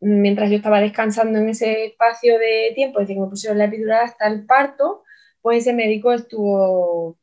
Mientras 0.01 0.49
yo 0.51 0.57
estaba 0.57 0.80
descansando 0.80 1.40
en 1.40 1.49
ese 1.49 1.86
espacio 1.86 2.38
de 2.38 2.72
tiempo, 2.76 3.01
desde 3.01 3.14
que 3.14 3.20
me 3.20 3.28
pusieron 3.28 3.59
la 3.59 3.64
epidural 3.64 4.05
hasta 4.05 4.28
el 4.28 4.47
parto, 4.47 5.03
pues 5.40 5.59
ese 5.59 5.72
médico 5.72 6.12
estuvo 6.12 7.18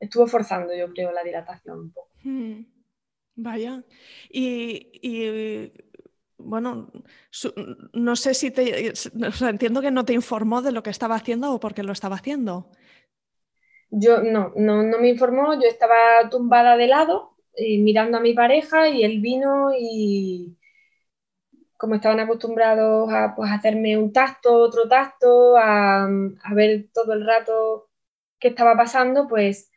estuvo 0.00 0.26
forzando, 0.26 0.74
yo 0.74 0.90
creo, 0.92 1.12
la 1.12 1.22
dilatación 1.22 1.78
un 1.78 1.92
poco. 1.92 2.10
Hmm. 2.24 2.64
Vaya. 3.36 3.84
Y, 4.28 5.72
bueno, 6.36 6.90
no 7.92 8.16
sé 8.16 8.34
si 8.34 8.50
te, 8.50 8.92
entiendo 9.40 9.80
que 9.80 9.90
no 9.90 10.04
te 10.04 10.12
informó 10.12 10.62
de 10.62 10.72
lo 10.72 10.82
que 10.82 10.90
estaba 10.90 11.14
haciendo 11.14 11.52
o 11.52 11.60
por 11.60 11.74
qué 11.74 11.82
lo 11.82 11.92
estaba 11.92 12.16
haciendo. 12.16 12.70
Yo 13.90 14.22
no, 14.22 14.52
no, 14.56 14.82
no 14.82 14.98
me 14.98 15.08
informó, 15.08 15.54
yo 15.54 15.68
estaba 15.68 16.28
tumbada 16.30 16.76
de 16.76 16.86
lado 16.86 17.36
eh, 17.54 17.78
mirando 17.78 18.18
a 18.18 18.20
mi 18.20 18.34
pareja 18.34 18.88
y 18.88 19.02
él 19.04 19.20
vino 19.20 19.70
y 19.76 20.56
como 21.76 21.94
estaban 21.94 22.20
acostumbrados 22.20 23.10
a 23.10 23.34
pues, 23.34 23.50
hacerme 23.50 23.96
un 23.96 24.12
tacto, 24.12 24.54
otro 24.54 24.86
tacto, 24.86 25.56
a, 25.56 26.04
a 26.04 26.54
ver 26.54 26.88
todo 26.92 27.14
el 27.14 27.26
rato 27.26 27.88
qué 28.38 28.48
estaba 28.48 28.76
pasando, 28.76 29.26
pues 29.26 29.69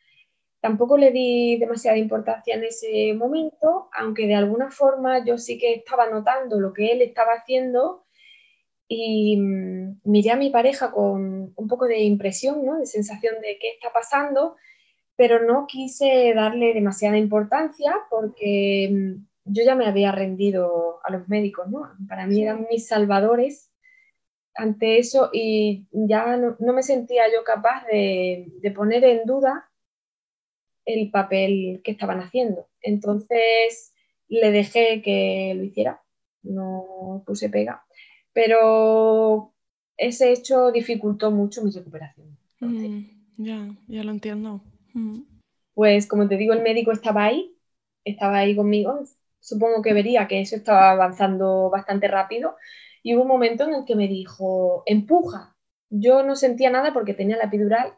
tampoco 0.64 0.96
le 0.98 1.12
di 1.12 1.58
demasiada 1.58 1.98
importancia 1.98 2.56
en 2.56 2.64
ese 2.64 3.14
momento, 3.16 3.90
aunque 4.00 4.28
de 4.28 4.36
alguna 4.36 4.72
forma 4.72 5.26
yo 5.26 5.38
sí 5.38 5.58
que 5.58 5.74
estaba 5.74 6.10
notando 6.10 6.58
lo 6.58 6.72
que 6.72 6.94
él 6.94 7.02
estaba 7.02 7.34
haciendo 7.34 8.06
y 8.88 9.36
mm, 9.36 10.00
miré 10.06 10.32
a 10.32 10.38
mi 10.38 10.52
pareja 10.52 10.90
con 10.92 11.52
un 11.54 11.68
poco 11.68 11.86
de 11.86 12.00
impresión, 12.04 12.66
¿no? 12.66 12.80
de 12.80 12.86
sensación 12.86 13.42
de 13.42 13.58
qué 13.60 13.72
está 13.72 13.92
pasando, 13.92 14.56
pero 15.18 15.46
no 15.46 15.68
quise 15.68 16.34
darle 16.34 16.74
demasiada 16.74 17.18
importancia 17.18 17.94
porque 18.10 18.90
mm, 18.90 19.26
yo 19.44 19.66
ya 19.66 19.76
me 19.76 19.86
había 19.86 20.14
rendido 20.14 21.02
a 21.04 21.12
los 21.12 21.28
médicos, 21.28 21.68
¿no? 21.68 21.92
Para 22.08 22.26
mí 22.26 22.42
eran 22.42 22.68
mis 22.72 22.88
salvadores 22.88 23.70
ante 24.56 24.98
eso 24.98 25.30
y 25.34 25.88
ya 25.92 26.38
no, 26.38 26.56
me 26.58 26.84
sentía 26.84 27.24
yo 27.28 27.44
capaz 27.44 27.86
de, 27.88 28.48
de, 28.62 28.72
poner 28.72 29.04
en 29.04 29.26
duda 29.26 29.70
el 30.86 31.12
papel 31.12 31.82
que 31.84 31.92
estaban 31.92 32.20
haciendo. 32.20 32.68
Entonces 32.82 33.94
le 34.28 34.52
dejé 34.52 35.02
que 35.02 35.54
lo 35.56 35.64
hiciera, 35.64 36.02
no 36.42 37.24
puse 37.26 37.50
pega, 37.50 37.86
pero 38.34 39.54
ese 39.98 40.32
hecho 40.32 40.72
dificultó 40.72 41.32
mucho 41.32 41.64
mi 41.64 41.72
recuperación. 41.72 42.38
Mm, 42.60 43.04
ya, 43.38 43.76
ya 43.88 44.04
lo 44.04 44.12
entiendo. 44.12 44.62
Mm. 44.94 45.22
Pues 45.74 46.08
como 46.08 46.28
te 46.28 46.38
digo, 46.38 46.54
el 46.54 46.62
médico 46.62 46.92
estaba 46.92 47.26
ahí, 47.26 47.56
estaba 48.04 48.40
ahí 48.40 48.56
conmigo, 48.56 49.04
supongo 49.40 49.82
que 49.82 49.94
vería 49.94 50.28
que 50.28 50.42
eso 50.42 50.56
estaba 50.56 50.92
avanzando 50.92 51.70
bastante 51.70 52.08
rápido 52.08 52.56
y 53.02 53.16
hubo 53.16 53.24
un 53.24 53.28
momento 53.28 53.66
en 53.66 53.76
el 53.76 53.86
que 53.86 53.96
me 53.96 54.08
dijo, 54.08 54.84
empuja. 54.86 55.56
Yo 55.90 56.24
no 56.24 56.36
sentía 56.36 56.72
nada 56.72 56.94
porque 56.94 57.14
tenía 57.14 57.38
la 57.38 57.44
epidural 57.46 57.94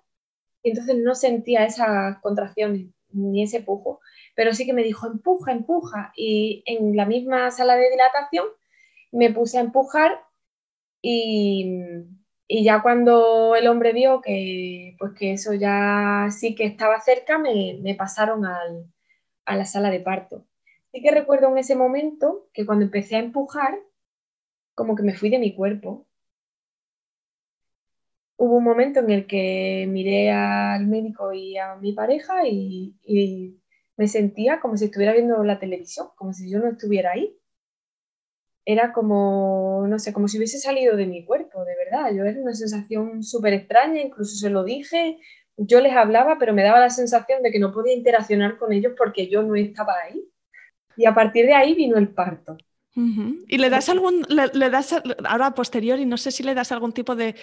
y 0.66 0.72
entonces 0.72 0.98
no 0.98 1.16
sentía 1.16 1.66
esas 1.66 2.20
contracciones 2.22 2.88
ni 3.12 3.44
ese 3.44 3.62
pujo, 3.62 4.02
pero 4.36 4.54
sí 4.54 4.66
que 4.66 4.74
me 4.74 4.84
dijo, 4.84 5.08
empuja, 5.08 5.52
empuja. 5.54 6.12
Y 6.18 6.64
en 6.66 6.98
la 6.98 7.06
misma 7.06 7.52
sala 7.52 7.78
de 7.78 7.92
dilatación 7.92 8.48
me 9.12 9.32
puse 9.32 9.60
a 9.60 9.62
empujar 9.62 10.22
y, 11.02 11.66
y 12.48 12.64
ya 12.64 12.82
cuando 12.82 13.56
el 13.56 13.68
hombre 13.68 13.94
vio 13.94 14.22
que, 14.22 14.96
pues 15.00 15.14
que 15.14 15.34
eso 15.34 15.54
ya 15.54 16.28
sí 16.32 16.56
que 16.56 16.66
estaba 16.66 17.00
cerca, 17.02 17.38
me, 17.38 17.80
me 17.82 17.96
pasaron 17.96 18.46
al, 18.46 18.92
a 19.46 19.56
la 19.56 19.66
sala 19.66 19.92
de 19.92 20.00
parto. 20.02 20.46
Sí 20.92 21.02
que 21.02 21.12
recuerdo 21.12 21.50
en 21.50 21.60
ese 21.60 21.76
momento 21.76 22.50
que 22.54 22.66
cuando 22.66 22.86
empecé 22.86 23.18
a 23.18 23.20
empujar, 23.20 23.76
como 24.76 24.96
que 24.96 25.04
me 25.04 25.16
fui 25.16 25.30
de 25.30 25.40
mi 25.40 25.56
cuerpo. 25.56 26.08
Hubo 28.38 28.58
un 28.58 28.64
momento 28.64 29.00
en 29.00 29.10
el 29.12 29.28
que 29.28 29.86
miré 29.90 30.32
al 30.32 30.88
médico 30.88 31.32
y 31.34 31.58
a 31.58 31.76
mi 31.76 31.94
pareja 31.94 32.46
y, 32.48 32.96
me 33.98 34.08
sentía 34.10 34.60
como 34.60 34.76
si 34.78 34.86
estuviera 34.86 35.14
viendo 35.14 35.44
la 35.44 35.60
televisión, 35.60 36.08
como 36.18 36.34
si 36.34 36.50
yo 36.50 36.60
no 36.60 36.70
estuviera 36.70 37.12
ahí. 37.12 37.38
Era 38.66 38.92
como, 38.94 39.86
no 39.88 40.00
sé, 40.00 40.12
como 40.12 40.28
si 40.28 40.38
hubiese 40.38 40.60
salido 40.60 40.98
de 40.98 41.06
mi 41.06 41.24
cuerpo, 41.24 41.64
de 41.64 41.76
verdad. 41.78 42.12
Yo 42.14 42.26
era 42.26 42.42
una 42.42 42.54
sensación 42.54 43.24
súper 43.24 43.54
extraña, 43.54 44.02
incluso 44.02 44.36
se 44.36 44.50
lo 44.50 44.64
dije, 44.64 45.18
yo 45.58 45.80
les 45.82 45.94
hablaba, 45.94 46.38
pero 46.40 46.54
me 46.54 46.64
daba 46.64 46.80
la 46.80 46.90
sensación 46.90 47.42
de 47.44 47.52
que 47.52 47.60
no 47.60 47.72
podía 47.72 47.94
interaccionar 47.94 48.58
con 48.58 48.74
ellos 48.74 48.94
porque 48.98 49.28
yo 49.30 49.44
no 49.44 49.56
estaba 49.56 49.94
ahí. 50.04 50.28
Y 50.98 51.06
a 51.06 51.14
partir 51.14 51.46
de 51.46 51.54
ahí 51.54 51.76
vino 51.76 51.98
el 51.98 52.10
parto. 52.14 52.58
¿Y 52.98 53.58
le 53.58 53.70
das 53.70 53.90
algún, 53.90 54.26
le, 54.30 54.70
das, 54.70 54.96
ahora 55.26 55.54
posterior, 55.54 56.00
y 56.00 56.06
no 56.06 56.16
sé 56.16 56.32
si 56.32 56.44
le 56.44 56.54
das 56.54 56.72
algún 56.72 56.94
tipo 56.94 57.14
de, 57.14 57.36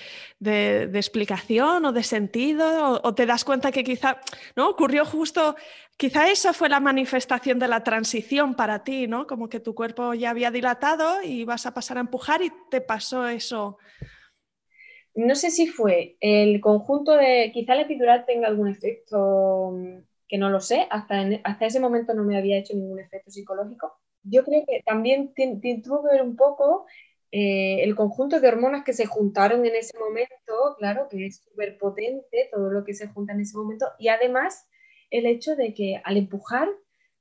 explicación 0.94 1.84
o 1.84 1.92
de 1.92 2.02
sentido, 2.02 3.00
o, 3.02 3.14
te 3.14 3.26
das 3.26 3.44
cuenta 3.44 3.70
que 3.70 3.84
quizá, 3.84 4.18
¿no? 4.56 4.70
Ocurrió 4.70 5.04
justo, 5.04 5.54
quizá 5.98 6.30
esa 6.30 6.54
fue 6.54 6.70
la 6.70 6.80
manifestación 6.80 7.58
de 7.58 7.68
la 7.68 7.84
transición 7.84 8.54
para 8.54 8.82
ti, 8.82 9.06
¿no? 9.06 9.26
Como 9.26 9.50
que 9.50 9.60
tu 9.60 9.74
cuerpo 9.74 10.14
ya 10.14 10.30
había 10.30 10.50
dilatado 10.50 11.22
y 11.22 11.44
vas 11.44 11.66
a 11.66 11.74
pasar 11.74 11.98
a 11.98 12.00
empujar 12.00 12.40
y 12.42 12.50
te 12.70 12.80
pasó 12.80 13.28
eso. 13.28 13.76
No 15.14 15.34
sé 15.34 15.50
si 15.50 15.66
fue 15.66 16.16
el 16.20 16.62
conjunto 16.62 17.12
de, 17.12 17.50
quizá 17.52 17.74
la 17.74 17.82
epidural 17.82 18.24
tenga 18.24 18.48
algún 18.48 18.68
efecto 18.68 19.76
que 20.26 20.38
no 20.38 20.48
lo 20.48 20.60
sé, 20.60 20.86
hasta, 20.88 21.28
hasta 21.44 21.66
ese 21.66 21.78
momento 21.78 22.14
no 22.14 22.24
me 22.24 22.38
había 22.38 22.56
hecho 22.56 22.72
ningún 22.72 23.00
efecto 23.00 23.30
psicológico. 23.30 23.98
Yo 24.24 24.44
creo 24.44 24.64
que 24.66 24.82
también 24.84 25.32
tuvo 25.82 26.02
que 26.02 26.12
ver 26.12 26.22
un 26.22 26.36
poco 26.36 26.86
eh, 27.32 27.82
el 27.82 27.96
conjunto 27.96 28.40
de 28.40 28.48
hormonas 28.48 28.84
que 28.84 28.92
se 28.92 29.06
juntaron 29.06 29.64
en 29.66 29.74
ese 29.74 29.98
momento, 29.98 30.76
claro, 30.78 31.08
que 31.08 31.26
es 31.26 31.38
súper 31.38 31.78
potente 31.78 32.48
todo 32.52 32.70
lo 32.70 32.84
que 32.84 32.94
se 32.94 33.08
junta 33.08 33.32
en 33.32 33.40
ese 33.40 33.56
momento, 33.56 33.86
y 33.98 34.08
además 34.08 34.68
el 35.10 35.26
hecho 35.26 35.56
de 35.56 35.74
que 35.74 36.00
al 36.04 36.16
empujar 36.16 36.68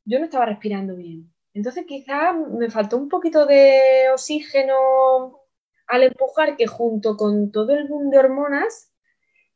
yo 0.06 0.20
no 0.20 0.26
estaba 0.26 0.46
respirando 0.46 0.96
bien. 0.96 1.32
Entonces 1.54 1.86
quizá 1.88 2.34
me 2.34 2.70
faltó 2.70 2.98
un 2.98 3.10
poquito 3.10 3.46
de 3.46 4.10
oxígeno 4.14 5.40
al 5.88 6.04
empujar 6.04 6.56
que 6.58 6.68
junto 6.68 7.18
con 7.18 7.52
todo 7.52 7.74
el 7.74 7.88
boom 7.88 8.10
de 8.10 8.18
hormonas 8.20 8.92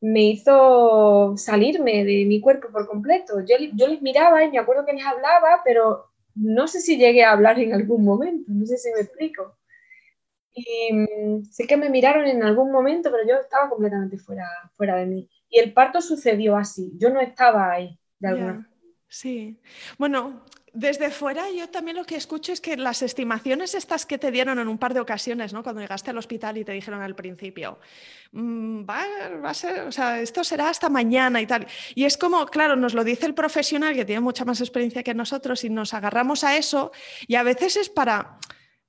me 0.01 0.23
hizo 0.23 1.35
salirme 1.37 2.05
de 2.05 2.25
mi 2.25 2.41
cuerpo 2.41 2.69
por 2.71 2.87
completo. 2.87 3.41
Yo, 3.41 3.55
yo 3.75 3.87
les 3.87 4.01
miraba 4.01 4.43
y 4.43 4.51
me 4.51 4.59
acuerdo 4.59 4.85
que 4.85 4.93
les 4.93 5.05
hablaba, 5.05 5.61
pero 5.65 6.05
no 6.35 6.67
sé 6.67 6.81
si 6.81 6.97
llegué 6.97 7.23
a 7.23 7.31
hablar 7.31 7.59
en 7.59 7.73
algún 7.73 8.03
momento, 8.03 8.51
no 8.53 8.65
sé 8.65 8.77
si 8.77 8.91
me 8.91 9.01
explico. 9.01 9.57
Y 10.53 10.93
mm, 10.93 11.43
sé 11.45 11.67
que 11.67 11.77
me 11.77 11.89
miraron 11.89 12.25
en 12.25 12.43
algún 12.43 12.71
momento, 12.71 13.11
pero 13.11 13.27
yo 13.27 13.35
estaba 13.35 13.69
completamente 13.69 14.17
fuera, 14.17 14.47
fuera 14.73 14.95
de 14.95 15.05
mí. 15.05 15.29
Y 15.49 15.59
el 15.59 15.73
parto 15.73 16.01
sucedió 16.01 16.55
así, 16.55 16.93
yo 16.97 17.09
no 17.09 17.19
estaba 17.19 17.71
ahí 17.71 17.99
de 18.19 18.27
alguna 18.27 18.69
Sí, 19.07 19.61
bueno, 19.97 20.41
desde 20.75 21.09
fuera 21.09 21.49
yo 21.49 21.69
también 21.69 21.95
lo 21.95 22.03
que 22.03 22.17
escucho 22.17 22.51
es 22.51 22.59
que 22.59 22.75
las 22.75 23.01
estimaciones 23.01 23.73
estas 23.73 24.05
que 24.05 24.17
te 24.17 24.29
dieron 24.29 24.59
en 24.59 24.67
un 24.67 24.77
par 24.77 24.93
de 24.93 24.99
ocasiones, 24.99 25.53
¿no? 25.53 25.63
Cuando 25.63 25.81
llegaste 25.81 26.11
al 26.11 26.17
hospital 26.17 26.57
y 26.57 26.65
te 26.65 26.73
dijeron 26.73 27.01
al 27.01 27.15
principio, 27.15 27.79
mm, 28.33 28.83
va, 28.83 29.05
a 29.43 29.53
ser, 29.53 29.87
o 29.87 29.91
sea, 29.91 30.19
esto 30.19 30.43
será 30.43 30.69
hasta 30.69 30.89
mañana 30.89 31.41
y 31.41 31.47
tal. 31.47 31.65
Y 31.95 32.03
es 32.03 32.17
como, 32.17 32.45
claro, 32.47 32.75
nos 32.75 32.93
lo 32.93 33.05
dice 33.05 33.25
el 33.25 33.33
profesional 33.33 33.95
que 33.95 34.03
tiene 34.03 34.19
mucha 34.19 34.43
más 34.43 34.59
experiencia 34.59 35.01
que 35.01 35.13
nosotros 35.13 35.63
y 35.63 35.69
nos 35.69 35.93
agarramos 35.93 36.43
a 36.43 36.57
eso 36.57 36.91
y 37.25 37.35
a 37.35 37.43
veces 37.43 37.77
es 37.77 37.89
para, 37.89 38.37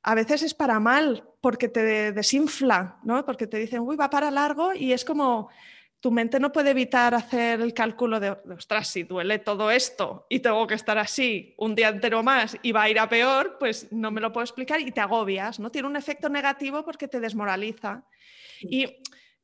a 0.02 0.14
veces 0.14 0.42
es 0.42 0.54
para 0.54 0.80
mal 0.80 1.24
porque 1.40 1.68
te 1.68 2.10
desinfla, 2.12 2.98
¿no? 3.04 3.24
Porque 3.24 3.46
te 3.46 3.58
dicen, 3.58 3.80
uy, 3.80 3.94
va 3.94 4.10
para 4.10 4.32
largo 4.32 4.74
y 4.74 4.92
es 4.92 5.04
como 5.04 5.50
tu 6.00 6.10
mente 6.10 6.38
no 6.38 6.52
puede 6.52 6.70
evitar 6.70 7.14
hacer 7.14 7.60
el 7.60 7.72
cálculo 7.72 8.20
de, 8.20 8.30
ostras, 8.30 8.88
si 8.88 9.02
duele 9.04 9.38
todo 9.38 9.70
esto 9.70 10.26
y 10.28 10.40
tengo 10.40 10.66
que 10.66 10.74
estar 10.74 10.98
así 10.98 11.54
un 11.58 11.74
día 11.74 11.88
entero 11.88 12.22
más 12.22 12.56
y 12.62 12.72
va 12.72 12.82
a 12.82 12.90
ir 12.90 12.98
a 12.98 13.08
peor, 13.08 13.56
pues 13.58 13.90
no 13.92 14.10
me 14.10 14.20
lo 14.20 14.32
puedo 14.32 14.44
explicar 14.44 14.80
y 14.80 14.92
te 14.92 15.00
agobias, 15.00 15.58
¿no? 15.58 15.70
Tiene 15.70 15.88
un 15.88 15.96
efecto 15.96 16.28
negativo 16.28 16.84
porque 16.84 17.08
te 17.08 17.20
desmoraliza. 17.20 18.04
Y 18.60 18.86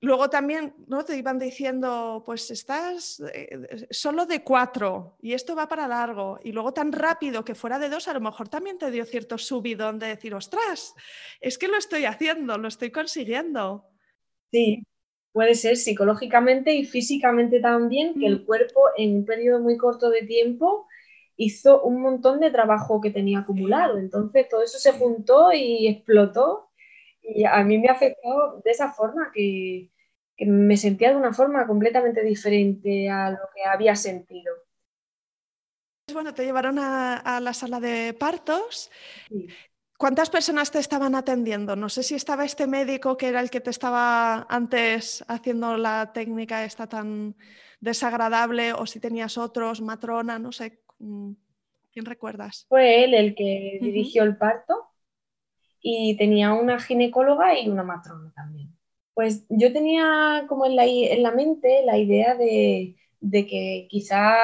luego 0.01 0.29
también 0.29 0.75
¿no? 0.87 1.05
te 1.05 1.17
iban 1.17 1.39
diciendo, 1.39 2.23
pues 2.25 2.51
estás 2.51 3.23
eh, 3.33 3.87
solo 3.91 4.27
de 4.27 4.43
cuatro 4.43 5.17
y 5.23 5.33
esto 5.33 5.55
va 5.55 5.69
para 5.69 5.89
largo. 5.89 6.39
Y 6.45 6.53
luego 6.53 6.73
tan 6.73 6.93
rápido 6.93 7.45
que 7.45 7.55
fuera 7.55 7.79
de 7.79 7.89
dos, 7.89 8.09
a 8.09 8.15
lo 8.15 8.21
mejor 8.21 8.49
también 8.49 8.79
te 8.79 8.91
dio 8.91 9.05
cierto 9.05 9.39
subidón 9.39 9.99
de 9.99 10.09
decir, 10.09 10.35
ostras, 10.35 10.95
es 11.41 11.57
que 11.57 11.69
lo 11.69 11.77
estoy 11.77 12.05
haciendo, 12.05 12.59
lo 12.59 12.69
estoy 12.69 12.91
consiguiendo. 12.91 13.89
Sí, 14.51 14.85
puede 15.33 15.55
ser 15.55 15.77
psicológicamente 15.77 16.75
y 16.75 16.85
físicamente 16.85 17.61
también, 17.61 18.19
que 18.19 18.27
el 18.27 18.41
mm. 18.41 18.45
cuerpo 18.45 18.81
en 18.97 19.17
un 19.17 19.25
periodo 19.25 19.61
muy 19.61 19.77
corto 19.77 20.11
de 20.11 20.23
tiempo 20.23 20.87
hizo 21.37 21.83
un 21.83 22.01
montón 22.03 22.41
de 22.41 22.51
trabajo 22.51 23.01
que 23.01 23.11
tenía 23.11 23.41
acumulado. 23.41 23.99
Entonces 23.99 24.49
todo 24.49 24.63
eso 24.63 24.79
se 24.79 24.93
juntó 24.93 25.53
y 25.53 25.89
explotó 25.89 26.71
y 27.23 27.45
a 27.45 27.63
mí 27.65 27.79
me 27.79 27.89
afectó 27.89 28.61
de 28.65 28.71
esa 28.71 28.93
forma 28.93 29.31
que, 29.33 29.89
me 30.45 30.77
sentía 30.77 31.11
de 31.11 31.17
una 31.17 31.33
forma 31.33 31.69
completamente 31.69 32.25
diferente 32.25 33.09
a 33.09 33.31
lo 33.31 33.39
que 33.55 33.63
había 33.63 33.95
sentido. 33.95 34.53
Bueno, 36.13 36.35
te 36.35 36.45
llevaron 36.45 36.81
a, 36.81 37.39
la 37.41 37.53
sala 37.53 37.79
de 37.79 38.13
partos. 38.13 38.91
¿Cuántas 40.03 40.31
personas 40.31 40.73
te 40.73 40.81
estaban 40.81 41.15
atendiendo? 41.15 41.77
No 41.77 41.89
sé 41.89 42.03
si 42.03 42.17
estaba 42.17 42.45
este 42.45 42.67
médico 42.67 43.17
que 43.17 43.29
era 43.29 43.41
el 43.41 43.51
que 43.51 43.61
te 43.61 43.71
estaba 43.71 44.49
antes 44.51 45.25
haciendo 45.29 45.77
la 45.77 46.13
técnica 46.13 46.65
esta 46.65 46.89
tan 46.89 47.37
desagradable 47.79 48.73
o 48.73 48.85
si 48.85 48.99
tenías 48.99 49.39
otros, 49.39 49.81
matrona, 49.81 50.41
no 50.41 50.51
sé. 50.51 50.81
Mm, 50.99 51.35
¿Quién 51.93 52.05
recuerdas? 52.05 52.67
Fue 52.69 53.05
él 53.05 53.15
el 53.15 53.37
que 53.37 53.79
dirigió 53.81 54.25
el 54.25 54.37
parto 54.37 54.89
y 55.81 56.17
tenía 56.17 56.53
una 56.53 56.81
ginecóloga 56.81 57.57
y 57.57 57.69
una 57.69 57.85
matrona 57.85 58.33
también. 58.35 58.77
Pues 59.15 59.47
yo 59.51 59.73
tenía 59.73 60.47
como 60.49 60.67
en 60.67 60.75
la, 60.75 60.85
en 60.85 61.23
la 61.23 61.31
mente 61.31 61.85
la 61.87 61.97
idea 61.97 62.35
de, 62.35 62.97
de 63.21 63.47
que 63.47 63.87
quizá 63.89 64.35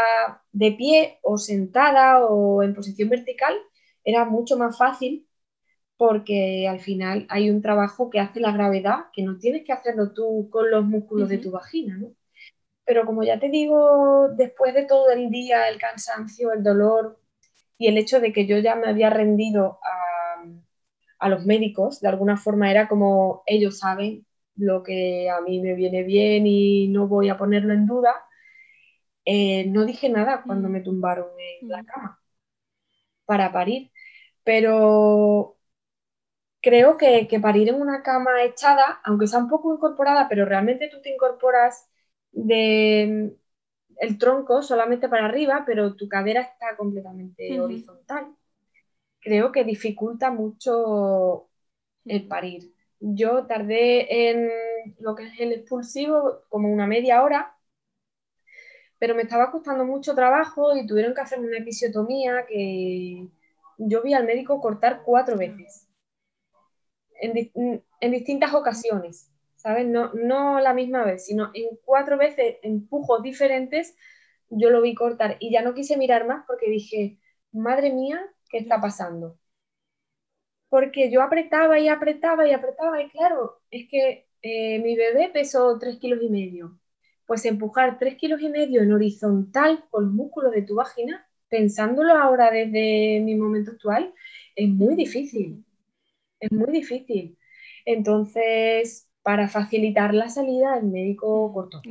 de 0.52 0.70
pie 0.70 1.18
o 1.22 1.36
sentada 1.36 2.24
o 2.24 2.62
en 2.62 2.76
posición 2.76 3.08
vertical 3.08 3.56
era 4.04 4.24
mucho 4.24 4.56
más 4.56 4.78
fácil 4.78 5.27
porque 5.98 6.68
al 6.68 6.80
final 6.80 7.26
hay 7.30 7.50
un 7.50 7.62
trabajo 7.62 8.10
que 8.10 8.20
hace 8.20 8.40
la 8.40 8.52
gravedad, 8.52 9.06
que 9.14 9.24
no 9.24 9.38
tienes 9.38 9.64
que 9.66 9.72
hacerlo 9.74 10.12
tú 10.12 10.48
con 10.50 10.70
los 10.70 10.84
músculos 10.86 11.28
de 11.30 11.38
tu 11.38 11.52
vagina, 11.52 11.98
¿no? 11.98 12.14
Pero 12.84 13.06
como 13.06 13.22
ya 13.24 13.38
te 13.40 13.50
digo, 13.50 14.28
después 14.36 14.74
de 14.74 14.86
todo 14.86 15.10
el 15.10 15.30
día, 15.30 15.68
el 15.68 15.78
cansancio, 15.78 16.52
el 16.52 16.62
dolor 16.64 17.20
y 17.78 17.88
el 17.88 17.98
hecho 17.98 18.20
de 18.20 18.32
que 18.32 18.46
yo 18.46 18.58
ya 18.58 18.76
me 18.76 18.88
había 18.88 19.10
rendido 19.10 19.78
a, 19.82 20.44
a 21.18 21.28
los 21.28 21.44
médicos, 21.46 22.00
de 22.00 22.08
alguna 22.08 22.36
forma 22.36 22.70
era 22.70 22.88
como 22.88 23.42
ellos 23.46 23.78
saben 23.80 24.26
lo 24.56 24.82
que 24.82 25.30
a 25.30 25.40
mí 25.40 25.60
me 25.60 25.74
viene 25.74 26.02
bien 26.04 26.46
y 26.46 26.88
no 26.88 27.06
voy 27.08 27.28
a 27.28 27.38
ponerlo 27.38 27.72
en 27.74 27.86
duda, 27.86 28.14
eh, 29.24 29.66
no 29.68 29.84
dije 29.84 30.08
nada 30.08 30.42
cuando 30.42 30.68
me 30.68 30.80
tumbaron 30.80 31.28
en 31.60 31.68
la 31.68 31.84
cama 31.84 32.20
para 33.26 33.52
parir. 33.52 33.90
Pero 34.44 35.57
creo 36.60 36.96
que, 36.96 37.26
parir 37.40 37.68
en 37.68 37.80
una 37.80 38.02
cama 38.02 38.42
echada, 38.42 39.00
aunque 39.04 39.26
sea 39.26 39.38
un 39.40 39.48
poco 39.48 39.74
incorporada, 39.74 40.28
pero 40.28 40.44
realmente 40.44 40.88
tú 40.88 41.00
te 41.00 41.12
incorporas 41.12 41.88
de 42.32 43.36
el 44.00 44.18
tronco 44.18 44.62
solamente 44.62 45.08
para 45.08 45.26
arriba, 45.26 45.64
pero 45.66 45.96
tu 45.96 46.08
cadera 46.08 46.42
está 46.42 46.76
completamente 46.76 47.60
horizontal. 47.60 48.28
Creo 49.20 49.50
que 49.50 49.64
dificulta 49.64 50.30
mucho 50.30 51.48
el 52.04 52.26
parir. 52.28 52.72
Yo 53.00 53.46
tardé 53.46 54.30
en 54.30 54.50
lo 55.00 55.14
que 55.14 55.24
es 55.24 55.40
el 55.40 55.52
expulsivo 55.52 56.42
como 56.48 56.72
una 56.72 56.86
media 56.86 57.22
hora, 57.22 57.56
pero 58.98 59.14
me 59.14 59.22
estaba 59.22 59.50
costando 59.50 59.84
mucho 59.84 60.14
trabajo 60.14 60.76
y 60.76 60.86
tuvieron 60.86 61.14
que 61.14 61.20
hacerme 61.20 61.48
una 61.48 61.58
episiotomía 61.58 62.46
que 62.46 63.28
yo 63.78 64.02
vi 64.02 64.14
al 64.14 64.26
médico 64.26 64.60
cortar 64.60 65.02
cuatro 65.04 65.36
veces 65.36 65.87
en, 67.20 68.12
distintas 68.12 68.54
ocasiones, 68.54 69.30
¿sabes? 69.56 69.86
No, 69.86 70.12
no 70.14 70.60
la 70.60 70.74
misma 70.74 71.04
vez, 71.04 71.26
sino 71.26 71.50
en 71.54 71.68
cuatro 71.84 72.16
veces 72.18 72.56
empujos 72.62 73.22
diferentes 73.22 73.96
yo 74.50 74.70
lo 74.70 74.80
vi 74.82 74.94
cortar 74.94 75.36
y 75.40 75.50
ya 75.50 75.62
no 75.62 75.74
quise 75.74 75.96
mirar 75.96 76.26
más 76.26 76.44
porque 76.46 76.70
dije, 76.70 77.18
madre 77.52 77.92
mía, 77.92 78.20
¿qué 78.48 78.58
está 78.58 78.80
pasando? 78.80 79.38
Porque 80.68 81.10
yo 81.10 81.22
apretaba 81.22 81.78
y 81.78 81.88
apretaba 81.88 82.46
y 82.46 82.52
apretaba 82.52 83.02
y 83.02 83.08
claro, 83.10 83.60
es 83.70 83.88
que 83.88 84.28
eh, 84.42 84.78
mi 84.80 84.96
bebé 84.96 85.30
pesó 85.32 85.78
tres 85.78 85.98
kilos 85.98 86.20
y 86.22 86.28
medio. 86.28 86.78
Pues 87.26 87.44
empujar 87.44 87.98
tres 87.98 88.16
kilos 88.16 88.40
y 88.40 88.48
medio 88.48 88.82
en 88.82 88.92
horizontal 88.92 89.84
con 89.90 90.04
los 90.04 90.12
músculos 90.12 90.52
de 90.52 90.62
tu 90.62 90.76
vagina, 90.76 91.26
pensándolo 91.48 92.14
ahora 92.14 92.50
desde 92.50 93.20
mi 93.20 93.34
momento 93.34 93.72
actual, 93.72 94.14
es 94.56 94.68
muy 94.68 94.94
difícil 94.94 95.64
es 96.40 96.52
muy 96.52 96.70
difícil. 96.70 97.38
Entonces, 97.84 99.08
para 99.22 99.48
facilitar 99.48 100.14
la 100.14 100.28
salida, 100.28 100.78
el 100.78 100.86
médico 100.86 101.52
cortó. 101.52 101.82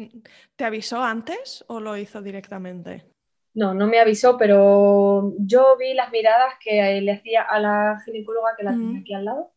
¿Te 0.56 0.64
avisó 0.64 1.02
antes 1.02 1.64
o 1.68 1.80
lo 1.80 1.98
hizo 1.98 2.22
directamente? 2.22 3.06
No, 3.54 3.74
no 3.74 3.88
me 3.88 4.00
avisó, 4.00 4.38
pero 4.38 5.34
yo 5.40 5.78
vi 5.78 5.94
las 5.94 6.12
miradas 6.12 6.54
que 6.64 7.02
le 7.02 7.12
hacía 7.12 7.42
a 7.42 7.60
la 7.60 8.02
ginecóloga 8.06 8.56
que 8.56 8.64
la 8.64 8.72
tenía 8.72 9.00
aquí 9.00 9.14
al 9.14 9.26
lado. 9.26 9.52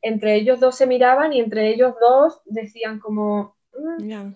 Entre 0.00 0.36
ellos 0.36 0.60
dos 0.60 0.76
se 0.76 0.86
miraban 0.86 1.32
y 1.32 1.40
entre 1.40 1.68
ellos 1.68 1.94
dos 2.00 2.40
decían 2.44 3.00
como, 3.00 3.56
mm, 3.76 4.32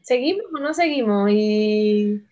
¿seguimos 0.00 0.46
o 0.54 0.58
no 0.58 0.72
seguimos? 0.72 1.30
Y, 1.30 2.22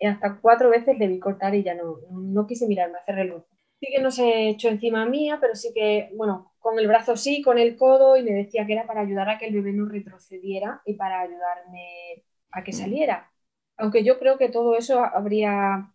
hasta 0.00 0.38
cuatro 0.40 0.70
veces 0.70 0.96
le 0.98 1.08
vi 1.08 1.18
cortar 1.18 1.54
y 1.56 1.64
ya 1.64 1.74
no, 1.74 1.98
no 2.12 2.46
quise 2.46 2.68
mirarme, 2.68 2.98
hacer 2.98 3.16
reloj 3.16 3.42
sí 3.80 3.86
que 3.94 4.02
no 4.02 4.10
se 4.10 4.50
echó 4.50 4.68
encima 4.68 5.06
mía, 5.06 5.38
pero 5.40 5.54
sí 5.54 5.72
que, 5.74 6.10
bueno, 6.14 6.52
con 6.58 6.78
el 6.78 6.88
brazo 6.88 7.16
sí, 7.16 7.42
con 7.42 7.58
el 7.58 7.76
codo, 7.76 8.16
y 8.16 8.22
me 8.22 8.32
decía 8.32 8.66
que 8.66 8.72
era 8.72 8.86
para 8.86 9.02
ayudar 9.02 9.28
a 9.30 9.38
que 9.38 9.46
el 9.46 9.54
bebé 9.54 9.72
no 9.72 9.86
retrocediera 9.86 10.82
y 10.84 10.94
para 10.94 11.20
ayudarme 11.20 12.24
a 12.50 12.64
que 12.64 12.72
saliera. 12.72 13.30
Aunque 13.76 14.04
yo 14.04 14.18
creo 14.18 14.38
que 14.38 14.48
todo 14.48 14.76
eso 14.76 15.00
habría, 15.04 15.92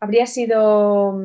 habría 0.00 0.26
sido, 0.26 1.18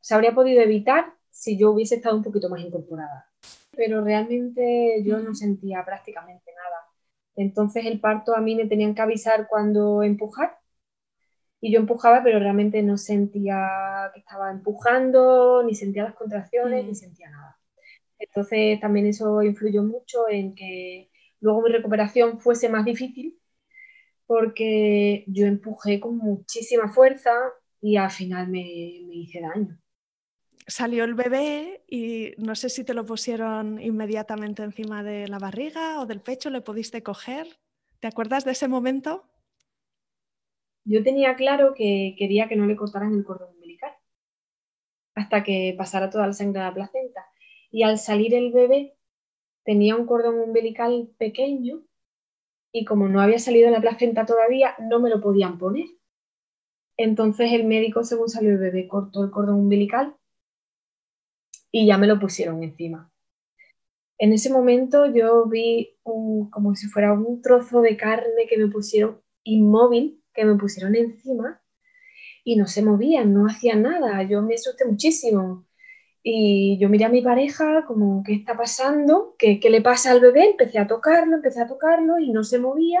se 0.00 0.14
habría 0.14 0.34
podido 0.34 0.62
evitar 0.62 1.14
si 1.30 1.58
yo 1.58 1.72
hubiese 1.72 1.96
estado 1.96 2.16
un 2.16 2.22
poquito 2.22 2.48
más 2.48 2.60
incorporada. 2.60 3.30
Pero 3.76 4.02
realmente 4.02 5.02
yo 5.04 5.18
no 5.18 5.34
sentía 5.34 5.84
prácticamente 5.84 6.52
nada. 6.54 6.86
Entonces 7.34 7.84
el 7.86 8.00
parto 8.00 8.34
a 8.34 8.40
mí 8.40 8.54
me 8.54 8.66
tenían 8.66 8.94
que 8.94 9.02
avisar 9.02 9.48
cuando 9.48 10.02
empujar 10.02 10.58
y 11.60 11.72
yo 11.72 11.80
empujaba, 11.80 12.22
pero 12.22 12.38
realmente 12.38 12.82
no 12.82 12.96
sentía 12.96 14.10
que 14.12 14.20
estaba 14.20 14.50
empujando, 14.50 15.62
ni 15.64 15.74
sentía 15.74 16.04
las 16.04 16.14
contracciones, 16.14 16.84
ni 16.84 16.92
mm. 16.92 16.94
sentía 16.94 17.30
nada. 17.30 17.58
Entonces 18.18 18.80
también 18.80 19.06
eso 19.06 19.42
influyó 19.42 19.82
mucho 19.82 20.28
en 20.28 20.54
que 20.54 21.10
luego 21.40 21.62
mi 21.62 21.70
recuperación 21.70 22.40
fuese 22.40 22.68
más 22.68 22.84
difícil 22.84 23.38
porque 24.26 25.24
yo 25.28 25.46
empujé 25.46 26.00
con 26.00 26.16
muchísima 26.18 26.92
fuerza 26.92 27.32
y 27.80 27.96
al 27.96 28.10
final 28.10 28.48
me, 28.48 29.02
me 29.06 29.14
hice 29.14 29.40
daño. 29.40 29.78
Salió 30.66 31.04
el 31.04 31.14
bebé 31.14 31.84
y 31.88 32.32
no 32.38 32.56
sé 32.56 32.68
si 32.68 32.82
te 32.82 32.92
lo 32.92 33.06
pusieron 33.06 33.80
inmediatamente 33.80 34.64
encima 34.64 35.04
de 35.04 35.28
la 35.28 35.38
barriga 35.38 36.00
o 36.00 36.06
del 36.06 36.20
pecho, 36.20 36.50
¿le 36.50 36.60
pudiste 36.60 37.04
coger? 37.04 37.46
¿Te 38.00 38.08
acuerdas 38.08 38.44
de 38.44 38.50
ese 38.50 38.66
momento? 38.66 39.28
Yo 40.86 41.02
tenía 41.02 41.34
claro 41.34 41.74
que 41.74 42.14
quería 42.16 42.48
que 42.48 42.56
no 42.56 42.66
le 42.66 42.76
cortaran 42.76 43.12
el 43.12 43.24
cordón 43.24 43.50
umbilical 43.54 43.92
hasta 45.16 45.42
que 45.42 45.74
pasara 45.76 46.10
toda 46.10 46.26
la 46.26 46.32
sangre 46.32 46.60
a 46.60 46.68
la 46.68 46.74
placenta. 46.74 47.26
Y 47.70 47.82
al 47.82 47.98
salir 47.98 48.34
el 48.34 48.52
bebé 48.52 48.96
tenía 49.64 49.96
un 49.96 50.06
cordón 50.06 50.38
umbilical 50.38 51.10
pequeño 51.18 51.82
y 52.72 52.84
como 52.84 53.08
no 53.08 53.20
había 53.20 53.38
salido 53.38 53.70
la 53.70 53.80
placenta 53.80 54.26
todavía, 54.26 54.76
no 54.78 55.00
me 55.00 55.10
lo 55.10 55.20
podían 55.20 55.58
poner. 55.58 55.86
Entonces 56.96 57.52
el 57.52 57.64
médico, 57.64 58.04
según 58.04 58.28
salió 58.28 58.50
el 58.50 58.58
bebé, 58.58 58.86
cortó 58.86 59.24
el 59.24 59.30
cordón 59.30 59.56
umbilical 59.56 60.16
y 61.72 61.86
ya 61.86 61.98
me 61.98 62.06
lo 62.06 62.20
pusieron 62.20 62.62
encima. 62.62 63.10
En 64.18 64.32
ese 64.32 64.50
momento 64.50 65.06
yo 65.06 65.46
vi 65.46 65.96
como 66.02 66.74
si 66.74 66.86
fuera 66.86 67.12
un 67.12 67.42
trozo 67.42 67.80
de 67.80 67.96
carne 67.96 68.46
que 68.48 68.56
me 68.56 68.68
pusieron 68.68 69.20
inmóvil 69.42 70.22
que 70.36 70.44
me 70.44 70.56
pusieron 70.56 70.94
encima 70.94 71.60
y 72.44 72.56
no 72.56 72.66
se 72.66 72.82
movían, 72.82 73.34
no 73.34 73.46
hacían 73.46 73.82
nada. 73.82 74.22
Yo 74.22 74.42
me 74.42 74.54
asusté 74.54 74.84
muchísimo. 74.84 75.66
Y 76.22 76.78
yo 76.80 76.88
miré 76.88 77.04
a 77.06 77.08
mi 77.08 77.22
pareja 77.22 77.84
como, 77.86 78.22
¿qué 78.24 78.34
está 78.34 78.56
pasando? 78.56 79.34
¿Qué, 79.38 79.60
¿Qué, 79.60 79.70
le 79.70 79.82
pasa 79.82 80.12
al 80.12 80.20
bebé? 80.20 80.50
Empecé 80.50 80.78
a 80.78 80.86
tocarlo, 80.86 81.36
empecé 81.36 81.62
a 81.62 81.66
tocarlo 81.66 82.18
y 82.18 82.30
no 82.30 82.44
se 82.44 82.58
movía. 82.58 83.00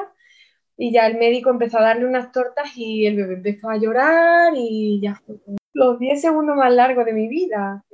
Y 0.76 0.92
ya 0.92 1.06
el 1.06 1.18
médico 1.18 1.50
empezó 1.50 1.78
a 1.78 1.82
darle 1.82 2.06
unas 2.06 2.32
tortas 2.32 2.76
y 2.76 3.06
el 3.06 3.16
bebé 3.16 3.34
empezó 3.34 3.70
a 3.70 3.78
llorar 3.78 4.52
y 4.56 5.00
ya 5.02 5.14
fue 5.16 5.36
los 5.74 5.98
10 5.98 6.20
segundos 6.20 6.56
más 6.56 6.72
largos 6.72 7.04
de 7.06 7.12
mi 7.12 7.28
vida. 7.28 7.84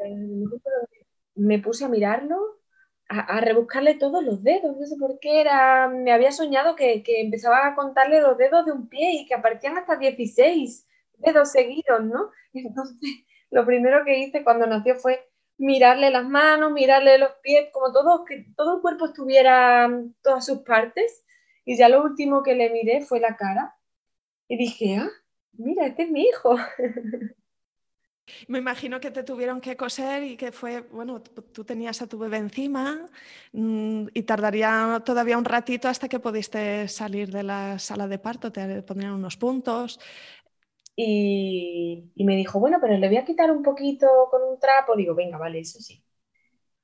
Me 1.35 1.59
puse 1.59 1.85
a 1.85 1.89
mirarlo 1.89 2.62
a, 3.13 3.41
rebuscarle 3.41 3.95
todos 3.95 4.25
los 4.25 4.43
dedos, 4.43 4.77
no 4.77 4.87
sé 4.87 4.97
por 4.97 5.19
qué 5.19 5.41
era, 5.41 5.89
me 5.89 6.13
había 6.13 6.33
soñado 6.33 6.77
que, 6.77 7.03
empezaba 7.07 7.67
a 7.67 7.75
contarle 7.75 8.21
los 8.21 8.39
dedos 8.39 8.65
de 8.65 8.73
un 8.73 8.89
pie 8.89 9.13
y 9.13 9.27
que 9.27 9.35
aparecían 9.35 9.77
hasta 9.77 9.97
16 9.97 10.89
dedos 11.19 11.53
seguidos, 11.53 12.03
¿no? 12.05 12.31
Entonces, 12.55 12.99
lo 13.51 13.67
primero 13.67 14.05
que 14.05 14.19
hice 14.19 14.43
cuando 14.45 14.67
nació 14.67 14.97
fue 14.97 15.29
mirarle 15.59 16.11
las 16.11 16.25
manos, 16.25 16.73
mirarle 16.73 17.19
los 17.19 17.33
pies, 17.43 17.69
como 17.73 17.93
todo, 17.93 18.25
que 18.25 18.47
todo 18.57 18.77
el 18.77 18.83
cuerpo 18.83 19.07
estuviera, 19.07 19.91
todas 20.23 20.47
sus 20.47 20.61
partes, 20.61 21.25
y 21.65 21.77
ya 21.77 21.89
lo 21.89 22.03
último 22.03 22.43
que 22.43 22.55
le 22.55 22.71
miré 22.71 23.03
fue 23.03 23.21
la 23.21 23.37
cara, 23.37 23.77
y 24.49 24.57
dije, 24.57 24.97
ah, 24.97 25.11
mira, 25.53 25.87
este 25.87 26.05
es 26.05 26.11
mi 26.11 26.23
hijo. 26.23 26.57
Me 28.49 28.59
imagino 28.59 29.01
que 29.01 29.11
te 29.11 29.25
tuvieron 29.25 29.61
que 29.61 29.77
coser 29.77 30.23
y 30.23 30.37
que 30.37 30.53
fue, 30.53 30.83
bueno, 30.83 31.21
tú 31.21 31.65
tenías 31.65 32.03
a 32.03 32.07
tu 32.07 32.19
bebé 32.19 32.39
encima 32.39 33.07
mm, 33.53 34.07
y 34.15 34.23
tardaría 34.23 35.03
todavía 35.05 35.39
un 35.39 35.45
ratito 35.45 35.89
hasta 35.89 36.09
que 36.09 36.21
pudiste 36.21 36.89
salir 36.89 37.31
de 37.31 37.43
la 37.43 37.79
sala 37.79 38.07
de 38.07 38.19
parto, 38.19 38.53
te 38.53 38.83
pondrían 38.83 39.15
unos 39.15 39.37
puntos. 39.37 39.99
Y, 40.95 42.13
me 42.17 42.37
dijo, 42.37 42.61
bueno, 42.61 42.79
pero 42.81 42.97
le 42.97 43.09
voy 43.09 43.17
a 43.17 43.25
quitar 43.25 43.51
un 43.51 43.63
poquito 43.63 44.07
con 44.31 44.43
un 44.43 44.59
trapo. 44.59 44.95
Digo, 44.97 45.15
venga, 45.15 45.39
vale, 45.39 45.61
eso 45.61 45.81
sí. 45.81 46.05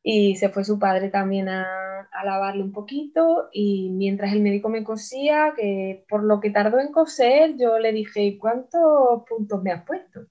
Y 0.02 0.36
se 0.36 0.48
fue 0.48 0.64
su 0.64 0.78
padre 0.78 1.10
también 1.10 1.48
a, 1.48 2.08
a 2.10 2.24
lavarle 2.24 2.62
un 2.62 2.72
poquito 2.72 3.48
y 3.52 3.90
mientras 3.90 4.32
el 4.32 4.42
médico 4.42 4.68
me 4.68 4.84
cosía, 4.84 5.52
que 5.56 6.04
por 6.08 6.24
lo 6.24 6.40
que 6.40 6.50
tardó 6.50 6.80
en 6.80 6.92
coser, 6.92 7.56
yo 7.58 7.78
le 7.78 7.92
dije, 7.92 8.38
¿cuántos 8.38 9.24
puntos 9.28 9.62
me 9.62 9.72
has 9.72 9.84
puesto? 9.84 10.26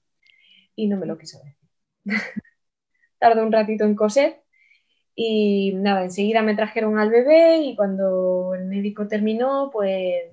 Y 0.78 0.86
no 0.88 0.96
me 0.96 1.06
lo 1.06 1.18
quiso 1.18 1.38
decir. 1.38 1.56
tardó 3.18 3.42
un 3.44 3.52
ratito 3.52 3.84
en 3.84 3.94
coser 3.96 4.42
y 5.16 5.74
nada, 5.76 6.04
enseguida 6.04 6.42
me 6.42 6.56
trajeron 6.56 6.98
al 6.98 7.10
bebé 7.10 7.58
y 7.58 7.76
cuando 7.76 8.54
el 8.54 8.66
médico 8.66 9.08
terminó, 9.08 9.70
pues 9.72 10.24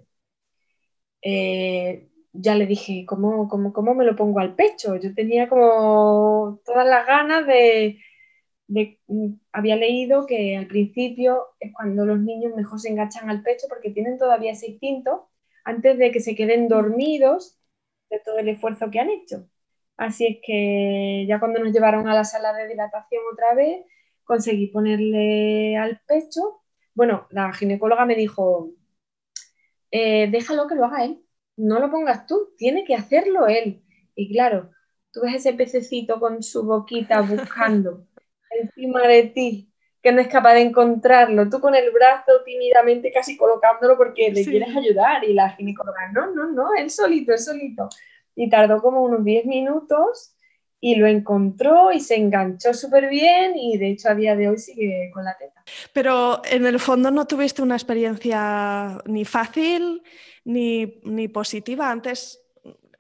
eh, 1.22 2.10
ya 2.34 2.56
le 2.56 2.66
dije, 2.68 3.06
¿cómo, 3.08 3.48
cómo, 3.50 3.74
¿cómo 3.74 3.96
me 3.96 4.06
lo 4.06 4.16
pongo 4.16 4.40
al 4.40 4.56
pecho? 4.56 4.96
Yo 4.98 5.14
tenía 5.16 5.50
como 5.50 6.60
todas 6.66 6.88
las 6.88 7.06
ganas 7.08 7.48
de, 7.48 8.00
mm, 9.08 9.34
había 9.52 9.76
leído 9.76 10.26
que 10.26 10.58
al 10.58 10.68
principio 10.68 11.44
es 11.60 11.74
cuando 11.74 12.06
los 12.06 12.20
niños 12.20 12.54
mejor 12.56 12.80
se 12.80 12.90
enganchan 12.90 13.30
al 13.30 13.44
pecho 13.44 13.68
porque 13.70 13.92
tienen 13.92 14.18
todavía 14.18 14.52
ese 14.52 14.72
instinto 14.72 15.30
antes 15.64 15.98
de 15.98 16.12
que 16.12 16.20
se 16.20 16.36
queden 16.36 16.68
dormidos 16.68 17.58
de 18.10 18.20
todo 18.20 18.40
el 18.40 18.50
esfuerzo 18.50 18.92
que 18.92 19.00
han 19.00 19.10
hecho. 19.10 19.50
Así 19.98 20.28
es 20.28 20.38
que 20.46 21.26
ya 21.28 21.40
cuando 21.40 21.60
nos 21.60 21.72
llevaron 21.72 22.08
a 22.08 22.14
la 22.14 22.24
sala 22.24 22.54
de 22.54 22.68
dilatación 22.68 23.24
otra 23.32 23.54
vez, 23.54 23.86
conseguí 24.24 24.68
ponerle 24.68 25.78
al 25.78 26.02
pecho. 26.06 26.62
Bueno, 26.94 27.28
la 27.32 27.54
ginecóloga 27.54 28.06
me 28.06 28.16
dijo, 28.16 28.72
eh, 29.92 30.30
déjalo 30.30 30.68
que 30.68 30.76
lo 30.76 30.86
haga 30.86 31.06
él, 31.06 31.24
no 31.58 31.80
lo 31.80 31.90
pongas 31.90 32.26
tú, 32.28 32.54
tiene 32.58 32.84
que 32.84 32.96
hacerlo 32.96 33.48
él. 33.48 33.84
Y 34.16 34.32
claro, 34.34 34.72
tú 35.12 35.22
ves 35.22 35.36
ese 35.36 35.54
pececito 35.54 36.20
con 36.20 36.44
su 36.44 36.66
boquita 36.66 37.22
buscando 37.22 38.08
encima 38.52 39.08
de 39.08 39.24
ti, 39.24 39.72
que 40.02 40.12
no 40.12 40.22
es 40.22 40.28
capaz 40.28 40.54
de 40.54 40.62
encontrarlo, 40.62 41.50
tú 41.50 41.60
con 41.60 41.76
el 41.76 41.92
brazo 41.92 42.32
tímidamente 42.46 43.12
casi 43.12 43.38
colocándolo 43.38 43.98
porque 43.98 44.32
le 44.32 44.44
quieres 44.44 44.76
ayudar 44.76 45.24
y 45.24 45.34
la 45.34 45.50
ginecóloga, 45.52 46.12
no, 46.14 46.32
no, 46.32 46.52
no, 46.52 46.74
él 46.78 46.90
solito, 46.90 47.32
él 47.32 47.40
solito. 47.40 47.90
Y 48.36 48.50
tardó 48.50 48.82
como 48.82 49.02
unos 49.02 49.24
10 49.24 49.46
minutos 49.46 50.36
y 50.80 50.96
lo 50.96 51.08
encontró 51.08 51.92
y 51.92 52.00
se 52.00 52.16
enganchó 52.16 52.72
súper 52.74 53.10
bien 53.10 53.58
y 53.58 53.78
de 53.78 53.90
hecho 53.90 54.10
a 54.10 54.14
día 54.14 54.36
de 54.36 54.50
hoy 54.50 54.60
sigue 54.60 55.10
con 55.12 55.24
la 55.24 55.36
teta. 55.36 55.64
Pero 55.94 56.44
en 56.46 56.66
el 56.66 56.80
fondo 56.80 57.10
no 57.10 57.26
tuviste 57.26 57.64
una 57.64 57.74
experiencia 57.76 59.02
ni 59.06 59.26
fácil 59.26 60.04
ni, 60.44 61.28
positiva. 61.30 61.90
Antes 61.90 62.40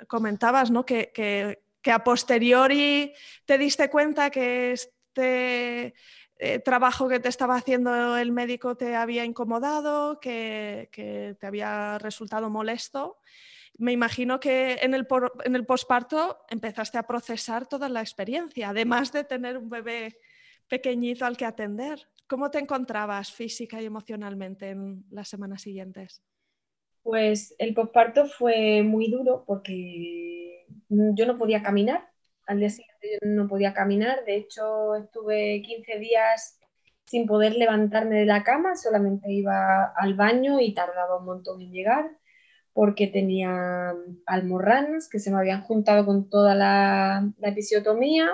comentabas 0.07 0.71
¿no? 0.71 0.83
que, 0.83 1.11
que, 1.13 1.91
a 1.91 2.03
posteriori 2.03 3.13
te 3.45 3.59
diste 3.59 3.91
cuenta 3.91 4.31
que 4.31 4.71
este 4.71 5.93
eh, 6.39 6.59
trabajo 6.65 7.07
que 7.07 7.19
te 7.19 7.29
estaba 7.29 7.55
haciendo 7.55 8.17
el 8.17 8.31
médico 8.31 8.75
te 8.75 8.95
había 8.95 9.23
incomodado, 9.23 10.19
que, 10.19 10.89
que 10.91 11.36
te 11.39 11.45
había 11.45 11.99
resultado 11.99 12.49
molesto. 12.49 13.19
Me 13.78 13.91
imagino 13.91 14.39
que 14.39 14.76
en 14.82 14.93
el, 14.93 15.05
en 15.43 15.55
el 15.55 15.65
posparto 15.65 16.38
empezaste 16.49 16.97
a 16.97 17.03
procesar 17.03 17.67
toda 17.67 17.89
la 17.89 17.99
experiencia, 17.99 18.69
además 18.69 19.11
de 19.11 19.26
tener 19.26 19.57
un 19.57 19.69
bebé 19.69 20.17
pequeñito 20.67 21.26
al 21.26 21.36
que 21.36 21.45
atender. 21.45 21.99
¿Cómo 22.28 22.49
te 22.49 22.59
encontrabas 22.59 23.32
física 23.32 23.82
y 23.82 23.86
emocionalmente 23.86 24.69
en 24.69 25.03
las 25.11 25.28
semanas 25.28 25.61
siguientes? 25.61 26.23
Pues 27.03 27.53
el 27.59 27.73
posparto 27.73 28.26
fue 28.28 28.82
muy 28.82 29.11
duro 29.11 29.43
porque 29.45 30.65
yo 30.89 31.26
no 31.26 31.38
podía 31.38 31.61
caminar. 31.61 32.09
Al 32.47 32.59
día 32.59 32.69
siguiente 32.69 33.19
yo 33.21 33.30
no 33.30 33.47
podía 33.47 33.73
caminar. 33.73 34.23
De 34.26 34.38
hecho, 34.38 34.95
estuve 34.95 35.61
15 35.61 35.99
días 35.99 36.59
sin 37.05 37.28
poder 37.28 37.55
levantarme 37.55 38.19
de 38.19 38.26
la 38.26 38.43
cama. 38.43 38.76
Solamente 38.76 39.32
iba 39.32 39.93
al 39.95 40.15
baño 40.15 40.59
y 40.61 40.73
tardaba 40.73 41.19
un 41.19 41.26
montón 41.26 41.61
en 41.61 41.71
llegar 41.71 42.17
porque 42.76 43.07
tenía 43.07 43.95
almorranas 44.28 45.09
que 45.09 45.19
se 45.19 45.32
me 45.32 45.38
habían 45.38 45.61
juntado 45.63 46.05
con 46.05 46.30
toda 46.30 46.53
la, 46.55 47.32
la 47.39 47.49
episiotomía 47.49 48.30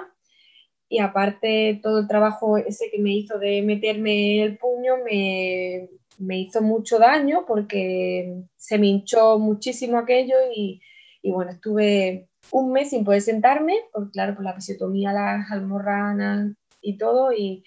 y 0.89 0.99
aparte 0.99 1.79
todo 1.81 1.99
el 1.99 2.07
trabajo 2.07 2.57
ese 2.57 2.89
que 2.91 2.99
me 2.99 3.13
hizo 3.13 3.39
de 3.39 3.61
meterme 3.61 4.41
el 4.43 4.57
puño 4.57 4.95
me, 5.05 5.89
me 6.17 6.39
hizo 6.39 6.61
mucho 6.61 6.99
daño 6.99 7.45
porque 7.45 8.43
se 8.55 8.77
me 8.77 8.87
hinchó 8.87 9.39
muchísimo 9.39 9.99
aquello 9.99 10.35
y, 10.55 10.81
bueno, 11.23 11.51
estuve 11.51 12.27
un 12.51 12.71
mes 12.71 12.89
sin 12.89 13.03
poder 13.03 13.21
sentarme, 13.21 13.75
porque 13.93 14.11
claro, 14.11 14.35
por 14.35 14.43
la 14.43 14.51
episiotomía, 14.51 15.13
las 15.13 15.51
almorranas 15.51 16.55
y 16.81 16.97
todo, 16.97 17.31
y, 17.31 17.63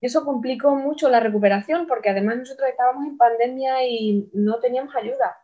eso 0.00 0.24
complicó 0.24 0.74
mucho 0.76 1.10
la 1.10 1.20
recuperación 1.20 1.86
porque 1.86 2.08
además 2.08 2.38
nosotros 2.38 2.70
estábamos 2.70 3.06
en 3.06 3.18
pandemia 3.18 3.86
y 3.86 4.30
no 4.32 4.58
teníamos 4.58 4.96
ayuda. 4.96 5.36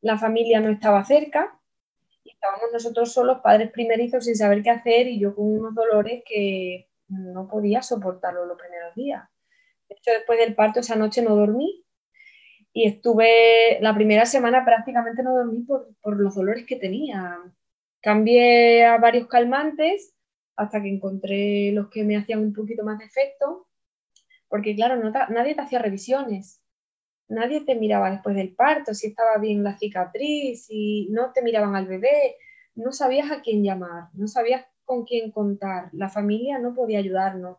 La 0.00 0.18
familia 0.18 0.60
no 0.60 0.70
estaba 0.70 1.04
cerca 1.04 1.58
y 2.24 2.30
estábamos 2.30 2.70
nosotros 2.72 3.12
solos, 3.12 3.40
padres 3.42 3.70
primerizos, 3.70 4.24
sin 4.24 4.36
saber 4.36 4.62
qué 4.62 4.70
hacer 4.70 5.08
y 5.08 5.18
yo 5.18 5.34
con 5.34 5.46
unos 5.46 5.74
dolores 5.74 6.22
que 6.26 6.88
no 7.08 7.48
podía 7.48 7.82
soportarlo 7.82 8.46
los 8.46 8.58
primeros 8.58 8.94
días. 8.94 9.28
De 9.88 9.96
hecho, 9.96 10.10
después 10.12 10.38
del 10.38 10.54
parto 10.54 10.80
esa 10.80 10.96
noche 10.96 11.22
no 11.22 11.34
dormí 11.34 11.84
y 12.72 12.86
estuve 12.86 13.78
la 13.80 13.94
primera 13.94 14.26
semana 14.26 14.64
prácticamente 14.64 15.22
no 15.22 15.34
dormí 15.34 15.62
por, 15.62 15.88
los 16.16 16.34
dolores 16.34 16.64
que 16.66 16.76
tenía. 16.76 17.38
Cambié 18.00 18.84
a 18.84 18.98
varios 18.98 19.26
calmantes 19.26 20.14
hasta 20.56 20.82
que 20.82 20.88
encontré 20.88 21.72
los 21.72 21.88
que 21.88 22.04
me 22.04 22.16
hacían 22.16 22.40
un 22.40 22.52
poquito 22.52 22.84
más 22.84 22.98
de 22.98 23.06
efecto, 23.06 23.66
porque 24.48 24.74
claro, 24.74 24.96
nadie 25.30 25.54
te 25.54 25.60
hacía 25.60 25.78
revisiones, 25.78 26.62
nadie 27.28 27.60
te 27.60 27.74
miraba 27.74 28.10
después 28.10 28.34
del 28.36 28.54
parto, 28.54 28.94
si 28.94 29.08
estaba 29.08 29.38
bien 29.38 29.62
la 29.62 29.78
cicatriz, 29.78 30.66
si 30.66 31.08
no 31.10 31.32
te 31.32 31.42
miraban 31.42 31.76
al 31.76 31.86
bebé, 31.86 32.36
no 32.74 32.92
sabías 32.92 33.30
a 33.30 33.42
quién 33.42 33.62
llamar, 33.62 34.08
no 34.14 34.28
sabías 34.28 34.64
con 34.84 35.04
quién 35.04 35.30
contar, 35.30 35.90
la 35.92 36.08
familia 36.08 36.58
no 36.58 36.74
podía 36.74 36.98
ayudarnos. 36.98 37.58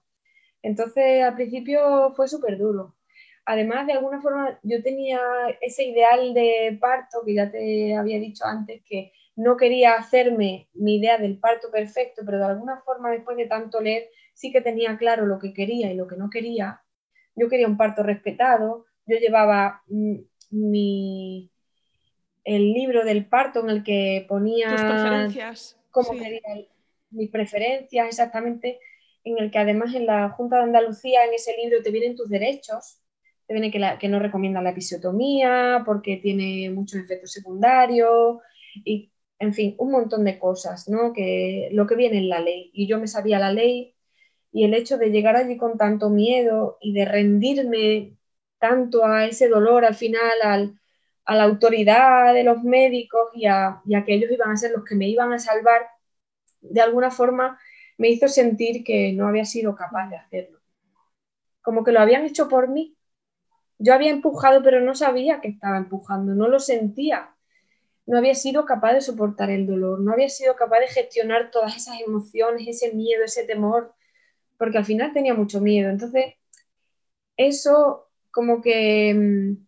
Entonces, 0.62 1.24
al 1.24 1.36
principio 1.36 2.14
fue 2.16 2.28
súper 2.28 2.58
duro. 2.58 2.96
Además, 3.46 3.88
de 3.88 3.94
alguna 3.94 4.22
forma, 4.22 4.60
yo 4.64 4.82
tenía 4.84 5.20
ese 5.62 5.86
ideal 5.86 6.34
de 6.34 6.78
parto 6.80 7.22
que 7.26 7.34
ya 7.36 7.50
te 7.52 7.96
había 7.96 8.20
dicho 8.20 8.46
antes, 8.46 8.82
que 8.86 9.12
no 9.36 9.58
quería 9.58 9.94
hacerme 9.94 10.70
mi 10.74 10.98
idea 10.98 11.18
del 11.18 11.40
parto 11.40 11.72
perfecto, 11.72 12.24
pero 12.26 12.40
de 12.40 12.46
alguna 12.46 12.82
forma, 12.82 13.12
después 13.12 13.38
de 13.38 13.48
tanto 13.48 13.80
leer, 13.82 14.10
sí 14.34 14.52
que 14.52 14.62
tenía 14.62 14.98
claro 14.98 15.26
lo 15.26 15.40
que 15.40 15.54
quería 15.54 15.92
y 15.92 15.96
lo 15.96 16.08
que 16.08 16.18
no 16.18 16.30
quería. 16.30 16.82
Yo 17.36 17.48
quería 17.48 17.68
un 17.68 17.78
parto 17.78 18.04
respetado, 18.04 18.86
yo 19.10 19.18
llevaba 19.18 19.82
mm, 19.88 20.16
mi, 20.52 21.52
el 22.44 22.74
libro 22.74 23.04
del 23.04 23.26
parto 23.26 23.62
en 23.62 23.70
el 23.70 23.84
que 23.84 24.26
ponía 24.28 24.76
cómo 25.92 26.12
quería 26.12 26.42
mis 27.12 27.30
preferencias 27.30 28.08
exactamente 28.08 28.80
en 29.24 29.38
el 29.40 29.52
que 29.52 29.60
además 29.60 29.94
en 29.96 30.06
la 30.06 30.30
Junta 30.30 30.58
de 30.58 30.64
Andalucía, 30.64 31.26
en 31.26 31.34
ese 31.34 31.56
libro, 31.58 31.82
te 31.82 31.92
vienen 31.92 32.16
tus 32.16 32.30
derechos, 32.30 33.02
te 33.48 33.54
viene 33.54 33.72
que, 33.72 33.82
que 34.00 34.08
no 34.08 34.20
recomienda 34.20 34.62
la 34.62 34.72
episiotomía 34.72 35.84
porque 35.86 36.18
tiene 36.18 36.70
muchos 36.70 37.02
efectos 37.02 37.32
secundarios 37.32 38.38
y, 38.86 39.12
en 39.40 39.54
fin, 39.54 39.76
un 39.78 39.92
montón 39.92 40.24
de 40.24 40.40
cosas, 40.40 40.88
¿no? 40.88 41.14
Que 41.14 41.70
lo 41.72 41.86
que 41.86 41.96
viene 41.96 42.18
en 42.18 42.30
la 42.30 42.40
ley. 42.40 42.72
Y 42.74 42.88
yo 42.88 43.00
me 43.00 43.08
sabía 43.08 43.40
la 43.40 43.52
ley 43.52 43.96
y 44.52 44.64
el 44.64 44.74
hecho 44.74 44.98
de 44.98 45.10
llegar 45.10 45.36
allí 45.36 45.58
con 45.58 45.78
tanto 45.78 46.10
miedo 46.10 46.78
y 46.82 46.94
de 46.94 47.06
rendirme 47.06 48.14
tanto 48.60 49.06
a 49.06 49.26
ese 49.26 49.48
dolor 49.50 49.86
al 49.86 49.96
final, 49.96 50.78
a 51.26 51.36
la 51.36 51.44
autoridad 51.44 52.34
de 52.34 52.44
los 52.44 52.64
médicos 52.64 53.30
y 53.34 53.46
a, 53.46 53.82
y 53.86 53.96
a 53.96 54.04
que 54.04 54.16
ellos 54.16 54.32
iban 54.32 54.52
a 54.52 54.58
ser 54.58 54.72
los 54.72 54.84
que 54.86 54.96
me 54.96 55.08
iban 55.08 55.32
a 55.34 55.40
salvar, 55.40 55.88
de 56.62 56.82
alguna 56.82 57.12
forma 57.12 57.60
me 57.98 58.10
hizo 58.10 58.28
sentir 58.28 58.84
que 58.84 59.14
no 59.14 59.28
había 59.28 59.46
sido 59.46 59.76
capaz 59.76 60.10
de 60.10 60.18
hacerlo. 60.18 60.60
Como 61.62 61.84
que 61.84 61.92
lo 61.92 62.00
habían 62.00 62.26
hecho 62.26 62.48
por 62.50 62.68
mí. 62.70 62.98
Yo 63.80 63.94
había 63.94 64.12
empujado, 64.12 64.64
pero 64.64 64.82
no 64.82 64.96
sabía 64.96 65.42
que 65.42 65.50
estaba 65.50 65.78
empujando, 65.78 66.36
no 66.36 66.48
lo 66.48 66.60
sentía. 66.60 67.36
No 68.06 68.18
había 68.18 68.36
sido 68.36 68.66
capaz 68.66 68.94
de 68.94 69.02
soportar 69.02 69.52
el 69.52 69.68
dolor, 69.68 70.02
no 70.02 70.14
había 70.14 70.30
sido 70.30 70.56
capaz 70.56 70.80
de 70.80 70.88
gestionar 70.88 71.52
todas 71.52 71.78
esas 71.78 72.02
emociones, 72.02 72.68
ese 72.68 72.94
miedo, 72.94 73.24
ese 73.24 73.46
temor, 73.46 73.94
porque 74.58 74.80
al 74.80 74.86
final 74.86 75.14
tenía 75.14 75.34
mucho 75.36 75.62
miedo. 75.62 75.90
Entonces, 75.92 76.36
eso 77.38 78.09
como 78.32 78.62
que 78.62 79.14
mm, 79.16 79.68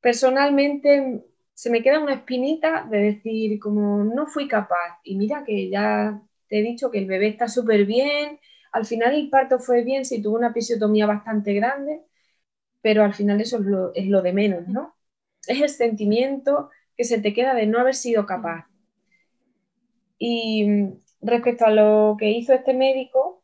personalmente 0.00 1.24
se 1.54 1.70
me 1.70 1.82
queda 1.82 2.00
una 2.00 2.14
espinita 2.14 2.86
de 2.90 2.98
decir 2.98 3.58
como 3.60 4.04
no 4.04 4.26
fui 4.26 4.48
capaz 4.48 5.00
y 5.04 5.16
mira 5.16 5.44
que 5.44 5.70
ya 5.70 6.20
te 6.48 6.58
he 6.60 6.62
dicho 6.62 6.90
que 6.90 6.98
el 6.98 7.06
bebé 7.06 7.28
está 7.28 7.48
súper 7.48 7.86
bien, 7.86 8.40
al 8.72 8.86
final 8.86 9.14
el 9.14 9.30
parto 9.30 9.58
fue 9.60 9.84
bien, 9.84 10.04
si 10.04 10.20
tuvo 10.22 10.36
una 10.36 10.48
episiotomía 10.48 11.06
bastante 11.06 11.54
grande, 11.54 12.02
pero 12.82 13.04
al 13.04 13.14
final 13.14 13.40
eso 13.40 13.58
es 13.94 14.06
lo, 14.06 14.22
de 14.22 14.32
menos, 14.32 14.68
¿no? 14.68 14.96
Es 15.46 15.60
el 15.62 15.68
sentimiento 15.70 16.70
que 16.96 17.04
se 17.04 17.20
te 17.20 17.32
queda 17.34 17.54
de 17.54 17.66
no 17.66 17.80
haber 17.80 17.94
sido 17.94 18.26
capaz. 18.26 18.66
Y 20.18 20.64
mm, 20.66 21.00
respecto 21.22 21.66
a 21.66 21.70
lo 21.70 22.16
que 22.18 22.30
hizo 22.30 22.52
este 22.52 22.74
médico, 22.74 23.42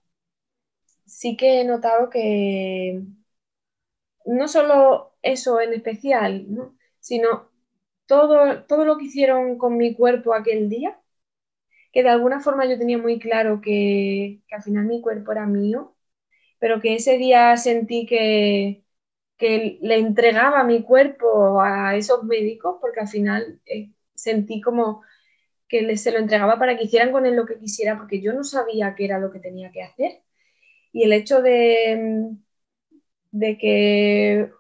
sí 1.07 1.37
que 1.37 1.61
he 1.61 1.65
notado 1.65 2.11
que 2.11 3.03
no 4.27 4.49
solo 4.49 5.15
eso 5.23 5.61
en 5.61 5.75
especial, 5.75 6.47
sino 7.01 7.51
todo, 8.07 8.65
todo 8.65 8.85
lo 8.85 8.99
que 8.99 9.07
hicieron 9.07 9.59
con 9.59 9.77
mi 9.77 9.95
cuerpo 9.95 10.35
aquel 10.35 10.69
día, 10.69 11.01
que 11.93 12.03
de 12.03 12.11
alguna 12.11 12.41
forma 12.41 12.67
yo 12.67 12.79
tenía 12.79 12.99
muy 12.99 13.19
claro 13.19 13.61
que, 13.61 14.43
al 14.53 14.63
final 14.63 14.87
mi 14.87 15.01
cuerpo 15.01 15.33
era 15.33 15.47
mío, 15.47 15.97
pero 16.59 16.81
que 16.81 16.97
ese 16.97 17.19
día 17.19 17.57
sentí 17.57 18.07
que, 18.07 18.85
que 19.39 19.79
le 19.83 19.97
entregaba 19.99 20.65
mi 20.65 20.83
cuerpo 20.85 21.61
a 21.63 21.97
esos 21.97 22.25
médicos, 22.25 22.79
porque 22.81 23.01
al 23.01 23.09
final 23.09 23.61
eh, 23.67 23.93
sentí 24.15 24.61
como 24.61 25.03
que 25.69 25.97
se 25.97 26.13
lo 26.13 26.19
entregaba 26.19 26.59
para 26.59 26.77
que 26.77 26.85
hicieran 26.85 27.13
con 27.13 27.27
él 27.27 27.37
lo 27.37 27.47
que 27.47 27.59
quisiera, 27.59 27.99
porque 27.99 28.21
yo 28.23 28.33
no 28.35 28.45
sabía 28.45 28.95
qué 28.97 29.07
era 29.07 29.19
lo 29.21 29.31
que 29.33 29.41
tenía 29.41 29.73
que 29.73 29.83
hacer. 29.83 30.23
Y 30.93 31.05
el 31.05 31.13
hecho 31.13 31.43
de, 31.43 32.37
de 33.31 33.59
que, 33.59 34.51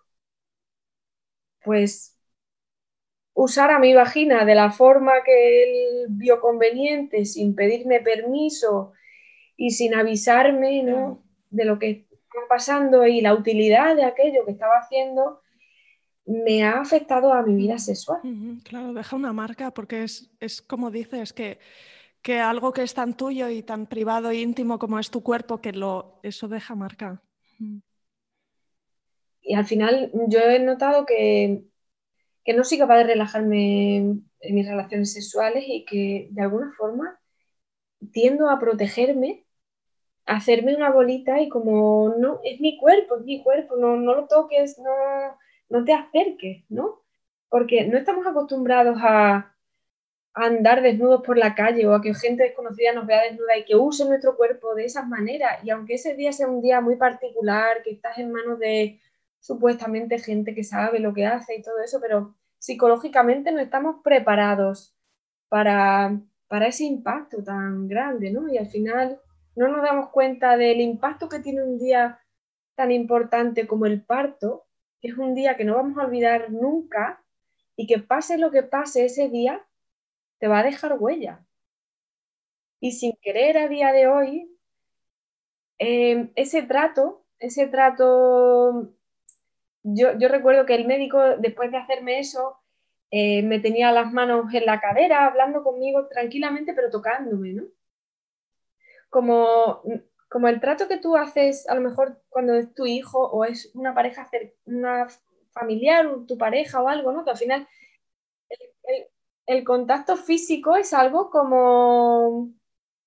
pues, 1.64 2.16
usara 3.34 3.78
mi 3.78 3.94
vagina 3.94 4.44
de 4.44 4.54
la 4.54 4.70
forma 4.70 5.12
que 5.24 5.62
él 5.62 6.06
vio 6.10 6.40
conveniente, 6.40 7.24
sin 7.24 7.54
pedirme 7.54 8.00
permiso 8.00 8.92
y 9.56 9.70
sin 9.70 9.94
avisarme 9.94 10.82
¿no? 10.82 11.22
de 11.50 11.64
lo 11.64 11.78
que 11.78 12.06
estaba 12.10 12.48
pasando 12.48 13.06
y 13.06 13.20
la 13.20 13.34
utilidad 13.34 13.96
de 13.96 14.04
aquello 14.04 14.44
que 14.44 14.52
estaba 14.52 14.74
haciendo, 14.78 15.40
me 16.26 16.64
ha 16.64 16.80
afectado 16.80 17.32
a 17.32 17.42
mi 17.42 17.54
vida 17.54 17.78
sexual. 17.78 18.20
Claro, 18.62 18.92
deja 18.92 19.16
una 19.16 19.32
marca 19.32 19.72
porque 19.72 20.04
es, 20.04 20.30
es 20.38 20.62
como 20.62 20.90
dices, 20.90 21.32
que, 21.32 21.58
que, 22.22 22.38
algo 22.38 22.72
que 22.72 22.82
es 22.82 22.94
tan 22.94 23.16
tuyo 23.16 23.48
y 23.48 23.62
tan 23.62 23.86
privado 23.86 24.30
e 24.30 24.36
íntimo 24.36 24.78
como 24.78 24.98
es 24.98 25.10
tu 25.10 25.22
cuerpo, 25.22 25.60
que 25.60 25.72
lo, 25.72 26.20
eso 26.22 26.46
deja 26.46 26.74
marca. 26.74 27.22
Y 29.42 29.54
al 29.54 29.66
final 29.66 30.10
yo 30.28 30.40
he 30.40 30.58
notado 30.60 31.06
que, 31.06 31.64
que 32.44 32.54
no 32.54 32.64
soy 32.64 32.78
capaz 32.78 32.98
de 32.98 33.04
relajarme 33.04 33.96
en, 33.96 34.26
mis 34.42 34.66
relaciones 34.66 35.12
sexuales 35.12 35.64
y 35.66 35.84
que 35.84 36.28
de 36.30 36.42
alguna 36.42 36.72
forma 36.76 37.20
tiendo 38.12 38.48
a 38.50 38.58
protegerme, 38.58 39.46
a 40.26 40.36
hacerme 40.36 40.74
una 40.76 40.90
bolita 40.90 41.40
y 41.40 41.48
como 41.48 42.14
no, 42.18 42.40
es 42.44 42.60
mi 42.60 42.78
cuerpo, 42.78 43.18
es 43.18 43.24
mi 43.24 43.42
cuerpo, 43.42 43.76
no, 43.76 43.96
no 43.96 44.14
lo 44.14 44.26
toques, 44.26 44.78
no, 44.78 44.90
no 45.68 45.84
te 45.84 45.92
acerques, 45.92 46.64
¿no? 46.70 47.02
Porque 47.48 47.86
no 47.86 47.98
estamos 47.98 48.26
acostumbrados 48.26 48.98
a, 49.02 49.54
andar 50.34 50.82
desnudos 50.82 51.22
por 51.22 51.36
la 51.36 51.54
calle 51.54 51.86
o 51.86 51.94
a 51.94 52.00
que 52.00 52.14
gente 52.14 52.44
desconocida 52.44 52.92
nos 52.92 53.06
vea 53.06 53.22
desnuda 53.24 53.58
y 53.58 53.64
que 53.64 53.76
use 53.76 54.04
nuestro 54.04 54.36
cuerpo 54.36 54.74
de 54.74 54.84
esas 54.84 55.06
maneras. 55.06 55.62
Y 55.64 55.70
aunque 55.70 55.94
ese 55.94 56.14
día 56.14 56.32
sea 56.32 56.48
un 56.48 56.62
día 56.62 56.80
muy 56.80 56.96
particular, 56.96 57.82
que 57.82 57.90
estás 57.90 58.18
en 58.18 58.32
manos 58.32 58.58
de 58.58 59.00
supuestamente 59.40 60.18
gente 60.18 60.54
que 60.54 60.64
sabe 60.64 61.00
lo 61.00 61.12
que 61.12 61.26
hace 61.26 61.56
y 61.56 61.62
todo 61.62 61.80
eso, 61.80 62.00
pero 62.00 62.36
psicológicamente 62.58 63.50
no 63.50 63.60
estamos 63.60 63.96
preparados 64.04 64.94
para, 65.48 66.20
para 66.46 66.68
ese 66.68 66.84
impacto 66.84 67.42
tan 67.42 67.88
grande, 67.88 68.30
¿no? 68.30 68.52
Y 68.52 68.58
al 68.58 68.68
final 68.68 69.20
no 69.56 69.68
nos 69.68 69.82
damos 69.82 70.10
cuenta 70.10 70.56
del 70.56 70.80
impacto 70.80 71.28
que 71.28 71.40
tiene 71.40 71.64
un 71.64 71.78
día 71.78 72.20
tan 72.76 72.92
importante 72.92 73.66
como 73.66 73.86
el 73.86 74.02
parto, 74.02 74.66
que 75.00 75.08
es 75.08 75.18
un 75.18 75.34
día 75.34 75.56
que 75.56 75.64
no 75.64 75.74
vamos 75.74 75.98
a 75.98 76.04
olvidar 76.04 76.50
nunca 76.52 77.22
y 77.76 77.86
que 77.86 77.98
pase 77.98 78.38
lo 78.38 78.50
que 78.50 78.62
pase 78.62 79.06
ese 79.06 79.28
día, 79.30 79.66
te 80.38 80.48
va 80.48 80.60
a 80.60 80.64
dejar 80.64 80.96
huella. 80.98 81.44
Y 82.78 82.92
sin 82.92 83.16
querer 83.22 83.58
a 83.58 83.68
día 83.68 83.92
de 83.92 84.06
hoy, 84.06 84.56
eh, 85.78 86.30
ese 86.36 86.62
trato, 86.62 87.24
ese 87.38 87.66
trato 87.66 88.94
yo, 89.82 90.28
recuerdo 90.28 90.66
que 90.66 90.74
el 90.74 90.86
médico, 90.86 91.20
después 91.38 91.70
de 91.70 91.78
hacerme 91.78 92.18
eso, 92.18 92.58
eh, 93.10 93.42
me 93.42 93.58
tenía 93.60 93.92
las 93.92 94.12
manos 94.12 94.52
en 94.54 94.66
la 94.66 94.80
cadera, 94.80 95.26
hablando 95.26 95.62
conmigo 95.62 96.06
tranquilamente, 96.08 96.74
pero 96.74 96.90
tocándome, 96.90 97.52
¿no? 97.54 97.64
Como, 99.08 99.82
como 100.28 100.48
el 100.48 100.60
trato 100.60 100.86
que 100.86 100.98
tú 100.98 101.16
haces, 101.16 101.68
a 101.68 101.74
lo 101.74 101.80
mejor 101.80 102.22
cuando 102.28 102.54
es 102.54 102.72
tu 102.74 102.86
hijo 102.86 103.18
o 103.18 103.44
es 103.44 103.70
una 103.74 103.94
pareja, 103.94 104.28
una 104.64 105.08
familiar, 105.52 106.08
tu 106.26 106.38
pareja 106.38 106.80
o 106.80 106.88
algo, 106.88 107.12
¿no? 107.12 107.24
Que 107.24 107.30
al 107.30 107.36
final 107.36 107.68
el, 109.46 109.64
contacto 109.64 110.16
físico 110.16 110.76
es 110.76 110.92
algo 110.92 111.30
como 111.30 112.52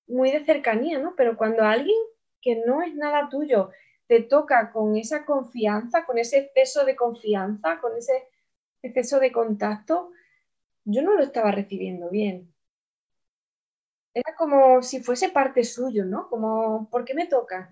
muy 0.06 0.30
de 0.30 0.44
cercanía, 0.44 0.98
¿no? 0.98 1.14
Pero 1.16 1.36
cuando 1.36 1.62
alguien 1.62 1.96
que 2.42 2.62
no 2.66 2.82
es 2.82 2.94
nada 2.94 3.28
tuyo 3.30 3.70
te 4.14 4.22
toca 4.22 4.70
con 4.70 4.96
esa 4.96 5.24
confianza, 5.24 6.04
con 6.04 6.18
ese 6.18 6.38
exceso 6.38 6.84
de 6.84 6.94
confianza, 6.94 7.80
con 7.80 7.96
ese 7.96 8.28
exceso 8.80 9.18
de 9.18 9.32
contacto, 9.32 10.12
yo 10.84 11.02
no 11.02 11.14
lo 11.14 11.22
estaba 11.24 11.50
recibiendo 11.50 12.10
bien. 12.10 12.54
Era 14.14 14.36
como 14.36 14.82
si 14.82 15.00
fuese 15.02 15.30
parte 15.30 15.64
suyo, 15.64 16.04
¿no? 16.04 16.28
Como, 16.28 16.88
¿por 16.90 17.04
qué 17.04 17.14
me 17.14 17.26
tocas? 17.26 17.68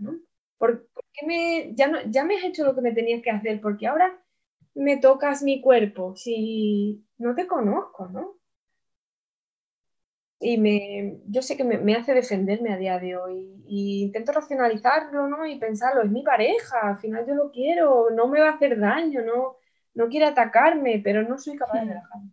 ¿Por, 0.58 0.88
qué 1.12 1.26
me, 1.26 1.74
ya, 1.76 1.86
no, 1.86 1.98
ya 2.10 2.24
me 2.24 2.36
has 2.36 2.44
hecho 2.44 2.64
lo 2.64 2.74
que 2.74 2.80
me 2.80 2.92
tenías 2.92 3.22
que 3.22 3.30
hacer? 3.30 3.60
Porque 3.60 3.86
ahora 3.86 4.20
me 4.74 4.96
tocas 4.96 5.44
mi 5.44 5.60
cuerpo 5.60 6.16
si 6.16 7.06
no 7.18 7.36
te 7.36 7.46
conozco, 7.46 8.08
¿no? 8.08 8.41
Y 10.42 10.58
me, 10.58 11.20
yo 11.28 11.40
sé 11.40 11.56
que 11.56 11.62
me, 11.62 11.94
hace 11.94 12.14
defenderme 12.14 12.72
a 12.72 12.76
día 12.76 12.98
de 12.98 13.16
hoy 13.16 13.62
y 13.64 14.02
intento 14.02 14.32
racionalizarlo 14.32 15.28
¿no? 15.28 15.46
y 15.46 15.56
pensarlo, 15.56 16.02
es 16.02 16.10
mi 16.10 16.24
pareja, 16.24 16.80
al 16.82 16.98
final 16.98 17.24
yo 17.26 17.34
lo 17.34 17.52
quiero, 17.52 18.10
no 18.10 18.26
me 18.26 18.40
va 18.40 18.48
a 18.48 18.54
hacer 18.54 18.78
daño, 18.78 19.22
no, 19.22 19.56
no 19.94 20.08
quiere 20.08 20.26
atacarme, 20.26 21.00
pero 21.02 21.22
no 21.22 21.38
soy 21.38 21.56
capaz 21.56 21.80
de 21.80 21.86
relajarme. 21.86 22.30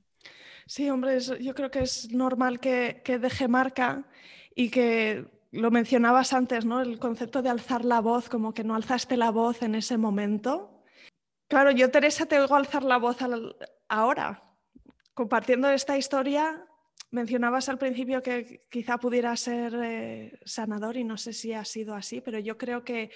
Sí, 0.65 0.89
hombre, 0.89 1.19
yo 1.19 1.53
creo 1.53 1.69
que 1.69 1.81
es 1.81 2.11
normal 2.11 2.59
que, 2.59 3.01
que, 3.03 3.19
deje 3.19 3.47
marca 3.47 4.03
y 4.55 4.71
que 4.71 5.25
lo 5.51 5.69
mencionabas 5.69 6.33
antes, 6.33 6.65
¿no? 6.65 6.81
El 6.81 6.97
concepto 6.99 7.43
de 7.43 7.49
alzar 7.49 7.85
la 7.85 8.01
voz, 8.01 8.27
como 8.27 8.53
que 8.53 8.63
no 8.63 8.75
alzaste 8.75 9.17
la 9.17 9.31
voz 9.31 9.61
en 9.61 9.75
ese 9.75 9.97
momento. 9.97 10.83
Claro, 11.47 11.71
yo, 11.71 11.89
Teresa, 11.89 12.25
te 12.25 12.39
oigo 12.39 12.55
alzar 12.55 12.83
la 12.83 12.97
voz 12.97 13.17
ahora. 13.87 14.43
Compartiendo 15.15 15.69
esta 15.71 15.97
historia, 15.97 16.68
Mencionabas 17.11 17.69
al 17.69 17.79
principio 17.79 18.21
que 18.21 18.67
quizá 18.69 18.99
pudiera 18.99 19.35
ser 19.35 19.73
eh, 19.83 20.39
sanador 20.45 20.95
y 20.95 21.03
no 21.03 21.17
sé 21.17 21.33
si 21.33 21.53
ha 21.53 21.65
sido 21.65 21.95
así, 21.95 22.21
pero 22.21 22.37
yo 22.37 22.57
creo 22.57 22.83
que 22.83 23.09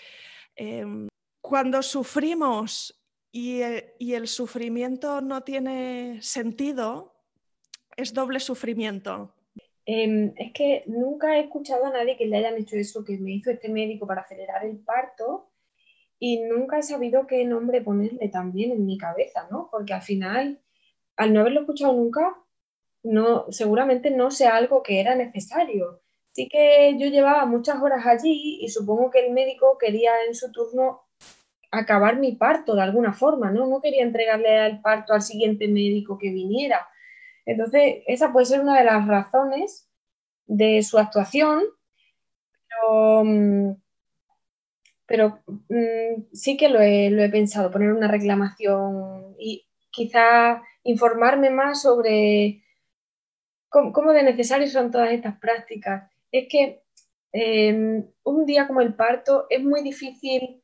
em, 0.55 1.07
cuando 1.41 1.83
sufrimos 1.83 3.03
eh, 3.33 3.95
y, 3.99 4.13
el 4.13 4.27
sufrimiento 4.27 5.21
no 5.21 5.41
tiene 5.41 6.19
sentido, 6.21 7.13
es 7.95 8.13
doble 8.13 8.39
sufrimiento. 8.39 9.35
Em, 9.85 10.33
es 10.37 10.53
que 10.53 10.83
nunca 10.87 11.37
he 11.37 11.41
escuchado 11.41 11.85
a 11.85 11.91
nadie 11.91 12.15
que 12.15 12.25
le 12.25 12.37
hayan 12.37 12.57
hecho 12.57 12.77
eso 12.77 13.03
que 13.03 13.17
me 13.17 13.31
hizo 13.31 13.51
este 13.51 13.69
médico 13.69 14.07
para 14.07 14.21
acelerar 14.21 14.65
el 14.65 14.77
parto 14.77 15.51
y 16.17 16.41
nunca 16.41 16.79
he 16.79 16.83
sabido 16.83 17.27
qué 17.27 17.43
nombre 17.43 17.81
ponerle 17.81 18.29
también 18.29 18.71
en 18.71 18.85
mi 18.85 18.97
cabeza, 18.97 19.47
¿no? 19.51 19.67
Porque 19.71 19.93
al 19.93 20.01
final, 20.01 20.61
al 21.17 21.33
no 21.33 21.41
haberlo 21.41 21.61
escuchado 21.61 21.93
nunca, 21.93 22.42
no, 23.03 23.45
seguramente 23.51 24.11
no 24.11 24.31
sea 24.31 24.55
algo 24.55 24.83
que 24.83 24.99
era 25.01 25.15
necesario. 25.15 26.01
Sí 26.31 26.49
que 26.49 26.95
yo 26.97 27.07
llevaba 27.07 27.45
muchas 27.45 27.81
horas 27.81 28.05
allí 28.05 28.59
y 28.61 28.69
supongo 28.69 29.11
que 29.11 29.25
el 29.25 29.33
médico 29.33 29.77
quería 29.79 30.11
en 30.27 30.35
su 30.35 30.51
turno 30.51 31.01
acabar 31.71 32.17
mi 32.19 32.33
parto 32.33 32.75
de 32.75 32.83
alguna 32.83 33.13
forma, 33.13 33.51
¿no? 33.51 33.67
No 33.67 33.81
quería 33.81 34.03
entregarle 34.03 34.65
el 34.65 34.81
parto 34.81 35.13
al 35.13 35.21
siguiente 35.21 35.67
médico 35.67 36.17
que 36.17 36.31
viniera. 36.31 36.87
Entonces, 37.45 38.03
esa 38.07 38.31
puede 38.31 38.45
ser 38.47 38.61
una 38.61 38.77
de 38.79 38.85
las 38.85 39.07
razones 39.07 39.89
de 40.47 40.83
su 40.83 40.97
actuación, 40.99 41.63
pero, 45.05 45.41
mm, 45.47 45.53
mm, 45.69 46.27
sí 46.33 46.57
que 46.57 46.69
lo 46.69 46.79
he, 46.79 47.09
lo 47.09 47.23
he 47.23 47.29
pensado, 47.29 47.71
poner 47.71 47.91
una 47.93 48.07
reclamación 48.07 49.35
y 49.39 49.65
quizá 49.91 50.61
informarme 50.83 51.49
más 51.49 51.81
sobre 51.81 52.62
cómo, 53.73 54.13
de 54.13 54.23
necesarias 54.23 54.71
son 54.71 54.91
todas 54.91 55.11
estas 55.11 55.37
prácticas. 55.39 56.09
Es 56.31 56.47
que 56.47 56.83
em, 57.31 58.05
un 58.23 58.45
día 58.45 58.67
como 58.67 58.81
el 58.81 58.93
parto 58.93 59.47
es 59.49 59.63
muy 59.63 59.81
difícil 59.81 60.61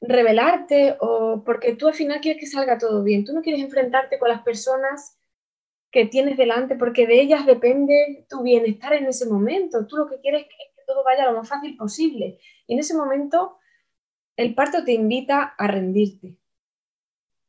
revelarte 0.00 0.96
o 1.00 1.42
porque 1.44 1.74
tú 1.74 1.88
al 1.88 1.94
final 1.94 2.20
quieres 2.20 2.40
que 2.40 2.46
salga 2.46 2.78
todo 2.78 3.02
bien. 3.02 3.24
Tú 3.24 3.32
no 3.32 3.42
quieres 3.42 3.62
enfrentarte 3.62 4.18
con 4.18 4.28
las 4.28 4.42
personas 4.42 5.18
que 5.90 6.06
tienes 6.06 6.36
delante 6.36 6.76
porque 6.76 7.06
de 7.06 7.20
ellas 7.20 7.44
depende 7.46 8.26
tu 8.28 8.42
bienestar 8.42 8.92
en 8.94 9.06
ese 9.06 9.26
momento. 9.26 9.86
Tú 9.86 9.96
lo 9.96 10.06
que 10.06 10.20
quieres 10.20 10.42
es 10.42 10.48
que 10.48 10.84
todo 10.86 11.02
vaya 11.02 11.26
lo 11.26 11.38
más 11.38 11.48
fácil 11.48 11.76
posible. 11.76 12.38
Y 12.66 12.74
en 12.74 12.80
ese 12.80 12.94
momento 12.94 13.58
el 14.36 14.54
parto 14.54 14.84
te 14.84 14.92
invita 14.92 15.42
a 15.58 15.66
rendirte. 15.66 16.36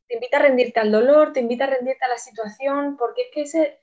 Te 0.08 0.14
invita 0.14 0.38
a 0.38 0.42
rendirte 0.42 0.80
al 0.80 0.90
dolor, 0.90 1.32
te 1.32 1.40
invita 1.40 1.64
a 1.64 1.70
rendirte 1.70 2.04
a 2.04 2.08
la 2.08 2.16
situación, 2.16 2.96
porque 2.96 3.22
es 3.22 3.28
que 3.30 3.40
ese, 3.42 3.78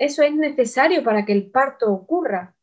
eso 0.00 0.24
es 0.24 0.34
necesario 0.34 1.04
para 1.04 1.24
que 1.24 1.32
el 1.32 1.50
parto 1.52 1.92
ocurra. 1.92 2.56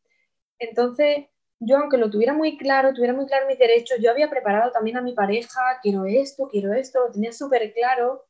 Entonces, 0.58 1.26
yo 1.60 1.78
aunque 1.78 1.98
lo 1.98 2.10
tuviera 2.10 2.34
muy 2.34 2.58
claro, 2.58 2.92
tuviera 2.94 3.14
muy 3.14 3.26
claro 3.26 3.46
mis 3.46 3.58
derechos, 3.58 3.98
yo 4.00 4.10
había 4.10 4.30
preparado 4.30 4.72
también 4.72 4.98
a 4.98 5.02
mi 5.02 5.14
pareja, 5.14 5.60
quiero 5.82 6.04
esto, 6.06 6.48
quiero 6.50 6.74
esto, 6.74 7.00
lo 7.06 7.12
tenía 7.12 7.32
súper 7.32 7.72
claro. 7.74 8.26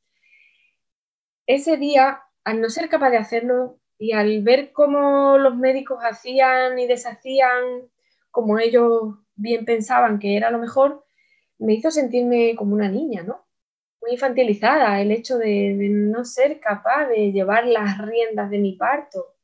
Ese 1.46 1.76
día, 1.78 2.22
al 2.44 2.60
no 2.60 2.68
ser 2.70 2.88
capaz 2.88 3.10
de 3.10 3.16
hacerlo, 3.18 3.80
Y 4.00 4.12
al 4.12 4.42
ver 4.42 4.72
cómo 4.72 5.38
los 5.38 5.56
médicos 5.56 5.98
hacían 6.02 6.78
y 6.78 6.86
deshacían 6.86 7.90
como 8.30 8.58
ellos 8.60 9.16
bien 9.34 9.64
pensaban 9.64 10.20
que 10.20 10.36
era 10.36 10.50
lo 10.52 10.58
mejor, 10.58 11.04
me 11.58 11.74
hizo 11.74 11.90
sentirme 11.90 12.54
como 12.56 12.74
una 12.74 12.88
niña, 12.88 13.24
¿no? 13.24 13.47
Muy 14.00 14.12
infantilizada 14.12 15.00
el 15.00 15.10
hecho 15.10 15.38
de, 15.38 15.74
no 15.90 16.24
ser 16.24 16.60
capaz 16.60 17.06
de 17.08 17.32
llevar 17.32 17.66
las 17.66 17.98
riendas 17.98 18.50
de 18.50 18.58
mi 18.58 18.72
parto. 18.76 19.34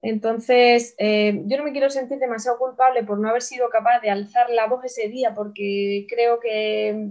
Entonces, 0.00 0.94
eh, 0.98 1.42
yo 1.46 1.58
no 1.58 1.64
me 1.64 1.72
quiero 1.72 1.90
sentir 1.90 2.18
demasiado 2.18 2.58
culpable 2.58 3.02
por 3.02 3.18
no 3.18 3.28
haber 3.28 3.42
sido 3.42 3.68
capaz 3.68 4.00
de 4.00 4.10
alzar 4.10 4.48
la 4.50 4.66
voz 4.66 4.84
ese 4.84 5.08
día, 5.08 5.34
porque 5.34 6.06
creo 6.08 6.38
que 6.38 7.10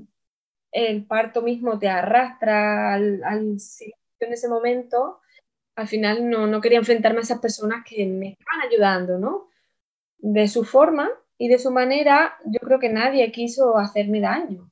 el 0.72 1.06
parto 1.06 1.42
mismo 1.42 1.80
te 1.80 1.90
arrastra 1.90 2.94
al, 2.94 3.22
al 3.24 3.58
en 4.20 4.34
ese 4.34 4.48
momento. 4.48 5.20
Al 5.76 5.88
final 5.88 6.30
no, 6.30 6.48
no 6.48 6.62
quería 6.62 6.80
enfrentarme 6.80 7.20
a 7.20 7.24
esas 7.24 7.40
personas 7.40 7.84
que 7.88 8.06
me 8.06 8.30
estaban 8.30 8.68
ayudando, 8.68 9.20
¿no? 9.20 9.50
De 10.20 10.48
su 10.48 10.64
forma, 10.64 11.10
y 11.38 11.50
de 11.50 11.60
su 11.60 11.72
manera 11.72 12.38
yo 12.46 12.60
creo 12.60 12.80
que 12.80 12.90
nadie 12.90 13.32
quiso 13.32 13.78
hacerme 13.78 14.20
daño. 14.20 14.72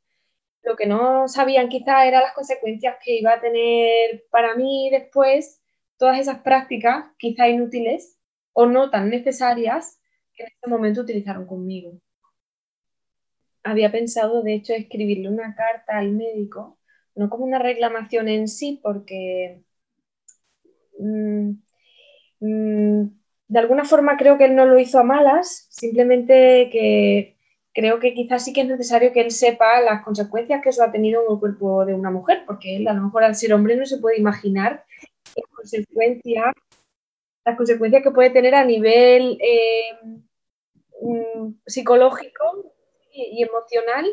Lo 0.66 0.76
que 0.76 0.88
no 0.88 1.28
sabían 1.28 1.70
quizás 1.70 2.06
eran 2.06 2.24
las 2.24 2.34
consecuencias 2.34 2.98
que 3.04 3.20
iba 3.20 3.34
a 3.34 3.40
tener 3.40 4.26
para 4.32 4.56
mí 4.56 4.90
después 4.92 5.62
todas 5.98 6.20
esas 6.20 6.40
prácticas, 6.40 7.06
quizá 7.18 7.48
inútiles 7.48 8.18
o 8.54 8.66
no 8.66 8.90
tan 8.90 9.10
necesarias, 9.10 10.00
que 10.34 10.44
en 10.44 10.50
ese 10.50 10.70
momento 10.70 11.02
utilizaron 11.02 11.46
conmigo. 11.46 11.94
Había 13.64 13.92
pensado, 13.92 14.42
de 14.44 14.56
hecho, 14.56 14.74
escribirle 14.74 15.30
una 15.30 15.56
carta 15.56 15.98
al 15.98 16.12
médico, 16.12 16.80
no 17.16 17.30
como 17.30 17.46
una 17.46 17.60
reclamación 17.60 18.28
en 18.28 18.48
sí, 18.48 18.80
porque 18.84 19.62
mm, 21.00 21.52
mm, 22.40 23.04
de 23.48 23.60
alguna 23.60 23.86
forma 23.86 24.18
creo 24.18 24.38
que 24.38 24.46
él 24.46 24.56
no 24.56 24.66
lo 24.66 24.80
hizo 24.80 25.00
a 25.00 25.04
malas, 25.04 25.68
simplemente 25.70 26.70
que 26.72 27.35
creo 27.76 28.00
que 28.00 28.14
quizás 28.14 28.44
sí 28.46 28.54
que 28.54 28.62
es 28.62 28.68
necesario 28.68 29.12
que 29.14 29.22
él 29.22 29.32
sepa 29.32 29.82
las 29.82 30.04
consecuencias 30.04 30.62
que 30.64 30.70
eso 30.70 30.84
ha 30.84 30.92
tenido 30.92 31.22
en 31.22 31.34
el 31.34 31.40
cuerpo 31.40 31.86
de 31.86 31.94
una 31.94 32.10
mujer, 32.10 32.44
porque 32.48 32.78
él 32.78 32.88
a 32.88 32.94
lo 32.94 33.04
mejor 33.04 33.24
al 33.24 33.36
ser 33.36 33.54
hombre 33.54 33.76
no 33.76 33.86
se 33.86 33.98
puede 33.98 34.18
imaginar 34.18 34.86
las 35.36 35.46
consecuencias, 37.58 38.02
que 38.02 38.12
puede 38.12 38.30
tener 38.32 38.56
a 38.56 38.64
nivel 38.64 39.38
eh, 39.42 40.00
mm, 41.02 41.56
psicológico 41.66 42.74
y 43.12 43.44
emocional 43.44 44.06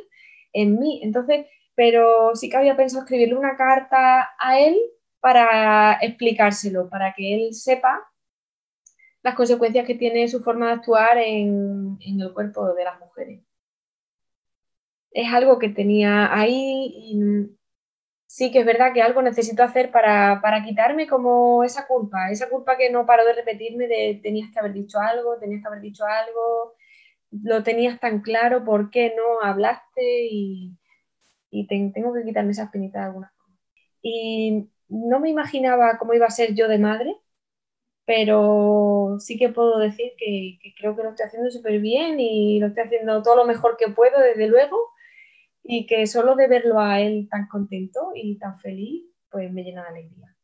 en 0.52 0.78
mí. 0.78 1.00
Entonces, 1.02 1.46
pero 1.74 2.34
sí 2.34 2.50
que 2.50 2.56
había 2.56 2.76
pensado 2.76 3.04
escribirle 3.04 3.36
una 3.36 3.56
carta 3.56 4.30
a 4.38 4.58
él 4.58 4.76
para 5.20 5.98
explicárselo, 6.02 6.88
para 6.88 7.14
que 7.14 7.34
él 7.34 7.54
sepa 7.54 8.12
las 9.22 9.36
consecuencias 9.36 9.86
que 9.86 9.94
tiene 9.94 10.26
su 10.26 10.42
forma 10.42 10.66
de 10.66 10.72
actuar 10.72 11.18
en, 11.18 11.96
el 12.00 12.32
cuerpo 12.32 12.74
de 12.74 12.84
las 12.84 12.98
mujeres. 12.98 13.40
Es 15.14 15.32
algo 15.32 15.58
que 15.58 15.68
tenía 15.68 16.34
ahí 16.34 16.92
y 16.96 17.20
sí 18.32 18.50
que 18.50 18.60
es 18.60 18.66
verdad 18.66 18.94
que 18.94 19.02
algo 19.02 19.20
necesito 19.20 19.62
hacer 19.62 19.90
para, 19.90 20.40
quitarme 20.64 21.06
como 21.06 21.64
esa 21.64 21.86
culpa, 21.86 22.30
esa 22.30 22.48
culpa 22.48 22.78
que 22.78 22.90
no 22.90 23.04
paro 23.04 23.26
de 23.26 23.34
repetirme 23.34 23.86
de 23.88 24.20
tenías 24.22 24.50
que 24.50 24.58
haber 24.58 24.72
dicho 24.72 24.98
algo, 25.00 25.38
tenías 25.38 25.60
que 25.62 25.68
haber 25.68 25.82
dicho 25.82 26.04
algo, 26.06 26.74
lo 27.30 27.62
tenías 27.62 28.00
tan 28.00 28.22
claro, 28.22 28.64
¿por 28.64 28.90
qué 28.90 29.14
no 29.16 29.46
hablaste? 29.46 30.28
Y, 30.30 30.78
tengo 31.68 32.14
que 32.14 32.24
quitarme 32.24 32.52
esa 32.52 32.64
espinita 32.64 33.00
de 33.00 33.04
alguna 33.06 33.32
forma. 33.36 33.58
Y 34.02 34.70
no 34.88 35.20
me 35.20 35.28
imaginaba 35.30 35.98
cómo 35.98 36.14
iba 36.14 36.26
a 36.26 36.30
ser 36.30 36.54
yo 36.54 36.68
de 36.68 36.78
madre, 36.78 37.16
pero 38.06 39.16
sí 39.20 39.38
que 39.38 39.50
puedo 39.50 39.78
decir 39.78 40.12
que, 40.18 40.58
creo 40.78 40.96
que 40.96 41.02
lo 41.02 41.10
estoy 41.10 41.26
haciendo 41.26 41.50
súper 41.50 41.80
bien 41.80 42.18
y 42.20 42.58
lo 42.60 42.68
estoy 42.68 42.84
haciendo 42.84 43.22
todo 43.22 43.36
lo 43.36 43.44
mejor 43.44 43.76
que 43.76 43.88
puedo, 43.92 44.18
desde 44.20 44.48
luego, 44.48 44.91
y 45.62 45.86
que 45.86 46.06
solo 46.06 46.34
de 46.34 46.48
verlo 46.48 46.80
a 46.80 47.00
él 47.00 47.28
tan 47.30 47.46
contento 47.48 48.12
y 48.14 48.38
tan 48.38 48.58
feliz, 48.58 49.04
pues 49.30 49.52
me 49.52 49.62
llena 49.62 49.82
de 49.82 49.88
alegría. 49.88 50.36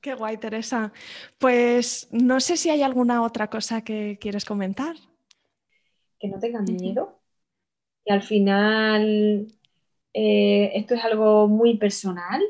Qué 0.00 0.14
guay, 0.14 0.36
Teresa. 0.36 0.92
Pues 1.38 2.08
no 2.12 2.38
sé 2.40 2.56
si 2.56 2.70
hay 2.70 2.82
alguna 2.82 3.22
otra 3.22 3.48
cosa 3.48 3.82
que 3.82 4.18
quieres 4.20 4.44
comentar. 4.44 4.94
Que 6.18 6.28
no 6.28 6.38
tengan 6.38 6.64
miedo. 6.64 7.20
Y 8.04 8.12
al 8.12 8.22
final 8.22 9.48
eh, 10.14 10.70
esto 10.74 10.94
es 10.94 11.04
algo 11.04 11.48
muy 11.48 11.76
personal 11.76 12.40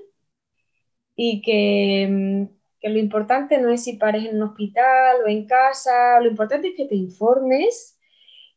y 1.15 1.41
que 1.41 2.09
mm, 2.11 2.57
que 2.81 2.89
lo 2.91 2.99
importante 2.99 3.59
no 3.59 3.71
es 3.71 3.85
si 3.85 3.95
pares 3.95 4.25
en 4.27 4.37
un 4.37 4.43
hospital 4.43 5.17
o 5.25 5.29
en 5.29 5.47
casa, 5.47 6.21
lo 6.21 6.29
importante 6.29 6.69
es 6.69 6.77
que 6.77 6.87
te 6.87 6.95
informes, 6.95 7.96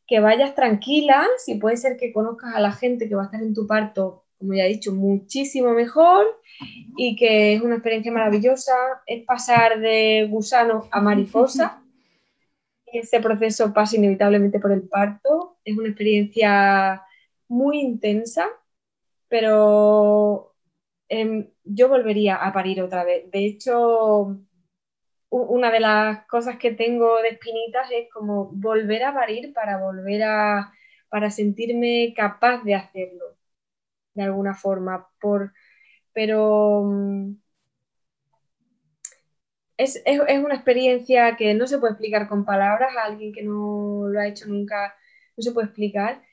que 0.10 0.20
vayas 0.20 0.56
tranquila, 0.56 1.28
si 1.38 1.56
puede 1.56 1.78
ser 1.78 1.96
que 1.98 2.12
conozcas 2.12 2.56
a 2.56 2.60
la 2.60 2.72
gente 2.72 3.08
que 3.08 3.16
va 3.16 3.24
a 3.24 3.26
estar 3.26 3.42
en 3.42 3.54
tu 3.54 3.68
parto, 3.68 4.26
como 4.40 4.54
ya 4.54 4.66
he 4.66 4.70
dicho, 4.70 4.94
muchísimo 4.94 5.72
mejor 5.72 6.26
y 6.98 7.16
que 7.16 7.54
es 7.54 7.62
una 7.62 7.76
experiencia 7.76 8.12
maravillosa, 8.12 8.74
es 9.06 9.24
pasar 9.26 9.80
de 9.80 10.28
gusano 10.30 10.88
a 10.92 11.00
mariposa. 11.00 11.84
y 12.92 12.98
Ese 13.00 13.20
proceso 13.20 13.72
pasa 13.72 13.98
inevitablemente 13.98 14.60
por 14.60 14.72
el 14.72 14.82
parto, 14.82 15.58
es 15.64 15.78
una 15.78 15.90
experiencia 15.90 17.04
muy 17.48 17.80
intensa, 17.80 18.48
pero 19.28 20.50
Em, 21.10 21.50
yo 21.64 21.90
volvería 21.90 22.36
a 22.36 22.54
parir 22.54 22.82
otra 22.82 23.04
vez. 23.04 23.30
De 23.32 23.46
hecho, 23.46 24.38
una 25.30 25.72
de 25.72 25.80
las 25.80 26.26
cosas 26.28 26.58
que 26.58 26.72
tengo 26.72 27.22
de 27.22 27.30
espinitas 27.30 27.90
es 27.92 28.10
como 28.12 28.50
volver 28.54 29.04
a 29.04 29.14
parir 29.14 29.54
para 29.54 29.78
volver 29.78 30.24
a, 30.24 30.74
para 31.10 31.30
sentirme 31.32 32.14
capaz 32.16 32.64
de 32.64 32.76
hacerlo, 32.76 33.38
de 34.14 34.24
alguna 34.24 34.56
forma. 34.56 35.08
Por, 35.20 35.54
pero 36.14 36.84
mm, 36.86 37.36
es, 39.78 40.04
una 40.44 40.56
experiencia 40.56 41.36
que 41.38 41.54
no 41.54 41.68
se 41.68 41.78
puede 41.80 41.94
explicar 41.94 42.28
con 42.28 42.46
palabras 42.46 42.96
a 42.98 43.06
alguien 43.06 43.34
que 43.34 43.44
no 43.44 44.08
lo 44.08 44.20
ha 44.20 44.28
hecho 44.28 44.48
nunca, 44.48 44.96
no 45.38 45.44
se 45.44 45.52
puede 45.52 45.68
explicar. 45.68 46.24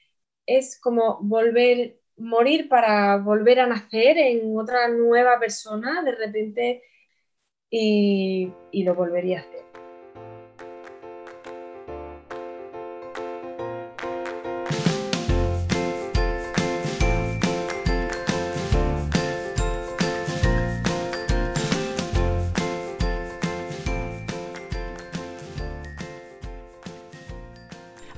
Es 0.47 0.79
como 0.81 1.19
volver 1.23 2.01
morir 2.17 2.69
para 2.69 3.17
volver 3.19 3.61
a 3.61 3.67
nacer 3.67 4.19
en 4.19 4.57
otra 4.59 4.89
nueva 4.89 5.39
persona 5.39 6.03
de 6.03 6.13
repente 6.13 6.83
y, 7.79 8.83
lo 8.85 8.95
volvería 8.95 9.39
a 9.39 9.41
hacer. 9.41 9.57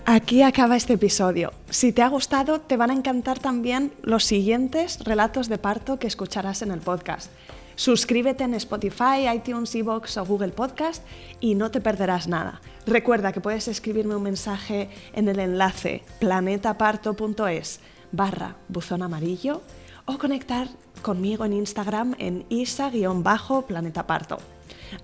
Aquí 0.05 0.43
acaba 0.43 0.77
este 0.77 0.95
episodio. 0.95 1.53
Si 1.69 1.93
te 1.93 2.03
ha 2.03 2.09
gustado, 2.09 2.61
te 2.61 2.77
van 2.77 2.91
a 2.91 2.95
encantar 2.95 3.39
también 3.39 3.93
los 4.03 4.25
siguientes 4.25 5.05
relatos 5.05 5.49
de 5.49 5.59
parto 5.59 5.99
que 5.99 6.07
escucharás 6.07 6.63
en 6.63 6.71
el 6.71 6.81
podcast. 6.81 7.31
Suscríbete 7.79 8.43
en 8.43 8.55
Spotify, 8.55 9.29
iTunes, 9.33 9.73
Evox 9.73 10.17
o 10.17 10.27
Google 10.27 10.49
Podcast 10.49 11.07
y 11.39 11.55
no 11.55 11.71
te 11.71 11.81
perderás 11.81 12.27
nada. 12.27 12.61
Recuerda 12.87 13.31
que 13.31 13.41
puedes 13.41 13.69
escribirme 13.69 14.17
un 14.17 14.25
mensaje 14.25 14.91
en 15.13 15.29
el 15.29 15.39
enlace 15.39 16.03
planetaparto.es 16.19 17.79
barra 18.11 18.57
buzón 18.67 19.05
amarillo 19.05 19.63
o 20.07 20.19
conectar 20.19 20.67
conmigo 21.03 21.45
en 21.45 21.53
Instagram 21.53 22.17
en 22.19 22.47
isa-planetaparto. 22.49 24.39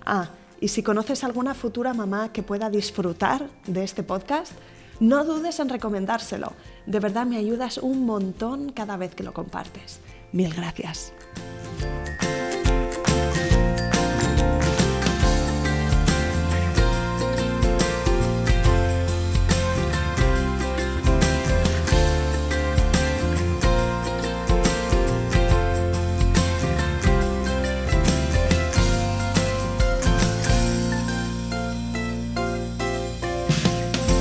Ah, 0.05 0.27
y 0.59 0.67
si 0.67 0.83
conoces 0.83 1.23
alguna 1.23 1.53
futura 1.53 1.93
mamá 1.93 2.33
que 2.33 2.43
pueda 2.43 2.69
disfrutar 2.69 3.49
de 3.67 3.85
este 3.85 4.03
podcast, 4.03 4.51
no 4.99 5.23
dudes 5.23 5.61
en 5.61 5.69
recomendárselo. 5.69 6.51
De 6.85 6.99
verdad 6.99 7.25
me 7.25 7.37
ayudas 7.37 7.77
un 7.77 8.05
montón 8.05 8.73
cada 8.73 8.97
vez 8.97 9.15
que 9.15 9.23
lo 9.23 9.31
compartes. 9.31 10.01
Mil 10.33 10.53
gracias. 10.53 11.13